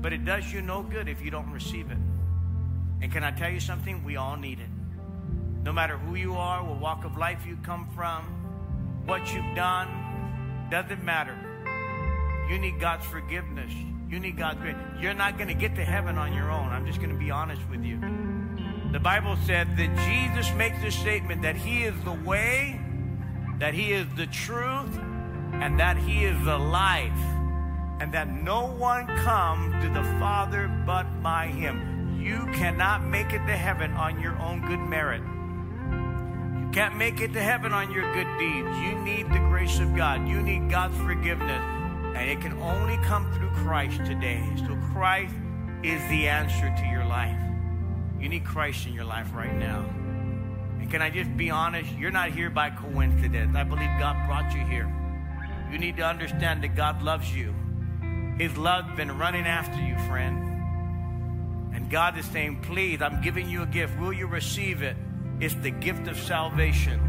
but 0.00 0.12
it 0.12 0.24
does 0.24 0.52
you 0.52 0.62
no 0.62 0.82
good 0.82 1.08
if 1.08 1.22
you 1.22 1.30
don't 1.30 1.50
receive 1.50 1.90
it. 1.90 1.98
And 3.00 3.10
can 3.10 3.24
I 3.24 3.30
tell 3.30 3.50
you 3.50 3.60
something? 3.60 4.04
We 4.04 4.16
all 4.16 4.36
need 4.36 4.60
it. 4.60 4.68
No 5.64 5.72
matter 5.72 5.96
who 5.96 6.14
you 6.14 6.34
are, 6.36 6.62
what 6.62 6.78
walk 6.78 7.04
of 7.04 7.16
life 7.16 7.44
you 7.46 7.56
come 7.62 7.88
from, 7.94 8.24
what 9.06 9.34
you've 9.34 9.56
done, 9.56 10.68
doesn't 10.70 11.02
matter. 11.02 11.36
You 12.50 12.58
need 12.58 12.78
God's 12.78 13.06
forgiveness. 13.06 13.72
You 14.08 14.20
need 14.20 14.36
God's 14.36 14.60
grace. 14.60 14.76
You're 15.00 15.14
not 15.14 15.36
going 15.36 15.48
to 15.48 15.54
get 15.54 15.74
to 15.76 15.84
heaven 15.84 16.16
on 16.16 16.32
your 16.32 16.50
own. 16.50 16.68
I'm 16.68 16.86
just 16.86 16.98
going 16.98 17.10
to 17.10 17.18
be 17.18 17.30
honest 17.30 17.62
with 17.68 17.84
you. 17.84 17.98
The 18.90 19.00
Bible 19.00 19.36
said 19.44 19.76
that 19.76 19.94
Jesus 20.08 20.50
makes 20.54 20.80
the 20.80 20.90
statement 20.90 21.42
that 21.42 21.56
He 21.56 21.84
is 21.84 21.94
the 22.04 22.12
way, 22.12 22.80
that 23.58 23.74
He 23.74 23.92
is 23.92 24.06
the 24.16 24.26
truth, 24.26 24.98
and 25.52 25.78
that 25.78 25.98
He 25.98 26.24
is 26.24 26.42
the 26.44 26.56
life, 26.56 27.12
and 28.00 28.12
that 28.14 28.28
no 28.28 28.66
one 28.66 29.06
comes 29.18 29.84
to 29.84 29.90
the 29.90 30.02
Father 30.18 30.68
but 30.86 31.04
by 31.22 31.48
Him. 31.48 32.18
You 32.18 32.46
cannot 32.54 33.04
make 33.04 33.34
it 33.34 33.46
to 33.46 33.56
heaven 33.56 33.92
on 33.92 34.20
your 34.20 34.36
own 34.38 34.62
good 34.66 34.80
merit. 34.80 35.20
You 35.20 36.70
can't 36.72 36.96
make 36.96 37.20
it 37.20 37.34
to 37.34 37.40
heaven 37.40 37.72
on 37.72 37.92
your 37.92 38.10
good 38.14 38.38
deeds. 38.38 38.78
You 38.78 38.98
need 39.04 39.28
the 39.30 39.38
grace 39.50 39.80
of 39.80 39.94
God. 39.94 40.26
You 40.26 40.40
need 40.40 40.70
God's 40.70 40.96
forgiveness. 40.96 41.62
And 42.16 42.28
it 42.28 42.40
can 42.40 42.54
only 42.54 42.96
come 43.04 43.30
through 43.34 43.50
Christ 43.50 43.98
today. 44.06 44.42
So 44.66 44.76
Christ 44.92 45.34
is 45.82 46.00
the 46.08 46.26
answer 46.26 46.74
to 46.74 46.86
your 46.90 47.04
life. 47.04 47.47
You 48.20 48.28
need 48.28 48.44
Christ 48.44 48.86
in 48.86 48.94
your 48.94 49.04
life 49.04 49.28
right 49.34 49.54
now. 49.54 49.84
And 50.80 50.90
can 50.90 51.02
I 51.02 51.10
just 51.10 51.36
be 51.36 51.50
honest? 51.50 51.90
You're 51.92 52.10
not 52.10 52.30
here 52.30 52.50
by 52.50 52.70
coincidence. 52.70 53.54
I 53.56 53.64
believe 53.64 53.90
God 53.98 54.26
brought 54.26 54.52
you 54.52 54.60
here. 54.66 54.92
You 55.70 55.78
need 55.78 55.96
to 55.98 56.04
understand 56.04 56.62
that 56.64 56.74
God 56.74 57.02
loves 57.02 57.34
you. 57.34 57.54
His 58.38 58.56
love's 58.56 58.96
been 58.96 59.18
running 59.18 59.46
after 59.46 59.80
you, 59.80 59.96
friend. 60.08 61.74
And 61.74 61.90
God 61.90 62.18
is 62.18 62.24
saying, 62.26 62.62
please, 62.62 63.02
I'm 63.02 63.20
giving 63.20 63.48
you 63.48 63.62
a 63.62 63.66
gift. 63.66 63.98
Will 63.98 64.12
you 64.12 64.26
receive 64.26 64.82
it? 64.82 64.96
It's 65.40 65.54
the 65.54 65.70
gift 65.70 66.08
of 66.08 66.18
salvation. 66.18 67.00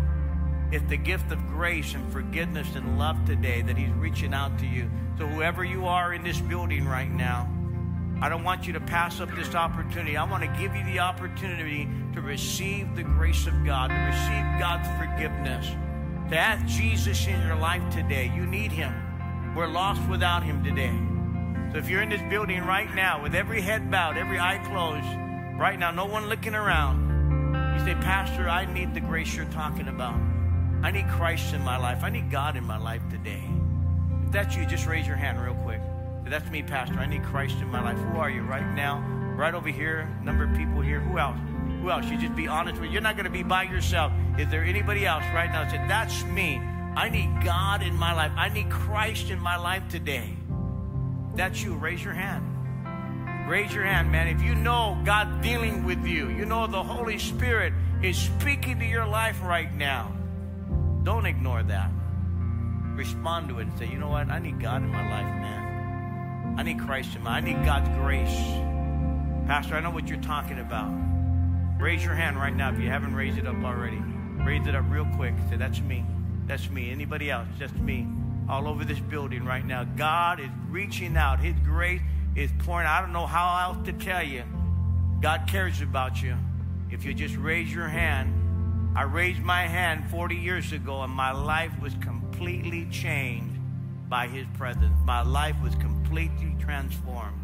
It's 0.72 0.88
the 0.88 0.98
gift 0.98 1.32
of 1.32 1.48
grace 1.48 1.96
and 1.96 2.12
forgiveness 2.12 2.76
and 2.76 3.00
love 3.00 3.26
today 3.26 3.64
that 3.64 3.76
He's 3.76 3.90
reaching 3.92 4.34
out 4.34 4.60
to 4.60 4.68
you. 4.68 4.90
So, 5.18 5.26
whoever 5.26 5.64
you 5.64 5.88
are 5.88 6.14
in 6.14 6.24
this 6.24 6.40
building 6.40 6.86
right 6.86 7.10
now, 7.10 7.50
I 8.22 8.28
don't 8.28 8.44
want 8.44 8.68
you 8.68 8.74
to 8.74 8.82
pass 8.82 9.22
up 9.22 9.34
this 9.34 9.56
opportunity. 9.56 10.18
I 10.18 10.30
want 10.30 10.44
to 10.44 10.62
give 10.62 10.76
you 10.76 10.84
the 10.84 11.00
opportunity 11.00 11.88
to 12.14 12.22
receive 12.22 12.94
the 12.96 13.04
grace 13.04 13.48
of 13.48 13.66
God, 13.66 13.90
to 13.90 13.96
receive 13.96 14.60
God's 14.60 14.90
forgiveness, 15.00 15.68
to 16.30 16.38
ask 16.38 16.66
Jesus 16.66 17.28
in 17.28 17.42
your 17.48 17.56
life 17.56 17.82
today. 17.94 18.30
You 18.36 18.46
need 18.46 18.74
Him. 18.74 18.94
We're 19.56 19.68
lost 19.68 20.02
without 20.10 20.44
Him 20.44 20.62
today. 20.64 20.94
So 21.72 21.78
if 21.78 21.90
you're 21.90 22.02
in 22.02 22.10
this 22.10 22.22
building 22.30 22.62
right 22.66 22.94
now 22.94 23.24
with 23.24 23.36
every 23.36 23.62
head 23.62 23.90
bowed, 23.90 24.18
every 24.18 24.38
eye 24.38 24.58
closed, 24.66 25.08
right 25.58 25.80
now, 25.80 25.92
no 25.92 26.06
one 26.06 26.28
looking 26.28 26.56
around, 26.56 27.08
you 27.80 27.86
say, 27.86 27.94
Pastor, 28.02 28.50
I 28.50 28.66
need 28.66 28.94
the 28.94 29.00
grace 29.00 29.34
you're 29.34 29.46
talking 29.46 29.88
about. 29.88 30.20
I 30.84 30.92
need 30.92 31.08
Christ 31.08 31.54
in 31.54 31.62
my 31.62 31.78
life. 31.78 32.04
I 32.04 32.10
need 32.10 32.30
God 32.30 32.58
in 32.58 32.66
my 32.66 32.78
life 32.78 33.02
today. 33.10 33.44
If 34.26 34.32
that's 34.34 34.58
you, 34.58 34.66
just 34.66 34.88
raise 34.88 35.08
your 35.08 35.16
hand 35.16 35.42
real 35.42 35.56
quick. 35.56 35.82
That's 36.30 36.50
me, 36.52 36.62
Pastor. 36.62 37.00
I 37.00 37.08
need 37.08 37.24
Christ 37.24 37.58
in 37.60 37.70
my 37.70 37.82
life. 37.82 37.98
Who 37.98 38.20
are 38.20 38.30
you 38.30 38.44
right 38.44 38.76
now? 38.76 39.00
Right 39.36 39.54
over 39.54 39.70
here, 39.70 40.08
number 40.24 40.44
of 40.44 40.56
people 40.56 40.82
here. 40.82 41.00
Who 41.00 41.18
else? 41.18 41.38
Who 41.82 41.90
else? 41.90 42.06
You 42.06 42.18
just 42.18 42.36
be 42.36 42.48
honest 42.48 42.80
with 42.80 42.90
you. 42.90 42.94
You're 42.94 43.02
not 43.02 43.16
going 43.16 43.26
to 43.26 43.32
be 43.32 43.42
by 43.42 43.64
yourself. 43.64 44.12
Is 44.38 44.48
there 44.50 44.64
anybody 44.64 45.06
else 45.06 45.24
right 45.34 45.52
now 45.52 45.68
said, 45.68 45.90
That's 45.90 46.24
me. 46.26 46.62
I 46.96 47.10
need 47.10 47.44
God 47.44 47.82
in 47.82 47.96
my 47.96 48.14
life. 48.14 48.32
I 48.36 48.50
need 48.50 48.70
Christ 48.70 49.30
in 49.30 49.40
my 49.40 49.56
life 49.56 49.84
today. 49.90 50.36
That's 51.36 51.64
you. 51.64 51.76
Raise 51.76 52.04
your 52.04 52.14
hand. 52.14 53.48
Raise 53.50 53.74
your 53.74 53.86
hand, 53.86 54.12
man. 54.12 54.28
If 54.28 54.44
you 54.44 54.54
know 54.54 55.02
God 55.06 55.42
dealing 55.42 55.84
with 55.84 56.06
you, 56.06 56.30
you 56.30 56.46
know 56.46 56.68
the 56.68 56.84
Holy 56.84 57.18
Spirit 57.18 57.74
is 58.04 58.18
speaking 58.18 58.78
to 58.80 58.86
your 58.86 59.08
life 59.08 59.42
right 59.42 59.74
now. 59.74 60.14
Don't 61.04 61.26
ignore 61.26 61.64
that. 61.64 61.90
Respond 62.96 63.50
to 63.50 63.60
it 63.60 63.64
and 63.64 63.80
say, 63.80 63.88
you 63.88 63.98
know 63.98 64.10
what? 64.10 64.30
I 64.30 64.40
need 64.40 64.60
God 64.60 64.84
in 64.84 64.90
my 64.90 65.10
life, 65.10 65.42
man. 65.42 65.69
I 66.60 66.62
need 66.62 66.78
Christ 66.78 67.16
in 67.16 67.24
my 67.24 67.38
I 67.38 67.40
need 67.40 67.64
God's 67.64 67.88
grace. 67.98 68.36
Pastor, 69.48 69.76
I 69.76 69.80
know 69.80 69.92
what 69.92 70.10
you're 70.10 70.20
talking 70.20 70.60
about. 70.60 70.92
Raise 71.80 72.04
your 72.04 72.16
hand 72.16 72.36
right 72.36 72.54
now 72.54 72.70
if 72.70 72.78
you 72.82 72.90
haven't 72.90 73.16
raised 73.16 73.38
it 73.38 73.48
up 73.48 73.64
already. 73.64 74.04
Raise 74.44 74.68
it 74.68 74.76
up 74.76 74.84
real 74.90 75.08
quick. 75.16 75.34
Say, 75.50 75.56
That's 75.56 75.80
me. 75.80 76.04
That's 76.48 76.70
me. 76.70 76.92
Anybody 76.92 77.32
else? 77.32 77.48
Just 77.58 77.76
me. 77.76 78.06
All 78.50 78.68
over 78.68 78.84
this 78.84 79.00
building 79.00 79.46
right 79.46 79.66
now. 79.66 79.86
God 79.86 80.42
is 80.42 80.50
reaching 80.70 81.16
out. 81.16 81.40
His 81.40 81.56
grace 81.64 82.02
is 82.36 82.52
pouring. 82.60 82.88
I 82.88 83.00
don't 83.00 83.14
know 83.14 83.26
how 83.26 83.70
else 83.70 83.86
to 83.86 83.94
tell 83.94 84.22
you. 84.22 84.44
God 85.22 85.48
cares 85.48 85.80
about 85.82 86.22
you. 86.22 86.36
If 86.92 87.06
you 87.06 87.14
just 87.14 87.38
raise 87.38 87.74
your 87.74 87.88
hand, 87.88 88.98
I 88.98 89.04
raised 89.04 89.42
my 89.42 89.62
hand 89.62 90.12
40 90.12 90.36
years 90.36 90.74
ago, 90.74 91.04
and 91.04 91.14
my 91.14 91.32
life 91.32 91.72
was 91.82 91.94
completely 92.02 92.86
changed 92.92 93.59
by 94.10 94.28
His 94.28 94.48
presence. 94.58 94.98
My 95.06 95.22
life 95.22 95.56
was 95.62 95.76
completely 95.76 96.56
transformed. 96.60 97.38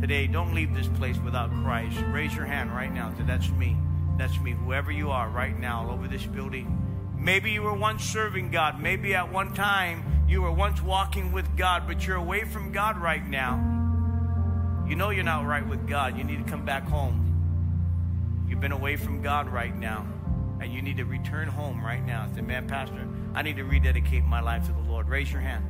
Today, 0.00 0.26
don't 0.26 0.54
leave 0.54 0.74
this 0.74 0.88
place 0.88 1.16
without 1.24 1.50
Christ. 1.62 1.96
Raise 2.08 2.34
your 2.34 2.46
hand 2.46 2.74
right 2.74 2.92
now. 2.92 3.14
Say, 3.16 3.22
That's 3.24 3.48
me. 3.50 3.76
That's 4.18 4.38
me. 4.40 4.50
Whoever 4.50 4.90
you 4.90 5.10
are 5.10 5.28
right 5.28 5.56
now, 5.56 5.82
all 5.82 5.92
over 5.92 6.08
this 6.08 6.26
building. 6.26 6.84
Maybe 7.16 7.52
you 7.52 7.62
were 7.62 7.74
once 7.74 8.04
serving 8.04 8.50
God. 8.50 8.80
Maybe 8.80 9.14
at 9.14 9.32
one 9.32 9.54
time 9.54 10.24
you 10.28 10.42
were 10.42 10.52
once 10.52 10.82
walking 10.82 11.32
with 11.32 11.56
God, 11.56 11.86
but 11.86 12.06
you're 12.06 12.16
away 12.16 12.44
from 12.44 12.72
God 12.72 12.98
right 12.98 13.24
now. 13.24 13.56
You 14.88 14.96
know 14.96 15.10
you're 15.10 15.24
not 15.24 15.46
right 15.46 15.66
with 15.66 15.86
God. 15.86 16.18
You 16.18 16.24
need 16.24 16.44
to 16.44 16.50
come 16.50 16.64
back 16.64 16.84
home. 16.84 18.46
You've 18.48 18.60
been 18.60 18.72
away 18.72 18.96
from 18.96 19.22
God 19.22 19.48
right 19.48 19.76
now, 19.76 20.06
and 20.60 20.72
you 20.72 20.80
need 20.82 20.96
to 20.96 21.04
return 21.04 21.46
home 21.46 21.84
right 21.84 22.04
now. 22.04 22.26
Say, 22.34 22.40
man, 22.40 22.66
Pastor, 22.66 23.06
I 23.38 23.42
need 23.42 23.54
to 23.54 23.62
rededicate 23.62 24.24
my 24.24 24.40
life 24.40 24.66
to 24.66 24.72
the 24.72 24.80
Lord. 24.80 25.08
Raise 25.08 25.30
your 25.30 25.40
hand. 25.40 25.64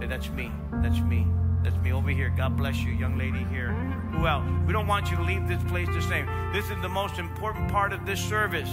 Say, 0.00 0.06
that's 0.06 0.30
me. 0.30 0.50
That's 0.72 0.98
me. 1.00 1.26
That's 1.62 1.76
me 1.76 1.92
over 1.92 2.08
here. 2.08 2.32
God 2.34 2.56
bless 2.56 2.78
you, 2.78 2.92
young 2.92 3.18
lady 3.18 3.44
here. 3.52 3.72
Who 4.12 4.26
else? 4.26 4.42
We 4.66 4.72
don't 4.72 4.86
want 4.86 5.10
you 5.10 5.18
to 5.18 5.22
leave 5.22 5.46
this 5.46 5.62
place 5.64 5.86
the 5.88 6.00
same. 6.00 6.24
This 6.54 6.64
is 6.70 6.80
the 6.80 6.88
most 6.88 7.18
important 7.18 7.70
part 7.70 7.92
of 7.92 8.06
this 8.06 8.18
service. 8.18 8.70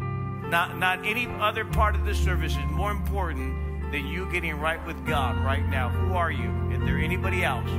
Not, 0.00 0.76
not 0.76 1.06
any 1.06 1.28
other 1.38 1.64
part 1.64 1.94
of 1.94 2.04
this 2.04 2.18
service 2.18 2.50
is 2.50 2.64
more 2.68 2.90
important 2.90 3.92
than 3.92 4.08
you 4.08 4.28
getting 4.32 4.58
right 4.58 4.84
with 4.84 5.06
God 5.06 5.36
right 5.44 5.64
now. 5.68 5.88
Who 5.88 6.14
are 6.14 6.32
you? 6.32 6.50
Is 6.72 6.80
there 6.80 6.98
anybody 6.98 7.44
else? 7.44 7.70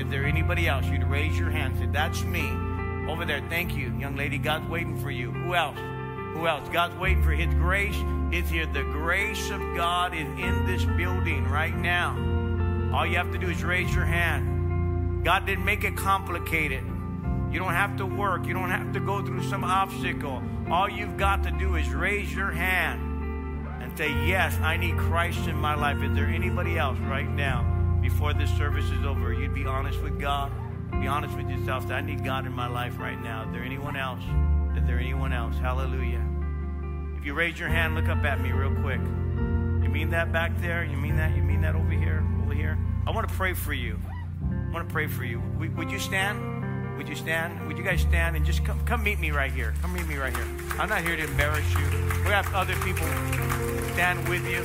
Is 0.00 0.08
there 0.08 0.24
anybody 0.24 0.66
else? 0.66 0.86
You'd 0.86 1.04
raise 1.04 1.38
your 1.38 1.50
hand. 1.50 1.76
Say, 1.78 1.88
that's 1.92 2.24
me. 2.24 2.48
Over 3.06 3.26
there. 3.26 3.44
Thank 3.50 3.76
you, 3.76 3.94
young 3.98 4.16
lady. 4.16 4.38
God's 4.38 4.66
waiting 4.70 4.96
for 4.96 5.10
you. 5.10 5.30
Who 5.30 5.54
else? 5.54 5.76
Who 6.34 6.46
else? 6.46 6.68
God's 6.70 6.96
waiting 6.96 7.22
for 7.22 7.32
His 7.32 7.52
grace 7.54 7.96
is 8.32 8.48
here. 8.48 8.66
The 8.66 8.82
grace 8.82 9.50
of 9.50 9.60
God 9.76 10.14
is 10.14 10.26
in 10.38 10.66
this 10.66 10.84
building 10.84 11.44
right 11.44 11.76
now. 11.76 12.16
All 12.94 13.06
you 13.06 13.16
have 13.16 13.32
to 13.32 13.38
do 13.38 13.48
is 13.48 13.62
raise 13.62 13.94
your 13.94 14.04
hand. 14.04 15.24
God 15.24 15.46
didn't 15.46 15.64
make 15.64 15.84
it 15.84 15.96
complicated. 15.96 16.84
You 17.50 17.58
don't 17.58 17.74
have 17.74 17.96
to 17.98 18.06
work. 18.06 18.46
You 18.46 18.54
don't 18.54 18.70
have 18.70 18.92
to 18.94 19.00
go 19.00 19.24
through 19.24 19.42
some 19.44 19.62
obstacle. 19.62 20.42
All 20.70 20.88
you've 20.88 21.16
got 21.16 21.42
to 21.44 21.50
do 21.50 21.76
is 21.76 21.88
raise 21.90 22.32
your 22.34 22.50
hand 22.50 23.68
and 23.82 23.96
say, 23.96 24.08
Yes, 24.26 24.56
I 24.60 24.76
need 24.78 24.96
Christ 24.96 25.46
in 25.46 25.56
my 25.56 25.74
life. 25.74 26.02
Is 26.02 26.14
there 26.14 26.26
anybody 26.26 26.78
else 26.78 26.98
right 27.00 27.28
now, 27.28 27.98
before 28.00 28.32
this 28.32 28.50
service 28.56 28.86
is 28.86 29.04
over, 29.04 29.32
you'd 29.32 29.54
be 29.54 29.66
honest 29.66 30.02
with 30.02 30.18
God? 30.18 30.50
Be 30.92 31.06
honest 31.06 31.36
with 31.36 31.48
yourself. 31.48 31.86
Say, 31.88 31.94
I 31.94 32.00
need 32.00 32.24
God 32.24 32.46
in 32.46 32.52
my 32.52 32.68
life 32.68 32.98
right 32.98 33.20
now. 33.22 33.44
Is 33.46 33.52
there 33.52 33.62
anyone 33.62 33.96
else? 33.96 34.22
Is 34.82 34.88
there 34.88 34.98
anyone 34.98 35.32
else? 35.32 35.56
Hallelujah. 35.58 36.20
If 37.16 37.24
you 37.24 37.34
raise 37.34 37.56
your 37.56 37.68
hand, 37.68 37.94
look 37.94 38.08
up 38.08 38.24
at 38.24 38.40
me 38.40 38.50
real 38.50 38.74
quick. 38.82 38.98
You 38.98 39.88
mean 39.88 40.10
that 40.10 40.32
back 40.32 40.60
there? 40.60 40.84
You 40.84 40.96
mean 40.96 41.16
that? 41.18 41.36
You 41.36 41.42
mean 41.42 41.60
that 41.60 41.76
over 41.76 41.92
here? 41.92 42.26
Over 42.42 42.52
here? 42.52 42.76
I 43.06 43.12
want 43.12 43.28
to 43.28 43.34
pray 43.34 43.54
for 43.54 43.72
you. 43.72 43.96
I 44.42 44.72
want 44.72 44.88
to 44.88 44.92
pray 44.92 45.06
for 45.06 45.24
you. 45.24 45.40
Would, 45.76 45.88
you 45.88 46.00
stand? 46.00 46.96
Would 46.96 47.08
you 47.08 47.14
stand? 47.14 47.64
Would 47.68 47.78
you 47.78 47.84
guys 47.84 48.00
stand 48.00 48.34
and 48.34 48.44
just 48.44 48.64
come, 48.64 48.84
come 48.84 49.04
meet 49.04 49.20
me 49.20 49.30
right 49.30 49.52
here? 49.52 49.72
Come 49.82 49.94
meet 49.94 50.08
me 50.08 50.16
right 50.16 50.34
here. 50.34 50.48
I'm 50.80 50.88
not 50.88 51.02
here 51.02 51.14
to 51.14 51.24
embarrass 51.24 51.72
you. 51.74 51.86
We 52.24 52.30
have 52.30 52.52
other 52.52 52.74
people 52.76 53.06
stand 53.92 54.28
with 54.28 54.44
you. 54.44 54.62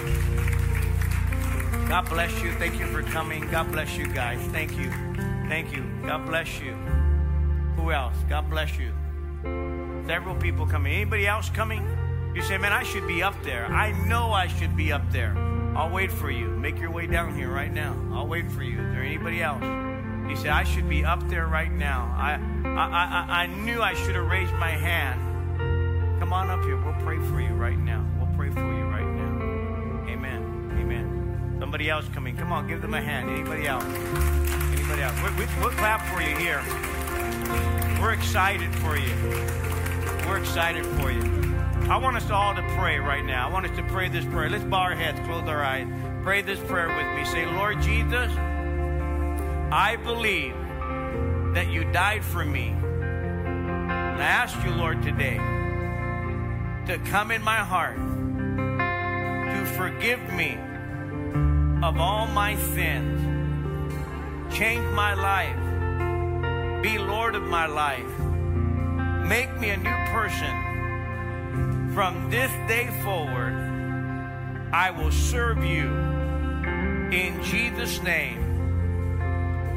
God 1.88 2.10
bless 2.10 2.42
you. 2.42 2.54
Thank 2.54 2.80
you 2.80 2.88
for 2.88 3.04
coming. 3.04 3.48
God 3.52 3.72
bless 3.72 3.96
you 3.96 4.08
guys. 4.08 4.40
Thank 4.48 4.76
you. 4.80 4.90
Thank 5.48 5.72
you. 5.72 5.84
God 6.08 6.26
bless 6.26 6.60
you. 6.60 6.74
Who 7.76 7.92
else? 7.92 8.16
God 8.28 8.50
bless 8.50 8.80
you. 8.80 8.92
Several 10.08 10.36
people 10.36 10.66
coming. 10.66 10.94
Anybody 10.94 11.28
else 11.28 11.50
coming? 11.50 11.86
You 12.34 12.42
say, 12.42 12.58
man, 12.58 12.72
I 12.72 12.84
should 12.84 13.06
be 13.08 13.22
up 13.22 13.36
there. 13.44 13.66
I 13.66 13.92
know 14.08 14.32
I 14.32 14.48
should 14.48 14.76
be 14.78 14.94
up 14.94 15.02
there. 15.12 15.38
I'll 15.76 15.90
wait 15.90 16.12
for 16.12 16.32
you. 16.32 16.48
Make 16.48 16.80
your 16.80 16.92
way 16.92 17.08
down 17.08 17.36
here 17.36 17.52
right 17.52 17.72
now. 17.72 17.94
I'll 18.14 18.26
wait 18.26 18.50
for 18.50 18.64
you. 18.64 18.80
Is 18.80 18.94
there 18.94 19.04
anybody 19.04 19.44
else? 19.44 19.62
You 20.30 20.38
said, 20.38 20.52
I 20.52 20.64
should 20.64 20.88
be 20.88 21.04
up 21.04 21.28
there 21.28 21.48
right 21.48 21.72
now. 21.72 22.16
I, 22.18 22.40
I, 22.66 23.26
I, 23.28 23.44
I 23.44 23.48
knew 23.48 23.82
I 23.82 23.96
should 23.96 24.16
have 24.16 24.28
raised 24.28 24.54
my 24.54 24.70
hand. 24.70 25.20
Come 26.22 26.32
on 26.32 26.50
up 26.50 26.64
here. 26.64 26.78
We'll 26.78 26.94
pray 27.04 27.20
for 27.28 27.42
you 27.42 27.54
right 27.54 27.78
now. 27.78 28.06
We'll 28.18 28.34
pray 28.38 28.50
for 28.50 28.60
you 28.60 28.86
right 28.86 29.06
now. 29.06 30.08
Amen. 30.10 30.78
Amen. 30.80 31.58
Somebody 31.60 31.90
else 31.90 32.08
coming. 32.14 32.38
Come 32.38 32.54
on, 32.54 32.66
give 32.66 32.82
them 32.82 32.94
a 32.94 33.02
hand. 33.02 33.30
Anybody 33.30 33.68
else? 33.68 33.84
Anybody 33.84 35.02
else? 35.02 35.16
We, 35.22 35.46
we, 35.46 35.52
we'll 35.60 35.72
clap 35.72 36.02
for 36.08 36.22
you 36.22 36.34
here. 36.38 36.64
We're 38.02 38.14
excited 38.14 38.74
for 38.76 38.96
you. 38.96 39.77
We're 40.28 40.40
excited 40.40 40.86
for 40.86 41.10
you. 41.10 41.24
I 41.90 41.96
want 41.96 42.18
us 42.18 42.30
all 42.30 42.54
to 42.54 42.62
pray 42.78 43.00
right 43.00 43.24
now. 43.24 43.48
I 43.48 43.52
want 43.52 43.66
us 43.66 43.76
to 43.78 43.84
pray 43.84 44.10
this 44.10 44.26
prayer. 44.26 44.50
Let's 44.50 44.66
bow 44.66 44.82
our 44.82 44.94
heads, 44.94 45.20
close 45.26 45.48
our 45.48 45.64
eyes. 45.64 45.88
Pray 46.22 46.42
this 46.42 46.60
prayer 46.60 46.90
with 46.90 47.18
me. 47.18 47.24
Say, 47.26 47.46
Lord 47.46 47.82
Jesus, 47.82 48.30
I 49.72 49.96
believe 50.04 50.54
that 51.54 51.68
you 51.70 51.86
died 51.92 52.26
for 52.26 52.44
me. 52.44 52.68
And 52.68 54.22
I 54.22 54.26
ask 54.26 54.62
you, 54.66 54.72
Lord, 54.72 55.02
today 55.02 55.38
to 56.88 56.98
come 57.06 57.32
in 57.32 57.42
my 57.42 57.60
heart, 57.60 57.98
to 57.98 59.66
forgive 59.78 60.22
me 60.34 60.58
of 61.84 61.98
all 61.98 62.28
my 62.28 62.58
sins, 62.74 63.22
change 64.54 64.86
my 64.94 65.14
life, 65.14 66.84
be 66.84 66.98
Lord 66.98 67.36
of 67.36 67.44
my 67.44 67.66
life, 67.66 68.06
make 69.28 69.54
me 69.60 69.70
a 69.72 69.78
new 69.78 69.98
person. 70.12 71.92
From 71.94 72.30
this 72.30 72.52
day 72.68 72.90
forward, 73.04 73.54
I 74.72 74.92
will 74.92 75.12
serve 75.12 75.64
you. 75.64 75.88
In 77.12 77.42
Jesus' 77.44 78.02
name, 78.02 78.40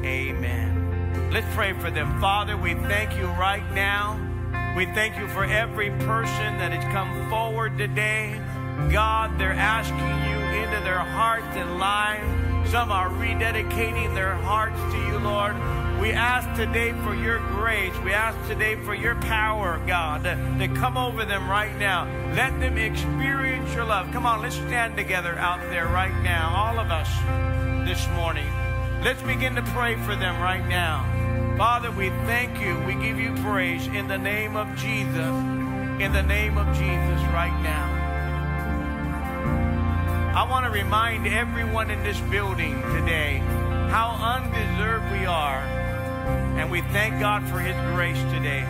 amen. 0.05 1.30
Let's 1.32 1.53
pray 1.55 1.72
for 1.72 1.90
them. 1.90 2.20
Father, 2.20 2.57
we 2.57 2.74
thank 2.74 3.16
you 3.16 3.26
right 3.26 3.68
now. 3.72 4.18
We 4.76 4.86
thank 4.86 5.16
you 5.18 5.26
for 5.28 5.44
every 5.44 5.90
person 5.90 6.59
that 6.59 6.72
has 6.72 6.84
come 6.92 7.28
forward 7.28 7.76
today. 7.76 8.40
God, 8.92 9.38
they're 9.38 9.53
asking 9.53 9.98
you 9.98 10.38
into 10.62 10.84
their 10.84 10.98
hearts 10.98 11.57
and 11.57 11.78
lives. 11.78 12.70
Some 12.70 12.92
are 12.92 13.09
rededicating 13.11 14.14
their 14.14 14.34
hearts 14.34 14.80
to 14.92 14.98
you, 15.09 15.18
Lord. 15.18 15.57
We 16.01 16.12
ask 16.12 16.48
today 16.57 16.92
for 17.05 17.14
your 17.14 17.40
grace. 17.40 17.92
We 18.03 18.14
ask 18.14 18.48
today 18.48 18.74
for 18.74 18.94
your 18.94 19.16
power, 19.16 19.78
God, 19.86 20.24
to, 20.24 20.34
to 20.59 20.74
come 20.74 20.96
over 20.96 21.26
them 21.26 21.46
right 21.46 21.76
now. 21.76 22.07
Let 22.34 22.59
them 22.59 22.78
experience 22.78 23.74
your 23.74 23.84
love. 23.84 24.11
Come 24.11 24.24
on, 24.24 24.40
let's 24.40 24.55
stand 24.55 24.96
together 24.96 25.38
out 25.38 25.61
there 25.68 25.86
right 25.88 26.22
now, 26.22 26.55
all 26.57 26.78
of 26.78 26.90
us 26.90 27.07
this 27.86 28.09
morning. 28.14 28.51
Let's 29.05 29.20
begin 29.20 29.55
to 29.57 29.62
pray 29.62 29.96
for 29.96 30.16
them 30.16 30.40
right 30.40 30.66
now. 30.66 31.05
Father, 31.59 31.90
we 31.90 32.09
thank 32.24 32.59
you. 32.61 32.78
We 32.86 32.94
give 32.94 33.18
you 33.18 33.34
praise 33.42 33.86
in 33.86 34.09
the 34.09 34.16
name 34.16 34.57
of 34.57 34.74
Jesus. 34.76 35.16
In 36.01 36.14
the 36.14 36.22
name 36.22 36.57
of 36.57 36.66
Jesus 36.78 37.20
right 37.28 37.61
now. 37.62 37.98
I 40.34 40.51
want 40.51 40.64
to 40.64 40.70
remind 40.70 41.26
everyone 41.26 41.90
in 41.90 42.03
this 42.03 42.18
building 42.20 42.80
today 42.94 43.42
how 43.90 44.16
undeserved 44.18 45.12
we 45.12 45.26
are. 45.26 45.79
And 46.61 46.70
we 46.70 46.82
thank 46.92 47.18
God 47.18 47.48
for 47.48 47.58
His 47.58 47.74
grace 47.96 48.20
today. 48.30 48.68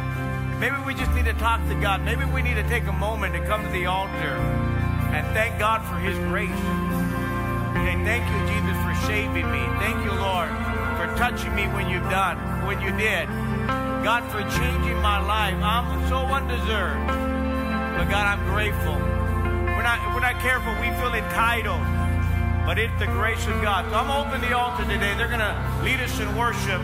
Maybe 0.61 0.77
we 0.87 0.95
just 0.95 1.11
need 1.11 1.25
to 1.25 1.35
talk 1.35 1.59
to 1.67 1.75
God. 1.75 2.05
Maybe 2.05 2.25
we 2.25 2.41
need 2.41 2.55
to 2.55 2.63
take 2.69 2.87
a 2.87 2.93
moment 2.93 3.35
to 3.35 3.45
come 3.47 3.65
to 3.67 3.73
the 3.73 3.87
altar 3.87 4.39
and 5.11 5.27
thank 5.35 5.59
God 5.59 5.83
for 5.83 5.99
His 5.99 6.17
grace. 6.31 6.55
Say, 7.83 7.99
thank 8.07 8.23
you, 8.31 8.39
Jesus, 8.47 8.79
for 8.87 8.95
saving 9.11 9.51
me. 9.51 9.59
Thank 9.83 10.05
you, 10.07 10.15
Lord, 10.15 10.51
for 11.03 11.11
touching 11.19 11.53
me 11.57 11.67
when 11.75 11.91
you've 11.91 12.07
done, 12.15 12.39
when 12.65 12.81
you 12.81 12.95
did. 12.95 13.27
God, 14.07 14.23
for 14.31 14.39
changing 14.55 15.03
my 15.03 15.19
life. 15.19 15.59
I'm 15.59 16.07
so 16.09 16.19
undeserved. 16.31 17.09
But 17.99 18.07
God, 18.07 18.39
I'm 18.39 18.47
grateful. 18.55 18.95
We're 18.95 19.83
not, 19.83 19.99
we're 20.15 20.23
not 20.23 20.39
careful. 20.39 20.71
We 20.79 20.95
feel 21.03 21.13
entitled. 21.13 21.83
But 22.65 22.79
it's 22.79 22.97
the 23.01 23.07
grace 23.07 23.45
of 23.49 23.61
God. 23.63 23.91
So 23.91 23.97
I'm 23.97 24.15
open 24.15 24.41
the 24.43 24.57
altar 24.57 24.85
today. 24.85 25.13
They're 25.19 25.27
going 25.27 25.43
to 25.43 25.83
lead 25.83 25.99
us 25.99 26.21
in 26.21 26.37
worship. 26.37 26.81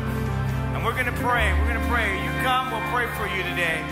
We're 0.87 0.93
going 0.93 1.07
to 1.07 1.13
pray. 1.21 1.53
We're 1.59 1.67
going 1.67 1.83
to 1.83 1.89
pray. 1.89 2.15
You 2.23 2.31
come, 2.45 2.71
we'll 2.71 2.81
pray 2.93 3.09
for 3.17 3.27
you 3.27 3.43
today. 3.43 3.85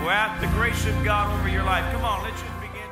We'll 0.00 0.10
ask 0.10 0.40
the 0.40 0.48
grace 0.48 0.84
of 0.84 1.04
God 1.04 1.32
over 1.38 1.48
your 1.48 1.62
life. 1.62 1.92
Come 1.92 2.02
on, 2.04 2.24
let's 2.24 2.42
just 2.42 2.60
begin 2.60 2.88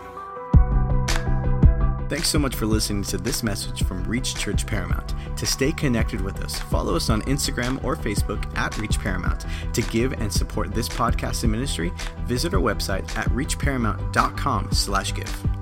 to. 1.99 2.09
Thanks 2.09 2.29
so 2.29 2.39
much 2.39 2.55
for 2.55 2.67
listening 2.67 3.03
to 3.03 3.19
this 3.19 3.43
message 3.43 3.83
from 3.83 4.05
Reach 4.05 4.37
Church 4.37 4.65
Paramount. 4.65 5.13
To 5.37 5.45
stay 5.45 5.73
connected 5.73 6.21
with 6.21 6.41
us, 6.45 6.57
follow 6.57 6.95
us 6.95 7.11
on 7.11 7.23
Instagram 7.23 7.83
or 7.83 7.97
Facebook 7.97 8.47
at 8.57 8.79
Reach 8.79 9.01
Paramount. 9.01 9.45
To 9.73 9.83
give 9.83 10.13
and 10.13 10.33
support 10.33 10.73
this 10.73 10.89
podcast 10.89 11.43
and 11.43 11.51
ministry, 11.51 11.93
visit 12.27 12.55
our 12.55 12.61
website 12.61 13.13
at 13.17 13.27
reachparamount.com 13.31 14.71
slash 14.71 15.13
give. 15.13 15.58